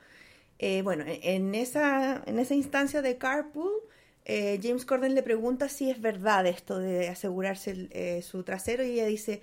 Eh, 0.61 0.83
bueno, 0.83 1.05
en- 1.07 1.19
en 1.23 1.55
esa, 1.55 2.23
en 2.27 2.39
esa 2.39 2.55
instancia 2.55 3.03
de 3.03 3.17
Carpool, 3.19 3.73
eh, 4.25 4.61
James 4.63 4.85
Corden 4.85 5.15
le 5.15 5.23
pregunta 5.23 5.69
si 5.69 5.91
es 5.91 6.01
verdad 6.01 6.47
esto 6.47 6.79
de 6.79 7.09
asegurarse 7.09 7.71
el- 7.73 7.89
eh, 7.93 8.23
su 8.23 8.43
trasero 8.45 8.85
y 8.85 8.91
ella 8.93 9.07
dice, 9.07 9.41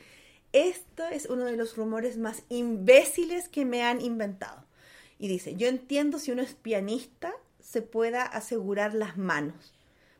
esto 0.54 1.06
es 1.08 1.26
uno 1.26 1.46
de 1.46 1.58
los 1.58 1.76
rumores 1.76 2.18
más 2.18 2.44
imbéciles 2.50 3.50
que 3.50 3.66
me 3.66 3.84
han 3.84 4.00
inventado. 4.02 4.64
Y 5.20 5.28
dice, 5.28 5.56
yo 5.56 5.68
entiendo 5.68 6.20
si 6.20 6.32
uno 6.32 6.42
es 6.42 6.54
pianista, 6.54 7.34
se 7.62 7.82
pueda 7.82 8.24
asegurar 8.24 8.94
las 8.94 9.18
manos. 9.18 9.74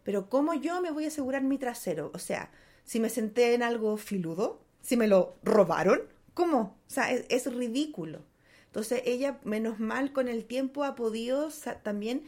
Pero 0.06 0.30
¿cómo 0.30 0.54
yo 0.54 0.82
me 0.82 0.92
voy 0.92 1.06
a 1.06 1.10
asegurar 1.10 1.44
mi 1.44 1.58
trasero? 1.58 2.12
O 2.14 2.20
sea, 2.20 2.52
si 2.86 3.02
me 3.02 3.10
senté 3.10 3.54
en 3.56 3.64
algo 3.64 3.98
filudo, 3.98 4.62
si 4.82 4.96
me 4.96 5.08
lo 5.08 5.36
robaron, 5.44 6.02
¿cómo? 6.34 6.78
O 6.88 6.90
sea, 6.90 7.12
es, 7.12 7.54
ridículo. 7.54 8.22
Entonces 8.68 9.02
ella, 9.06 9.40
menos 9.44 9.80
mal, 9.80 10.14
con 10.14 10.30
el 10.30 10.46
tiempo 10.46 10.84
ha 10.86 10.96
podido 10.96 11.50
también 11.84 12.24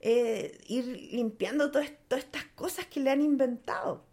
eh, 0.00 0.60
ir 0.68 0.84
limpiando 1.12 1.70
todas, 1.72 1.90
estas 2.10 2.44
cosas 2.54 2.86
que 2.86 3.00
le 3.00 3.10
han 3.10 3.22
inventado. 3.22 4.04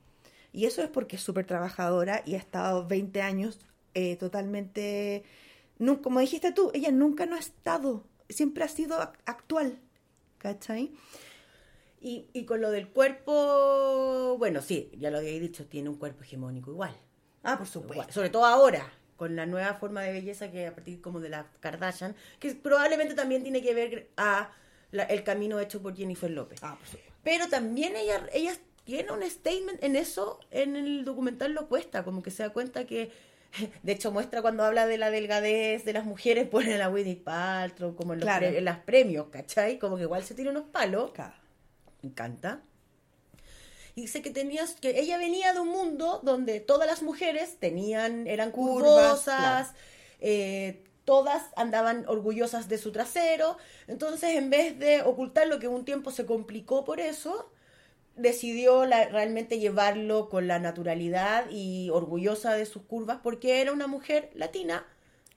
Y 0.53 0.65
eso 0.65 0.82
es 0.82 0.89
porque 0.89 1.17
es 1.17 1.22
súper 1.22 1.45
trabajadora 1.45 2.24
y 2.26 2.36
ha 2.36 2.39
estado 2.39 2.88
20 2.88 3.22
años 3.22 3.59
eh, 3.93 4.15
totalmente... 4.15 5.24
como 6.01 6.20
dijiste 6.22 6.51
tú, 6.53 6.72
ella 6.74 6.91
nunca 6.91 7.26
no 7.26 7.36
ha 7.36 7.39
estado 7.39 8.05
siempre 8.30 8.63
ha 8.63 8.67
sido 8.67 8.99
ac- 8.99 9.13
actual, 9.26 9.80
¿cachai? 10.38 10.91
Y, 12.02 12.28
y 12.34 12.45
con 12.45 12.62
lo 12.62 12.72
del 12.72 12.88
cuerpo, 12.89 14.36
bueno, 14.38 14.62
sí, 14.62 14.91
ya 14.97 15.12
lo 15.12 15.18
había 15.18 15.32
dicho, 15.39 15.66
tiene 15.66 15.89
un 15.89 15.95
cuerpo 15.97 16.24
hegemónico 16.24 16.72
igual. 16.72 16.95
Ah, 17.43 17.58
por 17.58 17.68
supuesto. 17.68 18.14
Sobre 18.14 18.30
todo 18.30 18.45
ahora, 18.45 18.89
con 19.18 19.36
la 19.36 19.45
nueva 19.45 19.74
forma 19.76 20.02
de 20.04 20.14
belleza 20.14 20.50
que 20.52 20.68
a 20.68 20.74
partir 20.74 21.02
como 21.02 21.20
de 21.20 21.30
la 21.30 21.47
Kardashian, 21.60 22.16
que 22.39 22.54
probablemente 22.56 23.16
también 23.16 23.43
tiene 23.43 23.62
que 23.62 23.74
ver 23.74 24.10
a 24.18 24.52
la- 24.91 25.04
el 25.04 25.24
camino 25.24 25.60
hecho 25.60 25.82
por 25.82 25.95
Jennifer 25.95 26.30
López. 26.32 26.60
Ah, 26.64 26.76
por 26.78 26.88
supuesto. 26.88 27.14
Pero 27.24 27.47
también 27.50 27.95
ella, 27.95 28.26
ella 28.34 28.54
tiene 28.86 29.12
un 29.12 29.22
statement 29.30 29.84
en 29.84 29.95
eso, 29.95 30.39
en 30.52 30.76
el 30.76 31.04
documental 31.06 31.54
lo 31.54 31.68
cuesta, 31.68 32.04
como 32.04 32.24
que 32.24 32.32
se 32.32 32.43
da 32.43 32.50
cuenta 32.52 32.86
que, 32.86 33.12
de 33.84 33.91
hecho 33.91 34.12
muestra 34.12 34.41
cuando 34.41 34.64
habla 34.64 34.88
de 34.88 34.97
la 34.97 35.12
delgadez 35.12 35.84
de 35.86 35.93
las 35.93 36.06
mujeres, 36.06 36.47
pone 36.50 36.76
a 36.76 36.78
la 36.78 36.88
Gwyneth 36.88 37.24
Paltrow 37.24 37.95
como 37.95 38.14
en 38.14 38.20
los, 38.22 38.26
Claro. 38.26 38.47
pre- 38.47 38.58
en 38.58 38.66
las 38.66 38.80
premios, 38.80 39.28
¿cachai? 39.32 39.80
Como 39.80 39.97
que 39.97 40.04
igual 40.04 40.24
se 40.24 40.34
tira 40.34 40.50
unos 40.52 40.64
palos. 40.70 41.12
Me 42.02 42.10
encanta. 42.10 42.62
Y 43.95 44.02
dice 44.04 44.22
que 44.22 44.30
tenías, 44.30 44.76
que 44.76 45.00
ella 45.00 45.18
venía 45.18 45.54
de 45.54 45.60
un 45.60 45.70
mundo 45.70 46.22
donde 46.24 46.60
todas 46.60 46.88
las 46.88 47.02
mujeres 47.02 47.58
tenían, 47.60 48.28
eran 48.28 48.52
Curvas, 48.52 49.24
claro. 49.24 49.68
eh, 50.22 50.84
todas 51.04 51.43
andaban 51.56 52.06
orgullosas 52.08 52.70
de 52.70 52.78
su 52.78 52.91
trasero. 52.91 53.58
Entonces, 53.88 54.36
en 54.36 54.50
vez 54.50 54.78
de 54.80 55.02
ocultar 55.02 55.47
lo 55.47 55.60
que 55.60 55.68
un 55.68 55.84
tiempo 55.84 56.12
se 56.12 56.26
complicó 56.26 56.86
por 56.86 57.00
eso, 57.00 57.52
decidió 58.16 58.86
la- 58.86 59.10
realmente 59.10 59.60
llevarlo 59.60 60.30
con 60.30 60.47
la 60.47 60.60
naturalidad 60.60 61.50
y 61.50 61.89
orgullosa 61.89 62.54
de 62.54 62.66
sus 62.66 62.84
curvas 62.84 63.20
porque 63.24 63.60
era 63.62 63.72
una 63.74 63.88
mujer 63.88 64.30
latina 64.34 64.86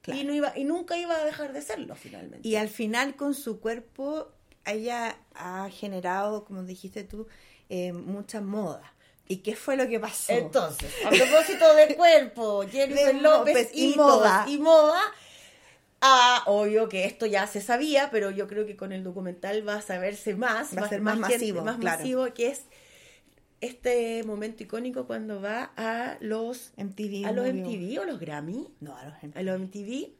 y, 0.06 0.24
no 0.24 0.34
iba, 0.34 0.52
y 0.56 0.64
nunca 0.64 0.96
iba 0.98 1.16
a 1.16 1.24
dejar 1.24 1.52
de 1.52 1.62
serlo 1.62 1.94
finalmente. 1.94 2.46
Y 2.46 2.56
al 2.56 2.68
final 2.68 3.16
con 3.16 3.34
su 3.34 3.60
cuerpo, 3.60 4.32
ella 4.64 5.16
ha 5.34 5.68
generado, 5.70 6.44
como 6.44 6.62
dijiste 6.62 7.04
tú, 7.04 7.26
eh, 7.68 7.92
mucha 7.92 8.40
moda. 8.40 8.94
¿Y 9.28 9.38
qué 9.38 9.56
fue 9.56 9.76
lo 9.76 9.88
que 9.88 9.98
pasó? 9.98 10.32
Entonces, 10.32 10.92
a 11.04 11.10
propósito 11.10 11.74
de 11.74 11.94
cuerpo, 11.96 12.62
Jennifer 12.70 13.14
De 13.14 13.20
López 13.20 13.54
López 13.54 13.70
y 13.72 13.92
y 13.92 13.96
moda. 13.96 14.16
moda. 14.16 14.44
y 14.48 14.58
moda. 14.58 15.00
Ah, 16.04 16.42
obvio 16.46 16.88
que 16.88 17.04
esto 17.04 17.26
ya 17.26 17.46
se 17.46 17.60
sabía, 17.60 18.10
pero 18.10 18.30
yo 18.32 18.48
creo 18.48 18.66
que 18.66 18.76
con 18.76 18.90
el 18.90 19.04
documental 19.04 19.66
va 19.66 19.76
a 19.76 19.82
saberse 19.82 20.34
más. 20.34 20.76
Va 20.76 20.86
a 20.86 20.88
ser 20.88 21.00
más 21.00 21.16
masivo, 21.16 21.62
más 21.62 21.78
claro. 21.78 21.98
masivo, 21.98 22.34
que 22.34 22.48
es 22.48 22.64
este 23.60 24.24
momento 24.24 24.64
icónico 24.64 25.06
cuando 25.06 25.40
va 25.40 25.70
a 25.76 26.16
los 26.20 26.72
MTV. 26.76 27.24
a 27.24 27.30
los. 27.30 27.46
MTV 27.46 28.00
o 28.00 28.04
los 28.04 28.18
Grammy. 28.18 28.68
No, 28.80 28.96
a 28.96 29.04
los 29.04 29.14
MTV. 29.22 29.38
A 29.38 29.42
los 29.42 29.60
MTV. 29.60 30.10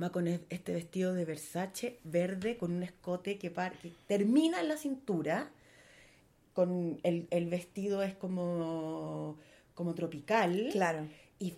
Va 0.00 0.10
con 0.10 0.28
e- 0.28 0.40
este 0.50 0.72
vestido 0.72 1.12
de 1.12 1.24
Versace 1.24 1.98
verde 2.04 2.56
con 2.56 2.72
un 2.72 2.82
escote 2.82 3.38
que, 3.38 3.50
par- 3.50 3.76
que 3.78 3.92
termina 4.06 4.60
en 4.60 4.68
la 4.68 4.76
cintura. 4.76 5.50
Con 6.54 6.98
el, 7.02 7.26
el 7.30 7.46
vestido 7.46 8.02
es 8.02 8.14
como, 8.14 9.38
como 9.74 9.94
tropical. 9.94 10.68
Claro. 10.72 11.06
Y 11.38 11.54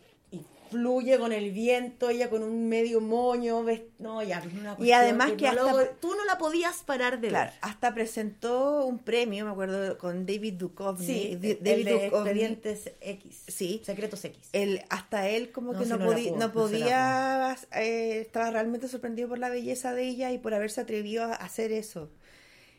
fluye 0.71 1.19
con 1.19 1.33
el 1.33 1.51
viento, 1.51 2.09
ella 2.11 2.31
con 2.31 2.43
un 2.43 2.69
medio 2.69 3.01
moño. 3.01 3.63
ves- 3.65 3.83
No, 3.99 4.23
ya, 4.23 4.39
es 4.39 4.47
una 4.53 4.73
Y 4.73 4.77
cuestión 4.77 5.01
además 5.01 5.33
que 5.33 5.53
no 5.53 5.67
hasta- 5.69 5.93
tú 6.01 6.15
no 6.15 6.25
la 6.25 6.39
podías 6.39 6.83
parar 6.83 7.21
de 7.21 7.29
Claro, 7.29 7.51
ver. 7.51 7.59
hasta 7.63 7.93
presentó 7.95 8.85
un 8.87 8.99
premio, 8.99 9.45
me 9.45 9.51
acuerdo, 9.51 9.99
con 9.99 10.25
David 10.27 10.55
Duchovny. 10.55 11.07
Sí, 11.07 11.37
Di- 11.37 11.51
el 11.53 11.65
David 11.65 11.85
de 11.85 11.93
Duchovny. 11.93 12.17
Expedientes 12.31 12.93
X. 13.01 13.43
Sí. 13.49 13.83
Secretos 13.85 14.25
X. 14.25 14.39
Él, 14.53 14.83
hasta 14.89 15.29
él 15.29 15.51
como 15.53 15.73
No, 15.73 15.81
que 15.81 15.87
no, 15.87 15.99
podía, 15.99 16.33
no 16.37 16.53
podía 16.53 17.57
eh, 17.75 18.21
estaba 18.21 18.51
realmente 18.51 18.89
sorprendido 18.89 19.29
por 19.29 19.39
la 19.39 19.49
belleza 19.49 19.93
de 19.95 20.05
ella 20.09 20.31
y 20.33 20.39
por 20.39 20.55
haberse 20.55 20.81
atrevido 20.81 21.25
a 21.25 21.33
hacer 21.35 21.73
eso. 21.73 22.11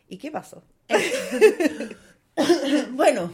¿Y 0.10 0.18
qué 0.18 0.32
pasó? 0.32 0.64
bueno, 2.92 3.34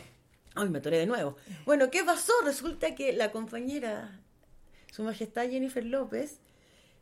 hoy 0.55 0.69
me 0.69 0.79
atoré 0.79 0.97
de 0.99 1.05
nuevo. 1.05 1.35
Bueno, 1.65 1.89
¿qué 1.89 2.03
pasó? 2.03 2.33
Resulta 2.43 2.95
que 2.95 3.13
la 3.13 3.31
compañera, 3.31 4.19
Su 4.91 5.03
Majestad 5.03 5.49
Jennifer 5.49 5.85
López, 5.85 6.39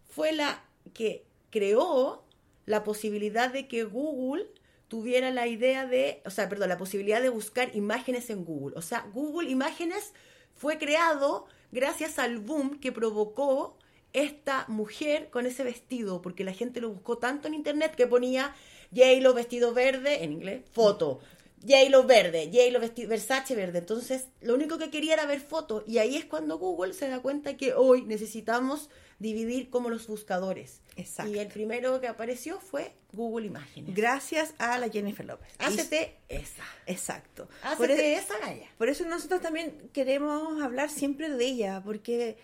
fue 0.10 0.32
la 0.32 0.64
que 0.94 1.26
creó 1.50 2.24
la 2.66 2.84
posibilidad 2.84 3.52
de 3.52 3.68
que 3.68 3.84
Google 3.84 4.48
tuviera 4.88 5.32
la 5.32 5.48
idea 5.48 5.86
de, 5.86 6.22
o 6.26 6.30
sea, 6.30 6.48
perdón, 6.50 6.70
la 6.70 6.78
posibilidad 6.78 7.22
de 7.22 7.30
buscar 7.30 7.76
imágenes 7.76 8.30
en 8.30 8.46
Google. 8.46 8.78
O 8.78 8.82
sea, 8.82 9.08
Google 9.14 9.50
Imágenes 9.50 10.14
fue 10.56 10.78
creado 10.78 11.46
gracias 11.72 12.20
al 12.20 12.40
boom 12.40 12.80
que 12.80 12.92
provocó 12.92 13.78
esta 14.14 14.66
mujer 14.70 15.30
con 15.30 15.46
ese 15.46 15.64
vestido, 15.64 16.22
porque 16.22 16.46
la 16.46 16.54
gente 16.54 16.80
lo 16.80 16.90
buscó 16.90 17.18
tanto 17.18 17.48
en 17.48 17.54
internet 17.54 17.96
que 17.96 18.08
ponía 18.08 18.56
J-Lo 18.96 19.34
vestido 19.34 19.74
verde, 19.74 20.24
en 20.24 20.32
inglés, 20.32 20.64
foto. 20.72 21.20
J-Lo 21.62 22.04
verde, 22.04 22.50
J-Lo 22.52 22.80
vestido 22.80 23.10
Versace 23.10 23.56
verde. 23.56 23.80
Entonces, 23.80 24.28
lo 24.42 24.54
único 24.54 24.78
que 24.78 24.90
quería 24.90 25.14
era 25.14 25.26
ver 25.26 25.40
fotos. 25.40 25.84
Y 25.88 25.98
ahí 25.98 26.16
es 26.16 26.26
cuando 26.26 26.58
Google 26.58 26.94
se 26.94 27.08
da 27.08 27.20
cuenta 27.20 27.58
que 27.58 27.74
hoy 27.74 28.04
necesitamos 28.04 28.90
dividir 29.20 29.70
como 29.70 29.90
los 29.90 30.08
buscadores. 30.08 30.82
Exacto. 30.96 31.32
Y 31.32 31.40
el 31.40 31.48
primero 31.48 32.00
que 32.02 32.08
apareció 32.08 32.60
fue 32.60 32.94
Google 33.14 33.48
Imágenes. 33.48 33.96
Gracias 33.96 34.54
a 34.58 34.78
la 34.78 34.90
Jennifer 34.90 35.26
López. 35.26 35.48
Hácete 35.58 36.18
esa. 36.28 36.64
Exacto. 36.86 37.48
Hácete 37.64 37.78
Por 37.78 37.92
esa 37.92 38.38
galla. 38.40 38.68
Por 38.78 38.90
eso 38.90 39.06
nosotros 39.06 39.42
también 39.42 39.90
queremos 39.94 40.62
hablar 40.62 40.90
siempre 40.90 41.30
de 41.30 41.46
ella, 41.46 41.82
porque 41.84 42.38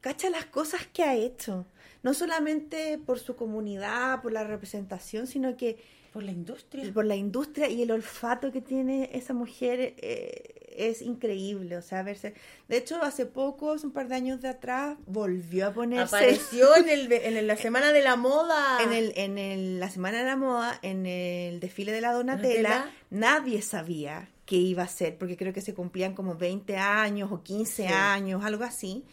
cacha 0.00 0.30
las 0.30 0.46
cosas 0.46 0.86
que 0.92 1.04
ha 1.04 1.14
hecho. 1.14 1.66
No 2.02 2.14
solamente 2.14 2.98
por 2.98 3.18
su 3.18 3.34
comunidad, 3.34 4.22
por 4.22 4.32
la 4.32 4.44
representación, 4.44 5.26
sino 5.26 5.56
que 5.56 5.78
por 6.12 6.22
la 6.22 6.32
industria. 6.32 6.92
Por 6.92 7.04
la 7.04 7.16
industria 7.16 7.68
y 7.68 7.82
el 7.82 7.90
olfato 7.90 8.50
que 8.52 8.60
tiene 8.60 9.10
esa 9.12 9.34
mujer 9.34 9.94
eh, 9.98 10.54
es 10.76 11.02
increíble. 11.02 11.76
O 11.76 11.82
sea, 11.82 12.02
verse. 12.02 12.34
De 12.68 12.76
hecho, 12.78 13.02
hace 13.02 13.26
poco, 13.26 13.72
hace 13.72 13.86
un 13.86 13.92
par 13.92 14.08
de 14.08 14.14
años 14.14 14.40
de 14.40 14.48
atrás, 14.48 14.96
volvió 15.06 15.66
a 15.68 15.72
ponerse. 15.72 16.16
Apareció 16.16 16.76
en, 16.76 16.88
el, 16.88 17.12
en 17.12 17.46
la 17.46 17.56
Semana 17.56 17.92
de 17.92 18.02
la 18.02 18.16
Moda. 18.16 18.82
En, 18.82 18.92
el, 18.92 19.12
en 19.16 19.38
el- 19.38 19.80
la 19.80 19.90
Semana 19.90 20.18
de 20.18 20.24
la 20.24 20.36
Moda, 20.36 20.78
en 20.82 21.06
el 21.06 21.60
desfile 21.60 21.92
de 21.92 22.00
la 22.00 22.12
Donatella, 22.12 22.90
nadie 23.10 23.62
sabía 23.62 24.28
qué 24.46 24.56
iba 24.56 24.82
a 24.84 24.88
ser, 24.88 25.18
porque 25.18 25.36
creo 25.36 25.52
que 25.52 25.60
se 25.60 25.74
cumplían 25.74 26.14
como 26.14 26.34
20 26.36 26.76
años 26.78 27.30
o 27.30 27.42
15 27.42 27.86
Sí. 27.86 27.92
años, 27.92 28.42
algo 28.44 28.64
así, 28.64 29.04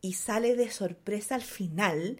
y 0.00 0.14
sale 0.14 0.56
de 0.56 0.70
sorpresa 0.70 1.34
al 1.34 1.42
final 1.42 2.18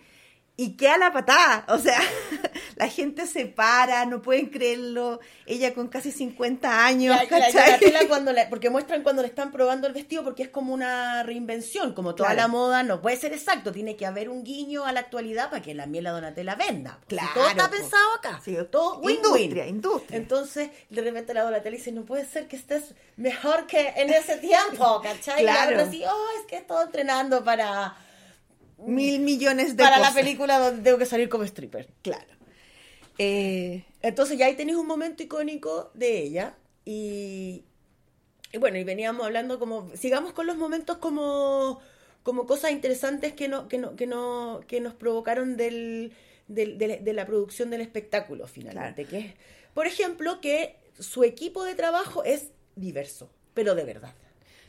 y 0.63 0.77
queda 0.77 0.99
la 0.99 1.11
patada. 1.13 1.65
O 1.69 1.79
sea, 1.79 1.99
la 2.77 2.89
gente 2.89 3.27
se 3.27 3.47
para, 3.47 4.05
no 4.05 4.21
pueden 4.21 4.47
creerlo. 4.51 5.21
Ella 5.47 5.73
con 5.73 5.89
casi 5.89 6.13
50 6.13 6.85
años, 6.85 7.17
La- 7.17 7.23
la- 7.39 7.51
¿cachai? 7.53 8.07
Cuando 8.09 8.33
porque 8.51 8.69
muestran 8.69 9.03
cuando 9.03 9.23
le 9.23 9.29
están 9.29 9.53
probando 9.53 9.87
el 9.87 9.95
vestido 9.95 10.23
porque 10.23 10.43
es 10.43 10.49
como 10.51 10.75
una 10.75 11.23
reinvención, 11.23 11.95
como 11.95 12.15
toda 12.15 12.31
Claro. 12.31 12.43
la 12.43 12.49
moda 12.49 12.83
no 12.83 13.01
puede 13.01 13.17
ser 13.17 13.33
exacto, 13.33 13.73
tiene 13.73 13.97
que 13.97 14.05
haber 14.05 14.29
un 14.29 14.45
guiño 14.45 14.85
a 14.85 14.93
la 14.93 15.01
actualidad 15.01 15.49
para 15.49 15.63
que 15.63 15.75
la 15.75 15.87
miel 15.87 16.05
la 16.05 16.11
Donatella 16.11 16.55
venda. 16.57 16.99
Si 17.09 17.17
Claro, 17.17 17.31
todo 17.35 17.49
está 17.49 17.71
pensado 17.71 18.15
acá, 18.19 18.41
todo 18.71 18.99
win-win. 18.99 19.17
Industria, 19.25 19.67
industria. 19.67 20.17
Entonces, 20.19 20.71
de 20.91 21.01
repente 21.03 21.33
la 21.33 21.43
Donatella 21.45 21.77
dice, 21.77 21.91
no 21.93 22.05
puede 22.05 22.27
ser 22.27 22.49
que 22.49 22.57
estés 22.57 22.95
mejor 23.17 23.67
que 23.67 23.95
en 23.97 24.11
ese 24.11 24.37
tiempo, 24.37 25.01
¿cachai? 25.03 25.43
Y 25.43 25.47
la 25.47 25.53
Claro. 25.55 25.71
otra 25.73 25.89
así, 25.89 26.03
oh, 26.05 26.27
es 26.39 26.47
que 26.47 26.57
he 26.57 26.59
estado 26.59 26.83
entrenando 26.83 27.43
para, 27.43 27.97
Mil 28.87 29.21
millones 29.21 29.77
de 29.77 29.83
para 29.83 29.99
la 29.99 30.13
película 30.13 30.59
donde 30.59 30.83
tengo 30.83 30.99
que 30.99 31.07
salir 31.07 31.29
como 31.29 31.45
stripper. 31.45 31.89
Claro. 32.03 32.27
Eh, 33.19 33.85
Entonces 34.03 34.39
ya 34.39 34.47
ahí 34.47 34.57
tenéis 34.57 34.79
un 34.79 34.87
momento 34.87 35.23
icónico 35.23 35.91
de 35.95 36.19
ella 36.23 36.55
y, 36.85 37.65
y 38.53 38.59
bueno, 38.59 38.79
y 38.79 38.85
veníamos 38.85 39.27
hablando 39.27 39.59
como, 39.59 39.91
sigamos 39.95 40.33
con 40.33 40.47
los 40.47 40.57
momentos 40.57 40.97
como, 40.99 41.81
como 42.23 42.47
cosas 42.47 42.71
interesantes 42.73 43.35
que, 43.35 43.49
no, 43.49 43.69
que, 43.69 43.79
no, 43.79 43.97
que, 43.97 44.07
no, 44.07 44.61
que 44.67 44.81
nos 44.81 44.95
provocaron 44.95 45.57
del, 45.57 46.13
del- 46.49 46.79
de, 46.79 46.99
de 46.99 47.13
la 47.13 47.27
producción 47.27 47.69
del 47.71 47.83
espectáculo 47.83 48.47
finalmente. 48.47 49.05
Que 49.05 49.19
es, 49.19 49.35
por 49.75 49.87
ejemplo, 49.87 50.41
que 50.41 50.77
su 50.99 51.23
equipo 51.25 51.65
de 51.65 51.75
trabajo 51.75 52.25
es 52.25 52.49
diverso, 52.77 53.31
pero 53.53 53.75
de 53.75 53.85
verdad. 53.85 54.15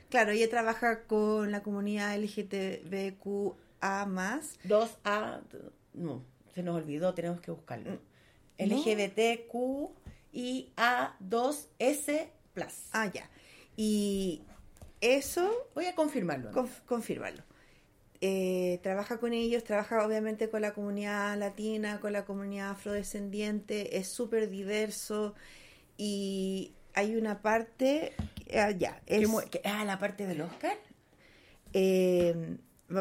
Claro, 0.10 0.32
ella 0.32 0.50
trabaja 0.50 1.04
con 1.04 1.52
la 1.52 1.64
comunidad 1.64 2.14
LGTBQA+. 2.18 3.56
2A, 4.66 5.42
no, 5.94 6.24
se 6.54 6.64
nos 6.64 6.76
olvidó, 6.78 7.14
tenemos 7.14 7.42
que 7.42 7.52
buscarlo. 7.52 8.00
LGBTQ 8.58 9.90
y 10.34 10.72
A2S+. 10.78 12.28
Ah, 12.94 13.08
ya. 13.12 13.30
Y 13.76 14.44
eso... 15.02 15.52
Voy 15.74 15.86
a 15.86 15.96
confirmarlo. 15.96 16.52
Conf- 16.52 16.84
confirmarlo. 16.86 17.44
Eh, 18.24 18.80
trabaja 18.84 19.18
con 19.20 19.34
ellos, 19.34 19.64
trabaja 19.64 20.06
obviamente 20.06 20.48
con 20.50 20.62
la 20.62 20.74
comunidad 20.76 21.36
latina, 21.40 22.00
con 22.00 22.14
la 22.14 22.24
comunidad 22.24 22.70
afrodescendiente, 22.72 23.98
es 23.98 24.08
súper 24.10 24.48
diverso 24.50 25.34
y 25.98 26.74
hay 26.94 27.16
una 27.16 27.42
parte... 27.42 28.14
ah, 28.56 28.70
ya, 28.72 29.02
¿Qué 29.08 29.16
es... 29.16 29.30
qué- 29.50 29.62
ah, 29.66 29.84
la 29.86 29.98
parte 29.98 30.28
del 30.28 30.42
Oscar. 30.42 30.78
eh, 31.74 32.58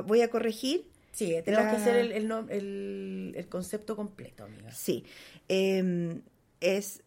voy 0.07 0.23
a 0.23 0.31
corregir. 0.31 0.87
Sí, 1.13 1.35
tenemos 1.45 1.67
La- 1.67 1.71
que 1.73 1.77
hacer 1.79 1.97
el, 1.97 2.13
el, 2.13 3.35
el- 3.37 3.47
concepto 3.49 3.97
completo, 3.97 4.45
amiga. 4.45 4.71
Sí. 4.73 5.05
Eh, 5.49 6.21
es 6.61 7.03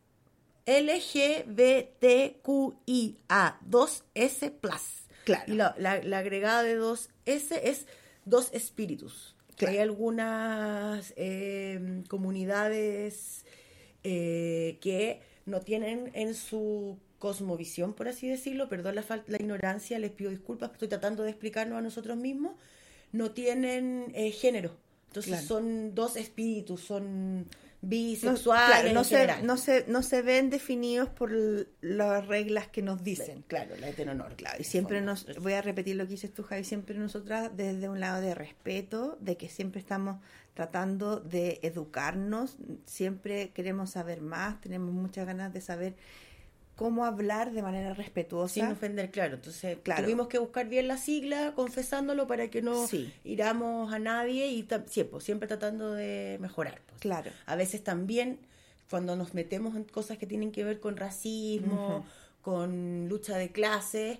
LGBTQIA 2.13 3.59
2S 3.69 4.51
plus. 4.59 5.07
Claro. 5.25 5.51
Y 5.53 5.55
la, 5.55 5.75
la- 5.77 6.01
la 6.03 6.17
agregada 6.19 6.63
de 6.63 6.79
2S 6.79 7.59
es 7.63 7.87
dos 8.25 8.49
espíritus. 8.53 9.35
Hay 9.65 9.77
algunas 9.77 11.13
eh, 11.15 12.03
comunidades 12.09 13.45
eh, 14.03 14.77
que 14.81 15.21
no 15.45 15.61
tienen 15.61 16.11
en 16.13 16.33
su 16.33 16.97
cosmovisión, 17.27 17.93
por 17.93 18.07
así 18.09 18.27
decirlo, 18.27 18.67
perdón 18.67 18.95
la, 18.95 19.03
fal- 19.03 19.23
la 19.27 19.37
ignorancia, 19.37 19.97
les 19.97 20.11
pido 20.11 20.29
disculpas, 20.29 20.71
estoy 20.73 20.89
tratando 20.89 21.23
de 21.23 21.29
explicarnos 21.29 21.77
a 21.77 21.81
nosotros 21.81 22.17
mismos, 22.17 22.51
no 23.13 23.31
tienen 23.31 24.11
eh, 24.13 24.31
género. 24.31 24.71
Entonces 25.07 25.31
Claro. 25.31 25.47
son 25.47 25.95
dos 25.95 26.17
espíritus, 26.17 26.81
son 26.81 27.39
no, 27.41 27.47
bisexuales. 27.81 28.87
en 28.87 28.93
no, 28.93 29.03
se, 29.03 29.15
general. 29.15 29.45
no, 29.45 29.55
se, 29.57 29.85
no 29.87 30.01
se 30.01 30.21
ven 30.21 30.49
definidos 30.49 31.07
por 31.09 31.31
las 31.81 32.27
reglas 32.27 32.67
que 32.67 32.81
nos 32.81 33.03
dicen. 33.03 33.43
Claro, 33.47 33.75
la 33.79 33.87
heteronorma. 33.89 34.35
Claro, 34.35 34.57
y 34.59 34.63
siempre 34.65 34.99
nos, 35.01 35.25
voy 35.39 35.53
a 35.53 35.61
repetir 35.61 35.95
lo 35.95 36.03
que 36.05 36.11
dices 36.11 36.33
tú, 36.33 36.43
Javi, 36.43 36.63
siempre 36.65 36.97
nosotras 36.97 37.51
desde 37.55 37.87
un 37.87 37.99
lado 38.01 38.19
de 38.21 38.33
respeto, 38.35 39.17
de 39.21 39.37
que 39.37 39.47
siempre 39.47 39.79
estamos 39.79 40.17
tratando 40.55 41.19
de 41.19 41.59
educarnos, 41.61 42.57
siempre 42.85 43.51
queremos 43.51 43.91
saber 43.91 44.19
más, 44.21 44.59
tenemos 44.61 44.91
muchas 44.93 45.25
ganas 45.25 45.53
de 45.53 45.61
saber 45.61 45.93
cómo 46.75 47.05
hablar 47.05 47.51
de 47.51 47.61
manera 47.61 47.93
respetuosa. 47.93 48.53
Sin 48.55 48.65
ofender, 48.65 49.11
claro. 49.11 49.35
Entonces 49.35 49.77
Claro. 49.83 50.03
tuvimos 50.03 50.27
que 50.27 50.39
buscar 50.39 50.67
bien 50.67 50.87
la 50.87 50.97
sigla, 50.97 51.53
confesándolo 51.55 52.25
para 52.27 52.49
que 52.49 52.61
no 52.61 52.87
Sí. 52.87 53.13
iramos 53.23 53.93
a 53.93 53.99
nadie 53.99 54.47
y 54.47 54.67
sí, 54.89 55.03
pues, 55.03 55.23
siempre 55.23 55.47
tratando 55.47 55.93
de 55.93 56.37
mejorar. 56.41 56.81
pues. 56.87 57.01
Claro. 57.01 57.31
A 57.45 57.55
veces 57.55 57.83
también 57.83 58.39
cuando 58.89 59.15
nos 59.15 59.33
metemos 59.33 59.75
en 59.75 59.83
cosas 59.85 60.17
que 60.17 60.25
tienen 60.27 60.51
que 60.51 60.63
ver 60.63 60.79
con 60.79 60.97
racismo, 60.97 62.05
con 62.41 63.07
lucha 63.09 63.37
de 63.37 63.51
clases. 63.51 64.17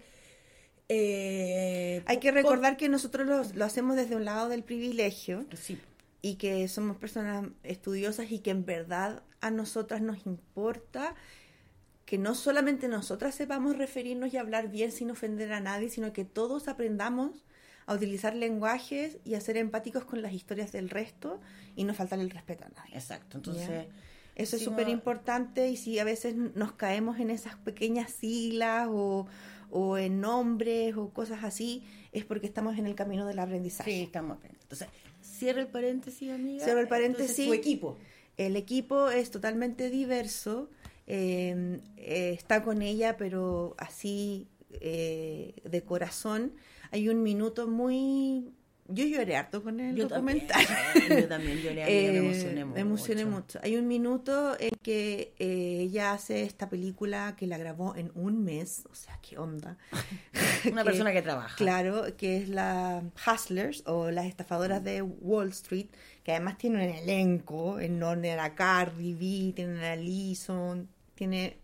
eh, 0.89 2.03
Hay 2.05 2.17
que 2.19 2.29
con- 2.29 2.35
recordar 2.35 2.77
que 2.77 2.89
nosotros 2.89 3.25
lo, 3.27 3.43
lo 3.57 3.65
hacemos 3.65 3.95
desde 3.95 4.15
un 4.15 4.25
lado 4.25 4.49
del 4.49 4.63
privilegio 4.63 5.45
Sí. 5.55 5.79
y 6.21 6.35
que 6.35 6.67
somos 6.67 6.97
personas 6.97 7.45
estudiosas 7.63 8.31
y 8.31 8.39
que 8.39 8.51
en 8.51 8.65
verdad 8.65 9.23
a 9.41 9.49
nosotras 9.49 10.01
nos 10.01 10.25
importa 10.25 11.15
que 12.05 12.17
no 12.17 12.35
solamente 12.35 12.87
nosotras 12.87 13.35
sepamos 13.35 13.77
referirnos 13.77 14.33
y 14.33 14.37
hablar 14.37 14.69
bien 14.69 14.91
sin 14.91 15.11
ofender 15.11 15.53
a 15.53 15.59
nadie, 15.59 15.89
sino 15.89 16.13
que 16.13 16.25
todos 16.25 16.67
aprendamos 16.67 17.45
a 17.85 17.93
utilizar 17.93 18.35
lenguajes 18.35 19.17
y 19.25 19.35
a 19.35 19.41
ser 19.41 19.57
empáticos 19.57 20.05
con 20.05 20.21
las 20.21 20.33
historias 20.33 20.71
del 20.71 20.89
resto 20.89 21.39
y 21.75 21.83
no 21.83 21.93
faltarle 21.93 22.23
el 22.23 22.31
respeto 22.31 22.65
a 22.65 22.69
nadie. 22.69 22.95
Exacto, 22.95 23.37
entonces... 23.37 23.67
¿Ya? 23.67 23.85
Eso 24.35 24.55
es 24.55 24.63
súper 24.63 24.89
importante 24.89 25.69
y 25.69 25.77
si 25.77 25.99
a 25.99 26.03
veces 26.03 26.35
nos 26.35 26.71
caemos 26.71 27.19
en 27.19 27.29
esas 27.29 27.55
pequeñas 27.55 28.09
siglas 28.09 28.87
o, 28.89 29.27
o 29.69 29.97
en 29.99 30.21
nombres 30.21 30.97
o 30.97 31.09
cosas 31.09 31.43
así, 31.43 31.83
es 32.11 32.25
porque 32.25 32.47
estamos 32.47 32.79
en 32.79 32.87
el 32.87 32.95
camino 32.95 33.27
del 33.27 33.37
aprendizaje. 33.37 33.91
Sí, 33.91 34.01
estamos 34.01 34.37
aprendiendo. 34.37 34.63
Entonces, 34.63 34.87
cierra 35.21 35.61
el 35.61 35.67
paréntesis, 35.67 36.31
amiga. 36.31 36.63
Cierro 36.63 36.79
el 36.79 36.87
paréntesis. 36.87 37.37
Entonces, 37.37 37.45
su 37.45 37.53
equipo. 37.53 37.97
El 38.37 38.55
equipo 38.55 39.11
es 39.11 39.29
totalmente 39.29 39.91
diverso. 39.91 40.69
Eh, 41.07 41.79
eh, 41.97 42.33
está 42.37 42.63
con 42.63 42.81
ella, 42.81 43.17
pero 43.17 43.75
así 43.77 44.47
eh, 44.81 45.55
de 45.63 45.83
corazón. 45.83 46.53
Hay 46.91 47.09
un 47.09 47.23
minuto 47.23 47.67
muy... 47.67 48.53
Yo 48.89 49.05
lloré 49.05 49.37
harto 49.37 49.63
con 49.63 49.79
el 49.79 49.95
Yo 49.95 50.09
también, 50.09 50.45
documental. 50.45 50.65
yo 51.21 51.27
también 51.29 51.57
lloré, 51.59 51.85
me 51.85 52.17
emocioné 52.17 52.61
Eh, 52.61 52.65
me 52.65 52.79
emocioné 52.81 53.25
mucho. 53.25 53.37
mucho. 53.37 53.59
Hay 53.63 53.77
un 53.77 53.87
minuto 53.87 54.57
en 54.59 54.71
que 54.81 55.33
ella 55.39 56.11
hace 56.11 56.43
esta 56.43 56.69
película 56.69 57.35
que 57.37 57.47
la 57.47 57.57
grabó 57.57 57.95
en 57.95 58.11
un 58.13 58.43
mes. 58.43 58.83
O 58.91 58.93
sea, 58.93 59.17
qué 59.21 59.37
onda. 59.37 59.77
Una 60.71 60.83
persona 60.83 61.13
que 61.13 61.21
trabaja. 61.21 61.55
Claro, 61.55 62.05
que 62.17 62.37
es 62.37 62.49
la 62.49 63.03
Hustlers 63.25 63.83
o 63.85 64.11
las 64.11 64.25
estafadoras 64.25 64.83
de 64.83 65.01
Wall 65.01 65.49
Street, 65.49 65.87
que 66.23 66.31
además 66.33 66.57
tiene 66.57 66.75
un 66.75 66.81
elenco 66.81 67.79
enorme, 67.79 68.33
a 68.33 68.35
la 68.35 68.53
Cardi 68.53 69.13
B, 69.13 69.53
tiene 69.55 69.79
a 69.79 69.95
la 69.95 70.01
Leeson, 70.01 70.89
tiene 71.15 71.57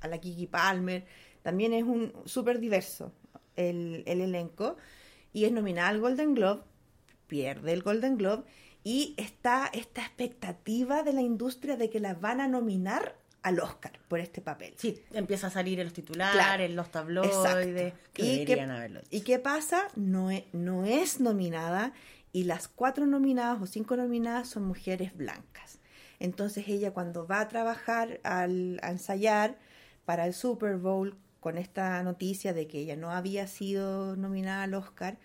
a 0.00 0.08
la 0.08 0.18
Kiki 0.18 0.46
Palmer, 0.46 1.04
también 1.42 1.72
es 1.72 1.84
un 1.84 2.12
súper 2.24 2.58
diverso 2.58 3.12
el, 3.56 4.02
el 4.06 4.20
elenco, 4.20 4.76
y 5.32 5.44
es 5.44 5.52
nominada 5.52 5.88
al 5.88 6.00
Golden 6.00 6.34
Globe, 6.34 6.62
pierde 7.26 7.72
el 7.72 7.82
Golden 7.82 8.16
Globe, 8.16 8.44
y 8.82 9.14
está 9.16 9.70
esta 9.72 10.02
expectativa 10.02 11.02
de 11.02 11.12
la 11.12 11.22
industria 11.22 11.76
de 11.76 11.88
que 11.90 12.00
la 12.00 12.14
van 12.14 12.40
a 12.40 12.48
nominar 12.48 13.16
al 13.42 13.60
Oscar 13.60 13.92
por 14.08 14.20
este 14.20 14.40
papel. 14.40 14.74
Sí, 14.76 15.02
empieza 15.12 15.48
a 15.48 15.50
salir 15.50 15.78
en 15.78 15.86
los 15.86 15.92
titulares, 15.92 16.34
Claro. 16.34 16.62
en 16.62 16.76
los 16.76 16.90
tabloides. 16.90 17.92
Que 18.12 18.22
¿Y 18.22 18.38
deberían 18.38 18.68
qué, 18.68 18.74
haberlo 18.74 19.00
hecho. 19.00 19.08
¿Y 19.10 19.20
qué 19.20 19.38
pasa? 19.38 19.88
No 19.96 20.30
es, 20.30 20.44
no 20.52 20.84
es 20.86 21.20
nominada 21.20 21.92
y 22.32 22.44
las 22.44 22.68
cuatro 22.68 23.06
nominadas 23.06 23.60
o 23.60 23.66
cinco 23.66 23.96
nominadas 23.96 24.48
son 24.48 24.64
mujeres 24.64 25.14
blancas. 25.16 25.78
Entonces 26.20 26.68
ella 26.68 26.92
cuando 26.92 27.26
va 27.26 27.40
a 27.40 27.48
trabajar 27.48 28.20
al, 28.22 28.78
a 28.82 28.90
ensayar 28.90 29.58
para 30.04 30.26
el 30.26 30.34
Super 30.34 30.76
Bowl 30.76 31.16
con 31.40 31.58
esta 31.58 32.02
noticia 32.02 32.52
de 32.52 32.66
que 32.66 32.78
ella 32.78 32.96
no 32.96 33.10
había 33.10 33.46
sido 33.46 34.16
nominada 34.16 34.62
al 34.62 34.74
Oscar, 34.74 35.18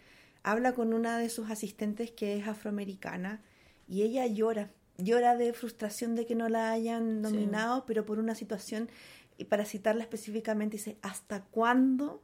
habla 0.43 0.73
con 0.73 0.93
una 0.93 1.17
de 1.17 1.29
sus 1.29 1.49
asistentes 1.49 2.11
que 2.11 2.37
es 2.37 2.47
afroamericana 2.47 3.41
y 3.87 4.03
ella 4.03 4.25
llora, 4.27 4.69
llora 4.97 5.35
de 5.35 5.53
frustración 5.53 6.15
de 6.15 6.25
que 6.25 6.35
no 6.35 6.49
la 6.49 6.71
hayan 6.71 7.21
nominado, 7.21 7.85
pero 7.85 8.05
por 8.05 8.19
una 8.19 8.35
situación, 8.35 8.89
y 9.37 9.45
para 9.45 9.65
citarla 9.65 10.03
específicamente, 10.03 10.77
dice, 10.77 10.97
¿hasta 11.01 11.43
cuándo 11.45 12.21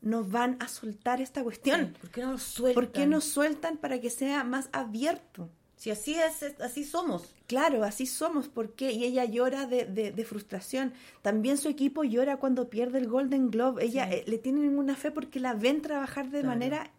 nos 0.00 0.30
van 0.30 0.56
a 0.60 0.68
soltar 0.68 1.20
esta 1.20 1.42
cuestión? 1.44 1.96
¿Por 2.00 2.10
qué 2.10 2.22
no 2.22 2.32
lo 2.32 2.38
sueltan? 2.38 2.82
¿Por 2.82 2.92
qué 2.92 3.06
no 3.06 3.20
sueltan 3.20 3.76
para 3.76 4.00
que 4.00 4.10
sea 4.10 4.42
más 4.42 4.68
abierto? 4.72 5.50
Si 5.82 5.90
así 5.90 6.14
es, 6.14 6.44
es- 6.44 6.60
así 6.60 6.84
somos. 6.84 7.34
Claro, 7.48 7.82
así 7.82 8.06
somos. 8.06 8.46
¿Por 8.48 8.70
qué? 8.74 8.92
Y 8.92 9.02
ella 9.02 9.24
llora 9.24 9.66
de, 9.66 9.84
de- 9.84 10.12
de 10.12 10.24
frustración. 10.24 10.92
También 11.22 11.58
su 11.58 11.68
equipo 11.68 12.04
llora 12.04 12.36
cuando 12.36 12.70
pierde 12.70 12.98
el 12.98 13.08
Golden 13.08 13.50
Globe. 13.50 13.84
Ella 13.84 14.06
Sí. 14.06 14.14
eh, 14.14 14.24
le 14.28 14.38
tiene 14.38 14.60
ninguna 14.60 14.94
fe 14.94 15.10
porque 15.10 15.40
la 15.40 15.54
ven 15.54 15.82
trabajar 15.82 16.26
de 16.26 16.42
Claro. 16.42 16.46
manera 16.46 16.90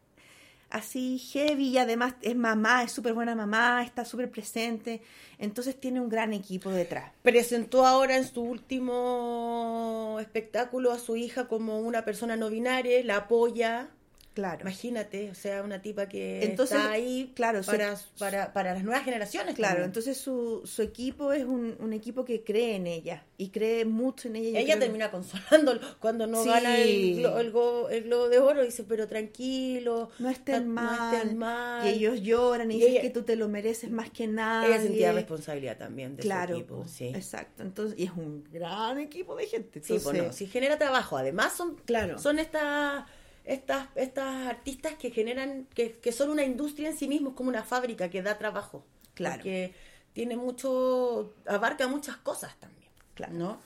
así 0.69 1.17
heavy 1.17 1.69
y 1.69 1.77
además 1.77 2.15
es 2.23 2.35
mamá, 2.35 2.83
es 2.83 2.91
súper 2.91 3.13
buena 3.13 3.35
mamá, 3.35 3.83
está 3.85 4.03
súper 4.03 4.29
presente. 4.29 5.01
Entonces 5.39 5.79
tiene 5.79 6.01
un 6.01 6.09
gran 6.09 6.33
equipo 6.33 6.69
detrás. 6.69 7.13
Presentó 7.21 7.85
ahora 7.85 8.17
en 8.17 8.27
su 8.27 8.41
último 8.41 10.17
espectáculo 10.19 10.91
a 10.91 10.99
su 10.99 11.15
hija 11.15 11.47
como 11.47 11.79
una 11.79 12.03
persona 12.03 12.35
no 12.35 12.49
binaria, 12.49 13.01
la 13.05 13.15
apoya. 13.17 13.87
Claro. 14.33 14.61
Imagínate, 14.61 15.29
o 15.29 15.35
sea, 15.35 15.61
una 15.61 15.81
tipa 15.81 16.09
que 16.09 16.43
Entonces, 16.43 16.77
está 16.77 16.91
ahí 16.91 17.31
claro, 17.35 17.61
su- 17.61 17.69
para, 17.71 17.95
para, 18.17 18.51
para 18.53 18.73
las 18.73 18.83
nuevas 18.83 19.03
generaciones. 19.05 19.53
Claro, 19.55 19.73
también. 19.75 19.89
entonces 19.89 20.17
su, 20.17 20.61
su 20.65 20.81
equipo 20.81 21.33
es 21.33 21.43
un, 21.45 21.75
un 21.79 21.93
equipo 21.93 22.25
que 22.25 22.43
cree 22.43 22.75
en 22.75 22.87
ella 22.87 23.25
y 23.37 23.49
cree 23.49 23.85
mucho 23.85 24.27
en 24.29 24.37
ella. 24.37 24.59
Ella 24.59 24.73
que- 24.73 24.79
termina 24.79 25.11
consolándolo 25.11 25.79
cuando 25.99 26.25
no 26.25 26.41
Sí. 26.41 26.49
gana 26.49 26.77
el, 26.77 27.17
glo- 27.19 27.39
el, 27.39 27.51
go- 27.51 27.89
el 27.89 28.03
globo 28.05 28.27
de 28.29 28.39
oro. 28.39 28.63
Dice, 28.63 28.83
pero 28.83 29.07
tranquilo, 29.07 30.09
no 30.19 30.29
estén 30.29 30.67
no 30.73 30.81
mal. 30.81 31.13
estén 31.15 31.37
mal. 31.37 31.85
Y 31.87 31.89
ellos 31.93 32.21
lloran 32.21 32.71
y, 32.71 32.75
Y 32.75 32.77
dicen 32.79 32.91
ella- 32.93 33.01
que 33.01 33.09
tú 33.11 33.21
te 33.23 33.35
lo 33.35 33.47
mereces 33.49 33.91
más 33.91 34.09
que 34.09 34.27
nada. 34.27 34.65
Ella 34.65 34.81
sentía 34.81 35.11
responsabilidad 35.11 35.77
también 35.77 36.15
de 36.15 36.23
claro, 36.23 36.55
su 36.55 36.59
equipo. 36.61 36.75
po, 36.81 36.87
Sí. 36.87 37.05
exacto. 37.07 37.61
Entonces, 37.61 37.99
y 37.99 38.05
es 38.05 38.11
un 38.11 38.43
gran 38.51 38.97
equipo 38.99 39.35
de 39.35 39.45
gente. 39.45 39.81
Sí, 39.83 39.99
bueno, 40.03 40.33
sí 40.33 40.47
genera 40.47 40.77
trabajo. 40.79 41.17
Además 41.17 41.53
son, 41.55 41.75
Claro. 41.85 42.17
son 42.17 42.39
estas 42.39 43.05
estas 43.45 43.89
estas 43.95 44.47
artistas 44.47 44.93
que 44.95 45.11
generan 45.11 45.67
que, 45.73 45.93
que 45.93 46.11
son 46.11 46.29
una 46.29 46.43
industria 46.43 46.89
en 46.89 46.97
sí 46.97 47.07
mismos, 47.07 47.33
como 47.33 47.49
una 47.49 47.63
fábrica 47.63 48.09
que 48.09 48.21
da 48.21 48.37
trabajo. 48.37 48.85
Claro. 49.13 49.35
Porque 49.35 49.73
tiene 50.13 50.35
mucho 50.35 51.33
abarca 51.45 51.87
muchas 51.87 52.17
cosas 52.17 52.57
también. 52.59 52.89
Claro. 53.15 53.33
¿No? 53.33 53.59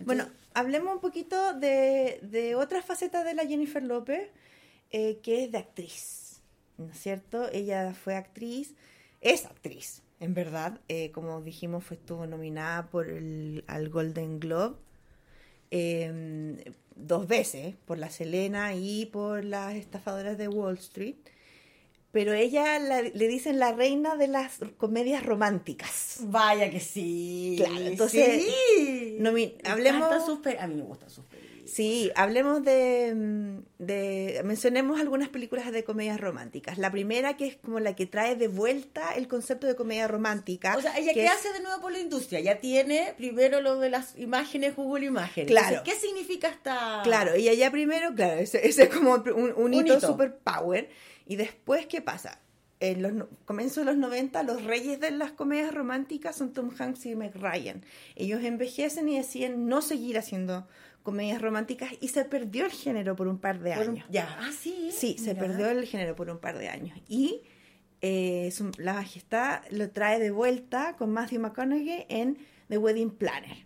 Bueno, 0.00 0.26
hablemos 0.54 0.94
un 0.94 1.00
poquito 1.00 1.54
de, 1.54 2.18
de 2.22 2.54
otra 2.56 2.82
faceta 2.82 3.22
de 3.22 3.34
la 3.34 3.46
Jennifer 3.46 3.82
López, 3.82 4.30
eh, 4.90 5.20
que 5.22 5.44
es 5.44 5.52
de 5.52 5.58
actriz, 5.58 6.40
¿no 6.76 6.90
es 6.90 6.98
cierto? 6.98 7.48
Ella 7.52 7.94
fue 7.94 8.16
actriz, 8.16 8.74
es 9.20 9.46
actriz, 9.46 10.02
en 10.18 10.34
verdad. 10.34 10.80
eh, 10.88 11.12
como 11.12 11.40
dijimos, 11.40 11.84
fue, 11.84 11.96
estuvo 11.96 12.26
nominada 12.26 12.88
por 12.88 13.08
el, 13.08 13.64
al 13.68 13.88
Golden 13.90 14.40
Globe 14.40 14.76
eh, 15.70 16.72
dos 16.96 17.26
veces, 17.28 17.74
por 17.84 17.98
la 17.98 18.10
Selena 18.10 18.74
y 18.74 19.06
por 19.06 19.44
las 19.44 19.74
estafadoras 19.74 20.38
de 20.38 20.48
Wall 20.48 20.74
Street. 20.78 21.16
Pero 22.12 22.34
ella 22.34 22.78
la- 22.78 23.00
le 23.00 23.28
dicen 23.28 23.58
la 23.58 23.72
reina 23.72 24.16
de 24.16 24.28
las 24.28 24.58
comedias 24.76 25.24
románticas. 25.24 26.18
Vaya 26.24 26.70
que 26.70 26.78
sí. 26.80 27.54
Claro, 27.56 27.76
entonces, 27.86 28.42
sí. 28.76 29.16
hablemos- 29.64 30.02
a 30.58 30.66
mí 30.66 30.74
me 30.74 30.82
gustan 30.82 31.08
sus. 31.08 31.24
Sí, 31.74 32.10
hablemos 32.16 32.62
de, 32.62 33.14
mm, 33.14 33.58
de- 33.82 34.42
Mencionemos 34.44 35.00
algunas 35.00 35.30
películas 35.30 35.72
de 35.72 35.84
comedias 35.84 36.20
románticas. 36.20 36.76
La 36.76 36.90
primera, 36.90 37.36
que 37.38 37.46
es 37.46 37.56
como 37.56 37.80
la 37.80 37.96
que 37.96 38.04
trae 38.04 38.36
de 38.36 38.48
vuelta 38.48 39.14
el 39.14 39.26
concepto 39.26 39.66
de 39.66 39.74
comedia 39.74 40.06
romántica. 40.06 40.76
O 40.76 40.82
sea, 40.82 40.98
ella 40.98 41.14
que 41.14 41.20
qué 41.20 41.24
es- 41.26 41.32
hace 41.32 41.50
de 41.54 41.60
nuevo 41.60 41.80
por 41.80 41.92
la 41.92 41.98
industria, 42.00 42.40
ya 42.40 42.58
tiene 42.60 43.14
primero 43.16 43.62
lo 43.62 43.78
de 43.78 43.88
las 43.88 44.18
imágenes, 44.18 44.76
Google 44.76 45.06
Imágenes. 45.06 45.50
Claro. 45.50 45.76
Entonces, 45.78 45.94
¿qué 45.94 46.00
significa 46.06 46.48
esta? 46.48 47.00
Claro, 47.04 47.32
ella 47.32 47.54
ya 47.54 47.70
primero, 47.70 48.14
claro, 48.14 48.38
ese, 48.38 48.66
ese 48.68 48.82
es 48.82 48.88
como 48.90 49.14
un, 49.14 49.54
un 49.56 49.72
hito 49.72 49.96
hito. 49.96 50.06
super 50.08 50.36
power. 50.36 50.90
Y 51.26 51.36
después, 51.36 51.86
¿qué 51.86 52.02
pasa? 52.02 52.38
En 52.80 53.00
los 53.00 53.12
comienzos 53.44 53.76
de 53.76 53.84
los 53.84 53.96
90, 53.96 54.42
los 54.42 54.64
reyes 54.64 54.98
de 55.00 55.12
las 55.12 55.30
comedias 55.32 55.72
románticas 55.72 56.36
son 56.36 56.52
Tom 56.52 56.70
Hanks 56.76 57.06
y 57.06 57.14
Meg 57.14 57.34
Ryan. 57.36 57.84
Ellos 58.16 58.42
envejecen 58.44 59.08
y 59.08 59.16
deciden 59.16 59.68
no 59.68 59.80
seguir 59.82 60.18
haciendo 60.18 60.66
comedias 61.02 61.40
románticas 61.42 61.90
y 62.00 62.08
se 62.08 62.24
perdió 62.24 62.64
el 62.64 62.70
género 62.72 63.16
por 63.16 63.28
un 63.28 63.38
par 63.38 63.58
de 63.60 63.72
Por 63.74 63.82
un- 63.88 63.94
años. 63.96 64.06
ya, 64.10 64.36
ah, 64.40 64.50
sí. 64.56 64.90
Sí, 64.92 65.16
se 65.18 65.34
perdió 65.34 65.68
el 65.70 65.84
género 65.86 66.14
por 66.16 66.30
un 66.30 66.38
par 66.38 66.58
de 66.58 66.68
años. 66.68 66.98
Y 67.08 67.42
eh, 68.00 68.50
su- 68.52 68.72
la 68.78 68.94
majestad 68.94 69.62
lo 69.70 69.90
trae 69.90 70.18
de 70.18 70.30
vuelta 70.30 70.96
con 70.96 71.10
Matthew 71.12 71.40
McConaughey 71.40 72.06
en 72.08 72.36
The 72.68 72.78
Wedding 72.78 73.10
Planner. 73.10 73.56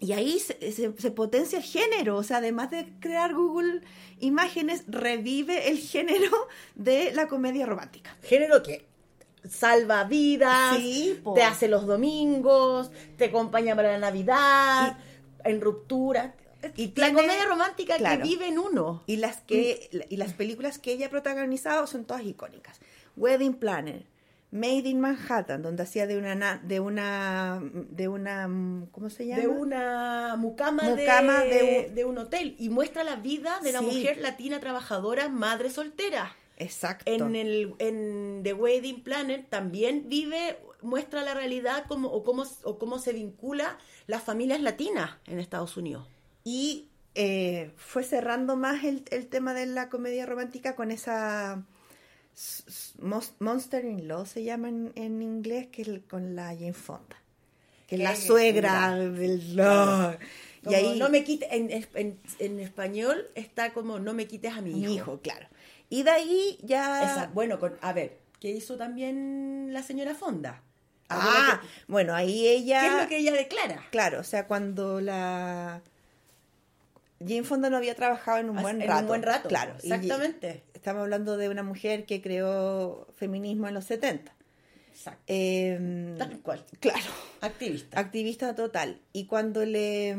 Y 0.00 0.12
ahí 0.12 0.38
se, 0.38 0.54
se- 0.72 0.92
se 0.96 1.10
potencia 1.10 1.58
el 1.58 1.64
género, 1.64 2.16
o 2.16 2.22
sea, 2.22 2.36
además 2.36 2.70
de 2.70 2.92
crear 3.00 3.34
Google 3.34 3.82
Imágenes, 4.20 4.84
revive 4.86 5.68
el 5.70 5.78
género 5.78 6.30
de 6.76 7.12
la 7.12 7.26
comedia 7.28 7.66
romántica. 7.66 8.16
Género 8.22 8.62
que 8.62 8.86
salva 9.48 10.04
vidas, 10.04 10.76
Sí, 10.78 11.20
te 11.34 11.42
hace 11.42 11.68
los 11.68 11.86
domingos, 11.86 12.90
te 13.16 13.26
acompaña 13.26 13.74
para 13.76 13.92
la 13.92 13.98
Navidad, 13.98 14.98
en 15.44 15.60
ruptura. 15.60 16.34
Y 16.76 16.92
la 16.98 17.12
comedia 17.12 17.44
romántica 17.46 17.96
claro. 17.96 18.22
que 18.22 18.28
vive 18.28 18.48
en 18.48 18.58
uno. 18.58 19.02
Y 19.06 19.16
las 19.16 19.38
que 19.42 19.88
y 20.08 20.16
las 20.16 20.32
películas 20.32 20.78
que 20.78 20.92
ella 20.92 21.06
ha 21.06 21.10
protagonizado 21.10 21.86
son 21.86 22.04
todas 22.04 22.24
icónicas. 22.24 22.80
Wedding 23.16 23.54
Planner, 23.54 24.04
Made 24.50 24.88
in 24.88 24.98
Manhattan, 25.00 25.62
donde 25.62 25.82
hacía 25.84 26.06
de 26.08 26.16
una 26.18 26.34
na- 26.34 26.60
de 26.64 26.80
una 26.80 27.60
de 27.62 28.08
una 28.08 28.48
¿cómo 28.90 29.08
se 29.10 29.26
llama? 29.26 29.42
de 29.42 29.48
una 29.48 30.34
mucama, 30.36 30.82
Mucama 30.84 31.40
de, 31.44 31.48
de 31.50 31.90
de 31.94 32.04
un 32.04 32.18
hotel 32.18 32.56
y 32.58 32.70
muestra 32.70 33.04
la 33.04 33.16
vida 33.16 33.60
de 33.62 33.72
la 33.72 33.78
Sí. 33.80 33.84
mujer 33.84 34.18
latina 34.18 34.58
trabajadora, 34.58 35.28
madre 35.28 35.70
soltera. 35.70 36.34
Exacto. 36.58 37.10
En 37.10 37.34
el 37.36 37.74
en 37.78 38.40
The 38.42 38.52
Wedding 38.52 39.02
Planner 39.02 39.46
también 39.48 40.08
vive 40.08 40.58
muestra 40.82 41.22
la 41.22 41.34
realidad 41.34 41.86
como 41.88 42.08
o 42.08 42.22
cómo 42.22 42.44
o 42.64 42.78
cómo 42.78 42.98
se 42.98 43.12
vincula 43.12 43.78
las 44.06 44.22
familias 44.22 44.60
latinas 44.60 45.12
en 45.26 45.38
Estados 45.38 45.76
Unidos. 45.76 46.06
Y 46.44 46.88
eh, 47.14 47.72
fue 47.76 48.04
cerrando 48.04 48.56
más 48.56 48.84
el, 48.84 49.04
el 49.10 49.28
tema 49.28 49.54
de 49.54 49.66
la 49.66 49.88
comedia 49.88 50.26
romántica 50.26 50.76
con 50.76 50.90
esa 50.90 51.64
Monster 53.40 53.84
in 53.84 54.06
Law 54.06 54.26
se 54.26 54.44
llama 54.44 54.68
en, 54.68 54.92
en 54.94 55.22
inglés, 55.22 55.68
que 55.68 55.82
es 55.82 55.88
con 56.08 56.36
la 56.36 56.48
Jane 56.48 56.72
Fonda, 56.72 57.16
que 57.86 57.96
es 57.96 58.00
la 58.00 58.14
suegra 58.14 58.96
del. 58.96 59.56
Y 60.60 60.64
Como 60.64 60.76
ahí 60.76 60.98
no 60.98 61.08
me 61.08 61.24
quite 61.24 61.54
en, 61.56 61.70
en, 61.70 62.18
en 62.38 62.60
español 62.60 63.28
está 63.34 63.72
como 63.72 63.98
no 63.98 64.12
me 64.12 64.26
quites 64.26 64.52
a 64.52 64.60
mi 64.60 64.70
hijo. 64.70 64.78
mi 64.78 64.94
hijo, 64.94 65.20
claro. 65.20 65.46
Y 65.90 66.02
de 66.02 66.10
ahí 66.10 66.58
ya 66.62 67.02
Esa- 67.04 67.26
bueno, 67.32 67.58
con, 67.58 67.76
a 67.80 67.92
ver, 67.92 68.18
¿qué 68.40 68.50
hizo 68.50 68.76
también 68.76 69.68
la 69.72 69.82
señora 69.82 70.14
Fonda? 70.14 70.62
Ah, 71.10 71.62
bueno, 71.86 72.14
ahí 72.14 72.46
ella 72.46 72.80
¿Qué 72.82 72.86
es 72.88 73.02
lo 73.02 73.08
que 73.08 73.16
ella 73.18 73.32
declara? 73.32 73.82
Claro, 73.90 74.20
o 74.20 74.24
sea, 74.24 74.46
cuando 74.46 75.00
la 75.00 75.80
Jane 77.20 77.44
Fonda 77.44 77.70
no 77.70 77.78
había 77.78 77.94
trabajado 77.94 78.38
en 78.38 78.50
un 78.50 78.58
Hace- 78.58 78.62
buen 78.62 78.76
en 78.82 78.82
un 78.82 78.94
rato. 78.94 79.06
buen 79.08 79.22
rato, 79.22 79.48
Claro. 79.48 79.74
y- 79.82 79.86
exactamente. 79.90 80.64
estamos 80.74 81.02
hablando 81.02 81.36
de 81.38 81.48
una 81.48 81.62
mujer 81.62 82.04
que 82.04 82.20
creó 82.20 83.08
feminismo 83.16 83.66
en 83.68 83.74
los 83.74 83.84
70. 83.86 84.34
Exacto. 84.92 85.22
Eh, 85.28 86.14
Tal 86.18 86.38
cual. 86.40 86.64
Claro. 86.80 87.00
Activista. 87.40 87.98
Activista 87.98 88.54
total. 88.54 89.00
Y 89.12 89.26
cuando 89.26 89.64
le, 89.64 90.14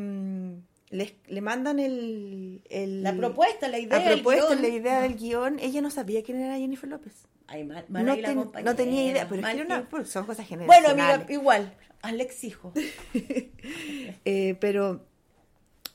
mm, 0.91 0.97
le, 1.27 1.41
mandan 1.41 1.79
el, 1.79 2.61
el- 2.69 3.03
La 3.03 3.13
propuesta, 3.15 3.67
la 3.67 3.79
idea, 3.79 3.99
la 3.99 4.11
propuesta, 4.13 4.47
guion. 4.55 4.61
la 4.61 4.67
idea 4.69 5.01
del 5.01 5.15
guion, 5.15 5.59
ella 5.59 5.81
no 5.81 5.89
sabía 5.91 6.23
quién 6.23 6.39
era 6.41 6.57
Jennifer 6.57 6.89
López. 6.89 7.13
Ay, 7.47 7.63
mal, 7.63 7.85
mal 7.89 8.05
No, 8.05 8.13
ten- 8.15 8.75
tenía 8.75 9.05
idea, 9.11 9.27
pero 9.27 9.47
es 9.47 9.55
que 9.55 9.61
una- 9.63 9.87
son 10.05 10.25
cosas 10.25 10.47
Bueno, 10.49 10.65
generacionales. 10.65 11.15
amiga, 11.15 11.33
igual, 11.33 11.73
Alex 12.01 12.43
hijo. 12.43 12.73
Eh, 14.25 14.55
pero 14.59 15.05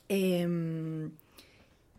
eh, 0.09 0.47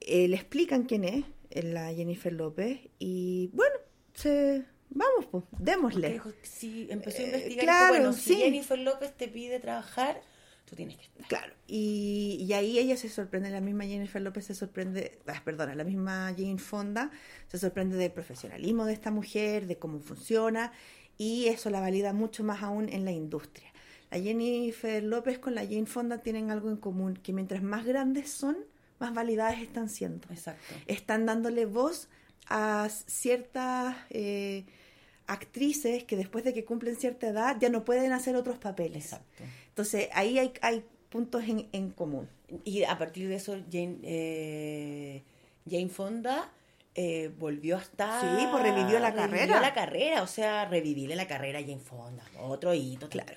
eh, 0.01 0.29
le 0.29 0.37
explican 0.37 0.85
quién 0.85 1.05
es 1.05 1.25
eh, 1.51 1.63
la 1.63 1.93
Jennifer 1.93 2.33
López 2.33 2.81
y 2.99 3.51
bueno, 3.53 3.75
se, 4.15 4.65
vamos, 4.91 5.27
pues, 5.31 5.45
démosle. 5.59 6.13
Dijo, 6.13 6.31
sí, 6.43 6.87
empezó 6.91 7.23
a 7.23 7.27
investigar. 7.27 7.63
y 7.63 7.67
claro, 7.67 7.93
dijo, 7.95 8.05
bueno, 8.05 8.13
si 8.13 8.35
sí. 8.35 8.37
Jennifer 8.41 8.79
López 8.79 9.13
te 9.17 9.29
pide 9.29 9.59
trabajar, 9.61 10.21
tú 10.67 10.77
tienes 10.77 10.97
que 10.97 11.05
estar. 11.05 11.27
Claro, 11.27 11.55
y, 11.67 12.37
y 12.47 12.53
ahí 12.53 12.79
ella 12.79 12.97
se 12.97 13.09
sorprende, 13.09 13.49
la 13.51 13.61
misma 13.61 13.85
Jennifer 13.85 14.21
López 14.21 14.45
se 14.45 14.55
sorprende, 14.55 15.19
ah, 15.27 15.41
perdona, 15.45 15.75
la 15.75 15.85
misma 15.85 16.35
Jane 16.37 16.59
Fonda 16.59 17.11
se 17.47 17.59
sorprende 17.59 17.97
del 17.97 18.13
profesionalismo 18.13 18.85
de 18.85 18.93
esta 18.93 19.11
mujer, 19.11 19.67
de 19.67 19.79
cómo 19.79 20.01
funciona, 20.01 20.73
y 21.17 21.47
eso 21.47 21.71
la 21.71 21.81
valida 21.81 22.13
mucho 22.13 22.45
más 22.45 22.63
aún 22.63 22.89
en 22.91 23.05
la 23.05 23.13
industria. 23.13 23.73
La 24.11 24.21
Jennifer 24.21 25.03
López 25.03 25.39
con 25.39 25.55
la 25.55 25.63
Jane 25.63 25.87
Fonda 25.87 26.19
tienen 26.19 26.51
algo 26.51 26.69
en 26.69 26.77
común, 26.77 27.15
que 27.15 27.33
mientras 27.33 27.63
más 27.63 27.85
grandes 27.85 28.31
son, 28.31 28.57
más 28.99 29.15
validadas 29.15 29.61
están 29.61 29.89
siendo. 29.89 30.29
Exacto. 30.31 30.75
Están 30.87 31.27
dándole 31.27 31.67
voz 31.67 32.09
a 32.49 32.89
ciertas 33.07 33.97
eh, 34.11 34.65
actrices 35.27 36.05
que 36.05 36.17
después 36.17 36.45
de 36.45 36.55
que 36.55 36.65
cumplen 36.65 36.97
cierta 36.97 37.29
edad 37.29 37.57
ya 37.61 37.69
no 37.69 37.85
pueden 37.85 38.13
hacer 38.13 38.37
otros 38.37 38.59
papeles. 38.59 39.07
Exacto. 39.07 39.45
Entonces 39.77 40.09
ahí 40.15 40.39
hay, 40.39 40.55
hay 40.63 40.83
puntos 41.11 41.45
en, 41.45 41.69
en 41.73 41.91
común. 41.91 42.31
Y 42.65 42.85
a 42.85 42.97
partir 42.97 43.29
de 43.29 43.35
eso, 43.35 43.53
Jane, 43.71 43.99
eh, 44.05 45.23
Jane 45.69 45.91
Fonda 45.91 46.51
eh, 46.95 47.31
volvió 47.39 47.77
a 47.77 47.81
estar. 47.83 48.23
Sí, 48.23 48.47
pues 48.51 48.63
revivió 48.63 48.99
la 48.99 49.11
revivió 49.11 49.37
carrera. 49.39 49.61
la 49.61 49.75
carrera, 49.75 50.23
o 50.23 50.27
sea, 50.27 50.65
revivirle 50.65 51.15
la 51.15 51.27
carrera 51.29 51.59
a 51.59 51.63
Jane 51.63 51.81
Fonda. 51.81 52.25
Otro 52.41 52.73
hito, 52.73 53.11
claro. 53.11 53.35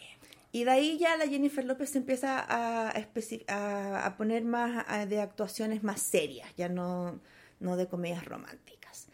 Y 0.53 0.63
de 0.63 0.71
ahí 0.71 0.97
ya 0.97 1.17
la 1.17 1.27
Jennifer 1.27 1.65
López 1.65 1.89
se 1.89 1.97
empieza 1.97 2.39
a, 2.39 2.89
a, 3.47 4.05
a 4.05 4.15
poner 4.17 4.45
más 4.45 4.85
a- 4.87 5.05
de 5.05 5.19
actuaciones 5.19 5.83
más 5.83 6.01
serias, 6.01 6.47
ya 6.55 6.69
no, 6.69 7.19
no 7.59 7.75
de 7.75 7.87
comedias 7.87 8.23
románticas. 8.23 9.09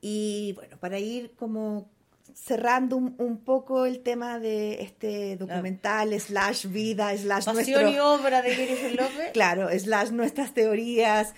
Y 0.00 0.52
bueno, 0.54 0.78
para 0.78 0.98
ir 0.98 1.32
como 1.36 1.90
cerrando 2.34 2.96
un, 2.96 3.14
un 3.18 3.38
poco 3.38 3.86
el 3.86 4.00
tema 4.00 4.38
de 4.38 4.82
este 4.82 5.36
documental, 5.36 6.18
slash 6.18 6.66
vida, 6.66 7.16
slash 7.16 7.44
Pasión 7.44 7.82
nuestro... 7.84 7.88
y 7.88 7.98
obra 7.98 8.42
de 8.42 8.54
Jennifer 8.54 8.94
López. 8.94 9.30
Claro, 9.32 9.68
slash 9.78 10.10
nuestras 10.10 10.52
teorías. 10.54 11.34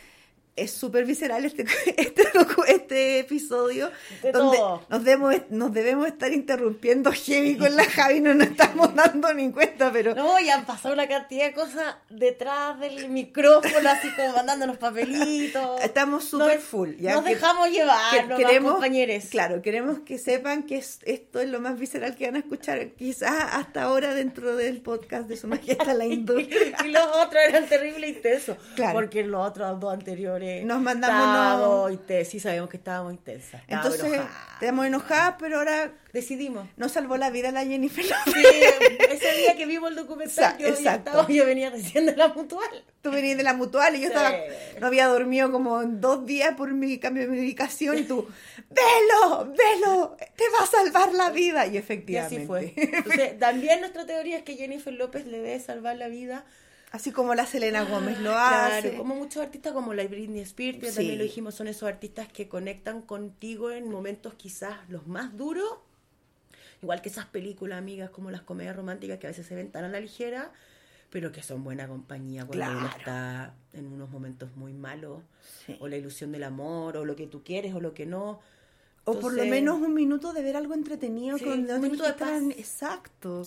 Es 0.56 0.70
súper 0.70 1.04
visceral 1.04 1.44
este, 1.44 1.64
este, 1.96 2.22
este 2.68 3.18
episodio 3.18 3.90
De 4.22 4.30
donde 4.30 4.56
todo. 4.56 4.82
nos 4.88 5.02
debemos, 5.04 5.34
nos 5.50 5.72
debemos 5.72 6.06
estar 6.06 6.32
interrumpiendo 6.32 7.10
heavy 7.12 7.56
con 7.56 7.74
la 7.74 7.84
Javi, 7.84 8.20
no 8.20 8.34
nos 8.34 8.48
estamos 8.48 8.94
dando 8.94 9.34
ni 9.34 9.50
cuenta, 9.50 9.90
pero 9.92 10.14
No, 10.14 10.38
y 10.38 10.48
han 10.50 10.64
pasado 10.64 10.94
una 10.94 11.08
cantidad 11.08 11.46
de 11.46 11.52
cosas 11.54 11.96
detrás 12.08 12.78
del 12.78 13.08
micrófono, 13.08 13.88
así 13.90 14.08
como 14.14 14.32
mandándonos 14.32 14.76
papelitos. 14.78 15.80
estamos 15.82 16.24
súper 16.24 16.60
full. 16.60 16.90
Ya 17.00 17.14
nos 17.16 17.24
que- 17.24 17.30
dejamos 17.34 17.70
llevar, 17.70 18.28
que- 18.28 18.36
queremos, 18.36 18.72
compañeros. 18.74 19.24
Claro, 19.30 19.60
queremos 19.60 19.98
que 20.00 20.18
sepan 20.18 20.62
que 20.62 20.76
es- 20.76 21.00
esto 21.04 21.40
es 21.40 21.48
lo 21.48 21.60
más 21.60 21.78
visceral 21.78 22.14
que 22.14 22.26
van 22.26 22.36
a 22.36 22.38
escuchar 22.38 22.90
quizás 22.90 23.44
hasta 23.52 23.82
ahora 23.82 24.14
dentro 24.14 24.54
del 24.54 24.80
podcast 24.82 25.26
de 25.28 25.36
Su 25.36 25.48
Majestad 25.48 25.96
la 25.96 26.06
Industria. 26.06 26.76
y 26.84 26.88
los 26.88 27.02
otros 27.16 27.42
eran 27.48 27.66
terrible 27.66 28.08
intensos. 28.08 28.56
Claro. 28.76 28.92
Porque 28.92 29.24
los 29.24 29.44
otros 29.48 29.80
dos 29.80 29.92
anteriores 29.92 30.43
Nos 30.64 30.80
mandamos 30.80 31.18
estábamos 31.26 31.68
unos- 31.68 31.92
intensos. 31.92 32.32
Sí, 32.32 32.40
sabemos 32.40 32.70
que 32.70 32.76
estábamos 32.76 33.12
intensas. 33.12 33.60
Estábamos 33.62 33.94
Entonces, 33.94 34.20
estamos 34.60 34.86
enojadas, 34.86 35.34
pero 35.38 35.58
ahora 35.58 35.92
decidimos. 36.12 36.66
nos 36.76 36.92
salvó 36.92 37.16
la 37.16 37.30
vida 37.30 37.50
la 37.50 37.64
Jennifer 37.64 38.04
López. 38.04 38.34
Sí, 38.34 38.44
ese 39.10 39.32
día 39.38 39.56
que 39.56 39.66
vimos 39.66 39.90
el 39.90 39.96
documental, 39.96 40.56
yo, 40.58 40.68
estaba- 40.68 41.26
yo 41.28 41.46
venía 41.46 41.70
recién 41.70 42.06
de 42.06 42.16
la 42.16 42.28
mutual. 42.28 42.84
Tú 43.02 43.10
venías 43.10 43.36
de 43.36 43.42
la 43.42 43.52
mutual 43.52 43.94
y 43.96 44.00
yo 44.00 44.08
Sí. 44.08 44.14
estaba, 44.14 44.32
no 44.80 44.86
había 44.86 45.06
dormido 45.08 45.52
como 45.52 45.82
dos 45.84 46.24
días 46.24 46.54
por 46.56 46.72
mi 46.72 46.98
cambio 46.98 47.24
de 47.24 47.28
medicación 47.28 47.98
y 47.98 48.02
tú, 48.04 48.26
velo, 48.70 49.52
velo, 49.52 50.16
te 50.36 50.44
va 50.58 50.64
a 50.64 50.66
salvar 50.66 51.12
la 51.12 51.30
vida. 51.30 51.66
Y 51.66 51.74
Y 51.74 51.76
efectivamente. 51.78 52.36
así 52.36 52.46
fue. 52.46 52.72
Entonces, 52.76 53.38
también 53.38 53.80
nuestra 53.80 54.06
teoría 54.06 54.38
es 54.38 54.42
que 54.42 54.56
Jennifer 54.56 54.92
López 54.92 55.26
le 55.26 55.38
debe 55.38 55.60
salvar 55.60 55.96
la 55.96 56.08
vida. 56.08 56.44
Así 56.94 57.10
como 57.10 57.34
la 57.34 57.44
Selena 57.44 57.82
Gómez 57.84 58.20
lo 58.20 58.30
Claro, 58.30 58.74
hace. 58.76 58.96
como 58.96 59.16
muchos 59.16 59.42
artistas 59.42 59.72
como 59.72 59.94
la 59.94 60.04
Britney 60.06 60.42
Spears, 60.42 60.78
que 60.78 60.90
Sí. 60.90 60.94
también 60.98 61.18
lo 61.18 61.24
dijimos, 61.24 61.56
son 61.56 61.66
esos 61.66 61.88
artistas 61.88 62.28
que 62.28 62.46
conectan 62.48 63.02
contigo 63.02 63.72
en 63.72 63.90
momentos 63.90 64.34
quizás 64.34 64.78
los 64.88 65.08
más 65.08 65.36
duros. 65.36 65.68
Igual 66.82 67.02
que 67.02 67.08
esas 67.08 67.26
películas, 67.26 67.78
amigas, 67.78 68.10
como 68.10 68.30
las 68.30 68.42
comedias 68.42 68.76
románticas 68.76 69.18
que 69.18 69.26
a 69.26 69.30
veces 69.30 69.44
se 69.44 69.56
ven 69.56 69.72
tan 69.72 69.82
a 69.84 69.88
la 69.88 69.98
ligera, 69.98 70.52
Pero 71.10 71.30
que 71.32 71.42
son 71.44 71.62
buena 71.64 71.86
compañía 71.88 72.44
cuando 72.44 72.64
uno 72.70 72.80
Claro. 72.80 72.96
está 72.98 73.54
en 73.72 73.86
unos 73.86 74.10
momentos 74.10 74.54
muy 74.56 74.72
malos. 74.72 75.22
O 75.80 75.86
la 75.88 75.96
ilusión 75.96 76.30
del 76.32 76.42
amor, 76.44 76.96
o 76.96 77.04
lo 77.04 77.14
que 77.16 77.26
tú 77.28 77.42
quieres, 77.44 77.72
o 77.74 77.80
lo 77.80 77.92
que 77.94 78.04
no. 78.06 78.40
O 79.04 79.18
por 79.20 79.32
lo 79.34 79.44
menos 79.46 79.80
un 79.80 79.94
minuto 79.94 80.32
de 80.32 80.42
ver 80.42 80.56
algo 80.56 80.74
entretenido 80.74 81.38
Sí, 81.38 81.44
con 81.44 81.70
un 81.70 81.80
minuto 81.80 82.02
de 82.04 82.12
paz. 82.14 82.42
Exacto. 82.56 83.46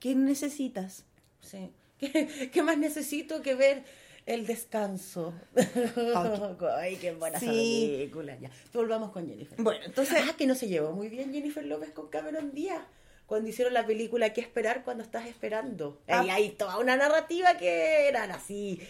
¿Qué 0.00 0.14
necesitas? 0.14 1.04
Sí. 1.40 1.70
¿Qué, 2.00 2.50
qué 2.52 2.62
más 2.62 2.78
necesito 2.78 3.42
que 3.42 3.54
ver 3.54 3.84
el 4.26 4.46
descanso? 4.46 5.34
Ay, 6.78 6.96
qué 6.96 7.12
buena 7.12 7.38
Sí. 7.38 7.46
película. 7.46 8.36
Ya. 8.40 8.50
Volvamos 8.72 9.10
con 9.12 9.26
Jennifer. 9.28 9.56
Bueno, 9.60 9.84
entonces- 9.84 10.18
Ah, 10.28 10.34
que 10.36 10.46
no 10.46 10.54
se 10.54 10.68
llevó 10.68 10.92
muy 10.92 11.08
bien 11.08 11.32
Jennifer 11.32 11.64
López 11.64 11.90
con 11.90 12.08
Cameron 12.08 12.52
Díaz. 12.52 12.82
Cuando 13.30 13.48
hicieron 13.48 13.72
la 13.74 13.86
película 13.86 14.32
¿Qué 14.32 14.40
esperar 14.40 14.82
cuando 14.82 15.04
estás 15.04 15.24
esperando? 15.28 16.00
Ah. 16.08 16.18
Ahí 16.22 16.30
hay 16.30 16.50
toda 16.50 16.78
una 16.78 16.96
narrativa 16.96 17.56
que 17.56 18.08
eran 18.08 18.32
así. 18.32 18.80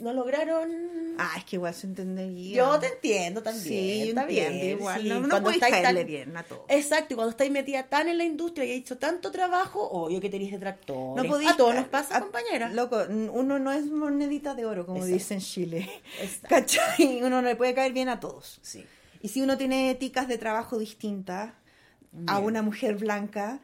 No 0.00 0.12
lograron. 0.12 1.14
Ah, 1.16 1.34
es 1.38 1.44
que 1.44 1.54
igual 1.54 1.72
se 1.74 1.86
entendería. 1.86 2.56
Yo 2.56 2.80
te 2.80 2.88
entiendo 2.88 3.40
también. 3.40 3.64
Sí, 3.64 4.12
yo 4.12 4.26
bien, 4.26 4.52
igual. 4.52 5.00
sí. 5.00 5.08
No, 5.08 5.20
no 5.20 5.28
Cuando 5.28 5.50
estáis 5.50 5.80
tan- 5.80 6.06
bien 6.06 6.36
a 6.36 6.42
todo. 6.42 6.66
Exacto, 6.68 7.14
y 7.14 7.16
cuando 7.16 7.30
estáis 7.30 7.52
metida 7.52 7.84
tan 7.84 8.08
en 8.08 8.18
la 8.18 8.24
industria 8.24 8.64
y 8.64 8.72
he 8.72 8.74
hecho 8.74 8.98
tanto 8.98 9.30
trabajo, 9.30 9.88
obvio 9.88 10.20
que 10.20 10.28
tenéis 10.28 10.50
detractores. 10.50 11.22
No 11.24 11.30
podéis- 11.30 11.52
a 11.52 11.56
todos 11.56 11.76
nos 11.76 11.86
pasa, 11.86 12.16
a- 12.16 12.20
compañera. 12.20 12.70
Loco, 12.70 13.00
uno 13.08 13.60
no 13.60 13.70
es 13.72 13.86
monedita 13.86 14.56
de 14.56 14.66
oro, 14.66 14.86
como 14.86 14.98
Exacto. 14.98 15.14
dicen 15.14 15.38
en 15.38 15.44
Chile. 15.44 15.90
¿Cachai? 16.48 17.22
Uno 17.22 17.40
no 17.40 17.42
le 17.42 17.54
puede 17.54 17.74
caer 17.74 17.92
bien 17.92 18.08
a 18.08 18.18
todos. 18.18 18.58
Sí. 18.60 18.84
Y 19.22 19.28
si 19.28 19.40
uno 19.40 19.56
tiene 19.56 19.90
éticas 19.92 20.26
de 20.26 20.36
trabajo 20.36 20.78
distintas 20.80 21.52
a 22.26 22.38
una 22.38 22.62
mujer 22.62 22.96
blanca, 22.96 23.60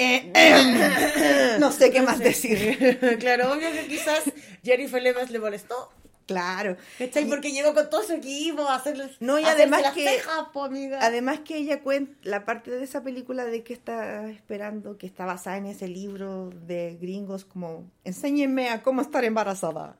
eh, 0.00 0.32
eh, 0.34 1.56
no 1.60 1.70
sé 1.72 1.90
qué 1.90 2.02
más 2.02 2.18
decir. 2.18 2.98
claro, 3.20 3.52
obvio 3.52 3.70
que 3.72 3.86
quizás 3.86 4.22
Jennifer 4.64 5.02
López 5.02 5.30
le 5.30 5.38
molestó. 5.38 5.90
Claro. 6.26 6.76
¿Cachai? 6.96 7.24
Porque 7.26 7.50
llegó 7.50 7.74
con 7.74 7.90
todo 7.90 8.04
su 8.04 8.12
equipo 8.12 8.62
a 8.62 8.76
hacerles. 8.76 9.16
No, 9.18 9.40
y 9.40 9.44
además 9.44 9.82
las 9.82 9.94
que- 9.94 10.04
cejas, 10.08 10.46
po, 10.52 10.62
amiga. 10.62 11.00
Además 11.02 11.40
que 11.40 11.56
ella 11.56 11.80
cuenta 11.80 12.12
la 12.22 12.44
parte 12.44 12.70
de 12.70 12.84
esa 12.84 13.02
película 13.02 13.44
de 13.46 13.64
que 13.64 13.72
está 13.72 14.28
esperando, 14.30 14.96
que 14.96 15.06
está 15.08 15.24
basada 15.24 15.56
en 15.56 15.66
ese 15.66 15.88
libro 15.88 16.50
de 16.68 16.96
gringos 17.00 17.44
como 17.44 17.90
enséñenme 18.04 18.68
a 18.70 18.80
cómo 18.82 19.02
estar 19.02 19.24
embarazada. 19.24 19.96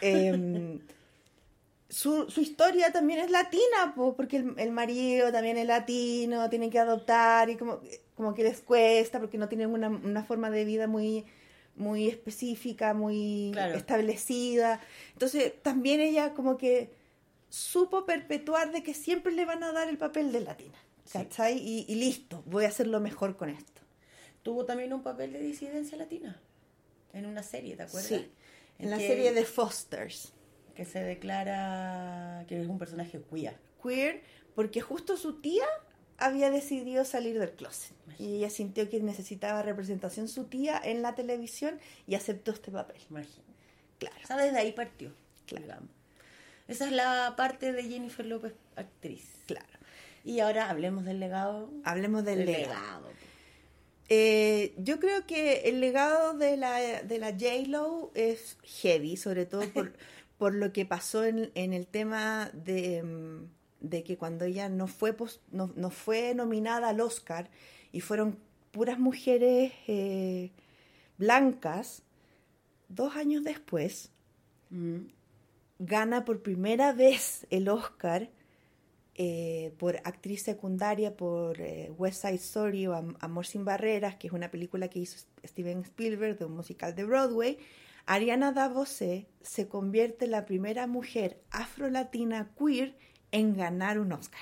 Em, 0.00 0.80
su, 1.90 2.30
su 2.30 2.40
historia 2.40 2.92
también 2.92 3.20
es 3.20 3.30
latina, 3.30 3.92
po, 3.94 4.14
porque 4.16 4.38
el, 4.38 4.54
el 4.58 4.70
marido 4.70 5.30
también 5.32 5.58
es 5.58 5.66
latino, 5.66 6.48
tienen 6.48 6.70
que 6.70 6.78
adoptar 6.78 7.50
y 7.50 7.56
como, 7.56 7.80
como 8.14 8.32
que 8.34 8.42
les 8.44 8.60
cuesta 8.60 9.18
porque 9.20 9.36
no 9.36 9.48
tienen 9.48 9.70
una, 9.70 9.88
una 9.88 10.24
forma 10.24 10.48
de 10.50 10.64
vida 10.64 10.86
muy, 10.86 11.26
muy 11.76 12.08
específica, 12.08 12.94
muy 12.94 13.50
Claro. 13.52 13.76
establecida. 13.76 14.80
Entonces 15.12 15.52
también 15.62 16.00
ella 16.00 16.32
como 16.34 16.56
que 16.56 16.90
supo 17.48 18.06
perpetuar 18.06 18.70
de 18.72 18.82
que 18.82 18.94
siempre 18.94 19.32
le 19.32 19.44
van 19.44 19.62
a 19.64 19.72
dar 19.72 19.88
el 19.88 19.98
papel 19.98 20.32
de 20.32 20.40
latina. 20.40 20.78
¿Cachai? 21.12 21.58
Y, 21.58 21.86
y 21.88 21.96
listo, 21.96 22.42
voy 22.46 22.64
a 22.64 22.68
hacerlo 22.68 23.00
mejor 23.00 23.36
con 23.36 23.50
esto. 23.50 23.82
Tuvo 24.44 24.64
también 24.64 24.92
un 24.92 25.02
papel 25.02 25.32
de 25.32 25.40
disidencia 25.40 25.98
latina. 25.98 26.40
En 27.12 27.26
una 27.26 27.42
serie, 27.42 27.74
¿te 27.76 27.82
acuerdas? 27.82 28.08
Sí, 28.08 28.30
en 28.78 28.90
la 28.90 28.98
que- 28.98 29.08
serie 29.08 29.32
de 29.32 29.44
Fosters. 29.44 30.32
Que 30.74 30.84
se 30.84 31.00
declara 31.00 32.44
que 32.48 32.60
es 32.60 32.68
un 32.68 32.78
personaje 32.78 33.20
queer. 33.30 33.56
queer 33.82 34.22
porque 34.54 34.80
justo 34.80 35.16
su 35.16 35.40
tía 35.40 35.64
había 36.18 36.50
decidido 36.50 37.04
salir 37.04 37.38
del 37.38 37.52
closet 37.52 37.96
y 38.18 38.36
ella 38.36 38.50
sintió 38.50 38.90
que 38.90 39.00
necesitaba 39.00 39.62
representación 39.62 40.28
su 40.28 40.44
tía 40.44 40.80
en 40.84 41.00
la 41.00 41.14
televisión 41.14 41.78
y 42.06 42.14
aceptó 42.14 42.50
este 42.50 42.70
papel. 42.70 43.00
Imagínate. 43.08 43.42
Claro. 43.98 44.16
O 44.22 44.26
sea, 44.26 44.36
desde 44.36 44.58
ahí 44.58 44.72
partió. 44.72 45.12
Claro. 45.46 45.64
digamos. 45.64 45.90
Esa 46.68 46.86
es 46.86 46.92
la 46.92 47.34
parte 47.36 47.72
de 47.72 47.82
Jennifer 47.84 48.26
López, 48.26 48.52
actriz. 48.76 49.24
Claro. 49.46 49.66
Y 50.24 50.40
ahora 50.40 50.68
hablemos 50.68 51.04
del 51.04 51.18
legado. 51.18 51.70
Hablemos 51.84 52.24
del 52.24 52.38
Del 52.38 52.46
legado. 52.46 53.08
Eh, 54.08 54.74
yo 54.76 55.00
creo 55.00 55.24
que 55.24 55.68
el 55.68 55.80
legado 55.80 56.34
de 56.34 56.56
la, 56.56 57.02
de 57.02 57.18
la 57.18 57.30
J-Lo 57.30 58.10
es 58.14 58.58
heavy, 58.64 59.16
sobre 59.16 59.46
todo 59.46 59.62
por, 59.70 59.92
por 60.40 60.54
lo 60.54 60.72
que 60.72 60.86
pasó 60.86 61.24
en, 61.24 61.52
en 61.54 61.74
el 61.74 61.86
tema 61.86 62.50
de, 62.54 63.02
mm, 63.02 63.44
de 63.82 64.02
que 64.04 64.16
cuando 64.16 64.46
ella 64.46 64.70
no 64.70 64.88
fue, 64.88 65.14
no, 65.52 65.70
no 65.76 65.90
fue 65.90 66.34
nominada 66.34 66.88
al 66.88 67.00
Oscar 67.02 67.50
y 67.92 68.00
fueron 68.00 68.38
puras 68.72 68.98
mujeres 68.98 69.72
eh, 69.86 70.50
blancas, 71.18 72.02
dos 72.88 73.16
años 73.16 73.44
después 73.44 74.10
gana 75.78 76.24
por 76.24 76.42
primera 76.42 76.92
vez 76.92 77.46
el 77.50 77.68
Oscar 77.68 78.30
eh, 79.16 79.74
por 79.78 79.96
actriz 80.04 80.42
secundaria 80.42 81.16
por 81.16 81.60
eh, 81.60 81.92
West 81.98 82.22
Side 82.22 82.34
Story 82.36 82.86
o 82.86 82.94
Am- 82.94 83.16
Amor 83.20 83.46
sin 83.46 83.64
Barreras, 83.64 84.16
que 84.16 84.28
es 84.28 84.32
una 84.32 84.50
película 84.50 84.88
que 84.88 85.00
hizo 85.00 85.18
Steven 85.44 85.80
Spielberg 85.82 86.38
de 86.38 86.44
un 86.46 86.52
musical 86.56 86.94
de 86.94 87.04
Broadway. 87.04 87.58
Ariana 88.10 88.50
DeBose 88.50 89.28
se 89.40 89.68
convierte 89.68 90.24
en 90.24 90.32
la 90.32 90.44
primera 90.44 90.88
mujer 90.88 91.40
afrolatina 91.52 92.50
queer 92.58 92.96
en 93.30 93.56
ganar 93.56 94.00
un 94.00 94.10
Oscar. 94.10 94.40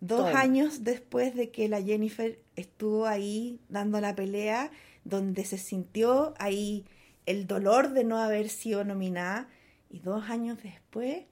Dos 0.00 0.34
años 0.34 0.84
después 0.84 1.34
de 1.34 1.50
que 1.50 1.66
la 1.70 1.80
Jennifer 1.80 2.38
estuvo 2.54 3.06
ahí 3.06 3.58
dando 3.70 4.02
la 4.02 4.14
pelea, 4.14 4.70
donde 5.04 5.46
se 5.46 5.56
sintió 5.56 6.34
ahí 6.38 6.84
el 7.24 7.46
dolor 7.46 7.94
de 7.94 8.04
no 8.04 8.18
haber 8.18 8.50
sido 8.50 8.84
nominada, 8.84 9.48
y 9.88 10.00
dos 10.00 10.28
años 10.28 10.62
después 10.62 11.24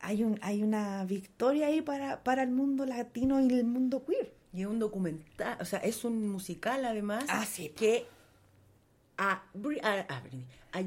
hay, 0.00 0.24
un, 0.24 0.38
hay 0.40 0.62
una 0.62 1.04
victoria 1.04 1.66
ahí 1.66 1.82
para, 1.82 2.24
para 2.24 2.44
el 2.44 2.50
mundo 2.50 2.86
latino 2.86 3.40
y 3.42 3.52
el 3.52 3.66
mundo 3.66 4.06
queer. 4.06 4.32
Y 4.54 4.62
es 4.62 4.68
un 4.68 4.78
documental, 4.78 5.58
o 5.60 5.66
sea, 5.66 5.80
es 5.80 6.02
un 6.02 6.30
musical 6.30 6.86
además. 6.86 7.26
Ah, 7.28 7.44
sí. 7.44 7.68
Que 7.76 8.06
a, 9.18 9.42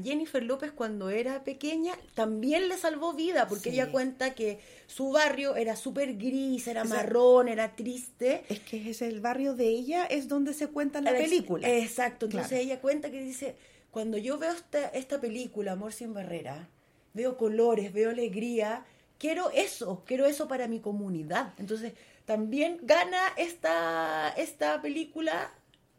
Jennifer 0.02 0.42
López 0.42 0.72
cuando 0.72 1.10
era 1.10 1.44
pequeña 1.44 1.94
también 2.14 2.68
le 2.68 2.78
salvó 2.78 3.12
vida, 3.12 3.46
porque 3.46 3.70
Sí. 3.70 3.74
ella 3.76 3.92
cuenta 3.92 4.34
que 4.34 4.58
su 4.86 5.10
barrio 5.10 5.54
era 5.54 5.76
súper 5.76 6.16
gris, 6.16 6.66
era 6.66 6.82
O 6.82 6.86
sea, 6.86 6.96
marrón, 6.96 7.48
era 7.48 7.76
triste. 7.76 8.44
Es 8.48 8.60
que 8.60 8.90
es 8.90 9.02
el 9.02 9.20
barrio 9.20 9.54
de 9.54 9.68
ella, 9.68 10.06
es 10.06 10.28
donde 10.28 10.54
se 10.54 10.68
cuenta 10.68 11.00
la 11.02 11.12
película. 11.12 11.68
Exacto, 11.68 12.26
entonces 12.26 12.48
Claro. 12.48 12.64
ella 12.64 12.80
cuenta 12.80 13.10
que 13.10 13.22
dice, 13.22 13.54
cuando 13.90 14.16
yo 14.16 14.38
veo 14.38 14.52
esta, 14.52 14.88
esta 14.88 15.20
película, 15.20 15.72
Amor 15.72 15.92
sin 15.92 16.14
Barrera, 16.14 16.68
veo 17.12 17.36
colores, 17.36 17.92
veo 17.92 18.10
alegría, 18.10 18.86
quiero 19.18 19.50
eso, 19.50 20.02
quiero 20.06 20.24
eso 20.24 20.48
para 20.48 20.68
mi 20.68 20.80
comunidad. 20.80 21.52
Entonces 21.58 21.92
también 22.24 22.78
gana 22.82 23.20
esta, 23.36 24.30
esta 24.38 24.80
película. 24.80 25.52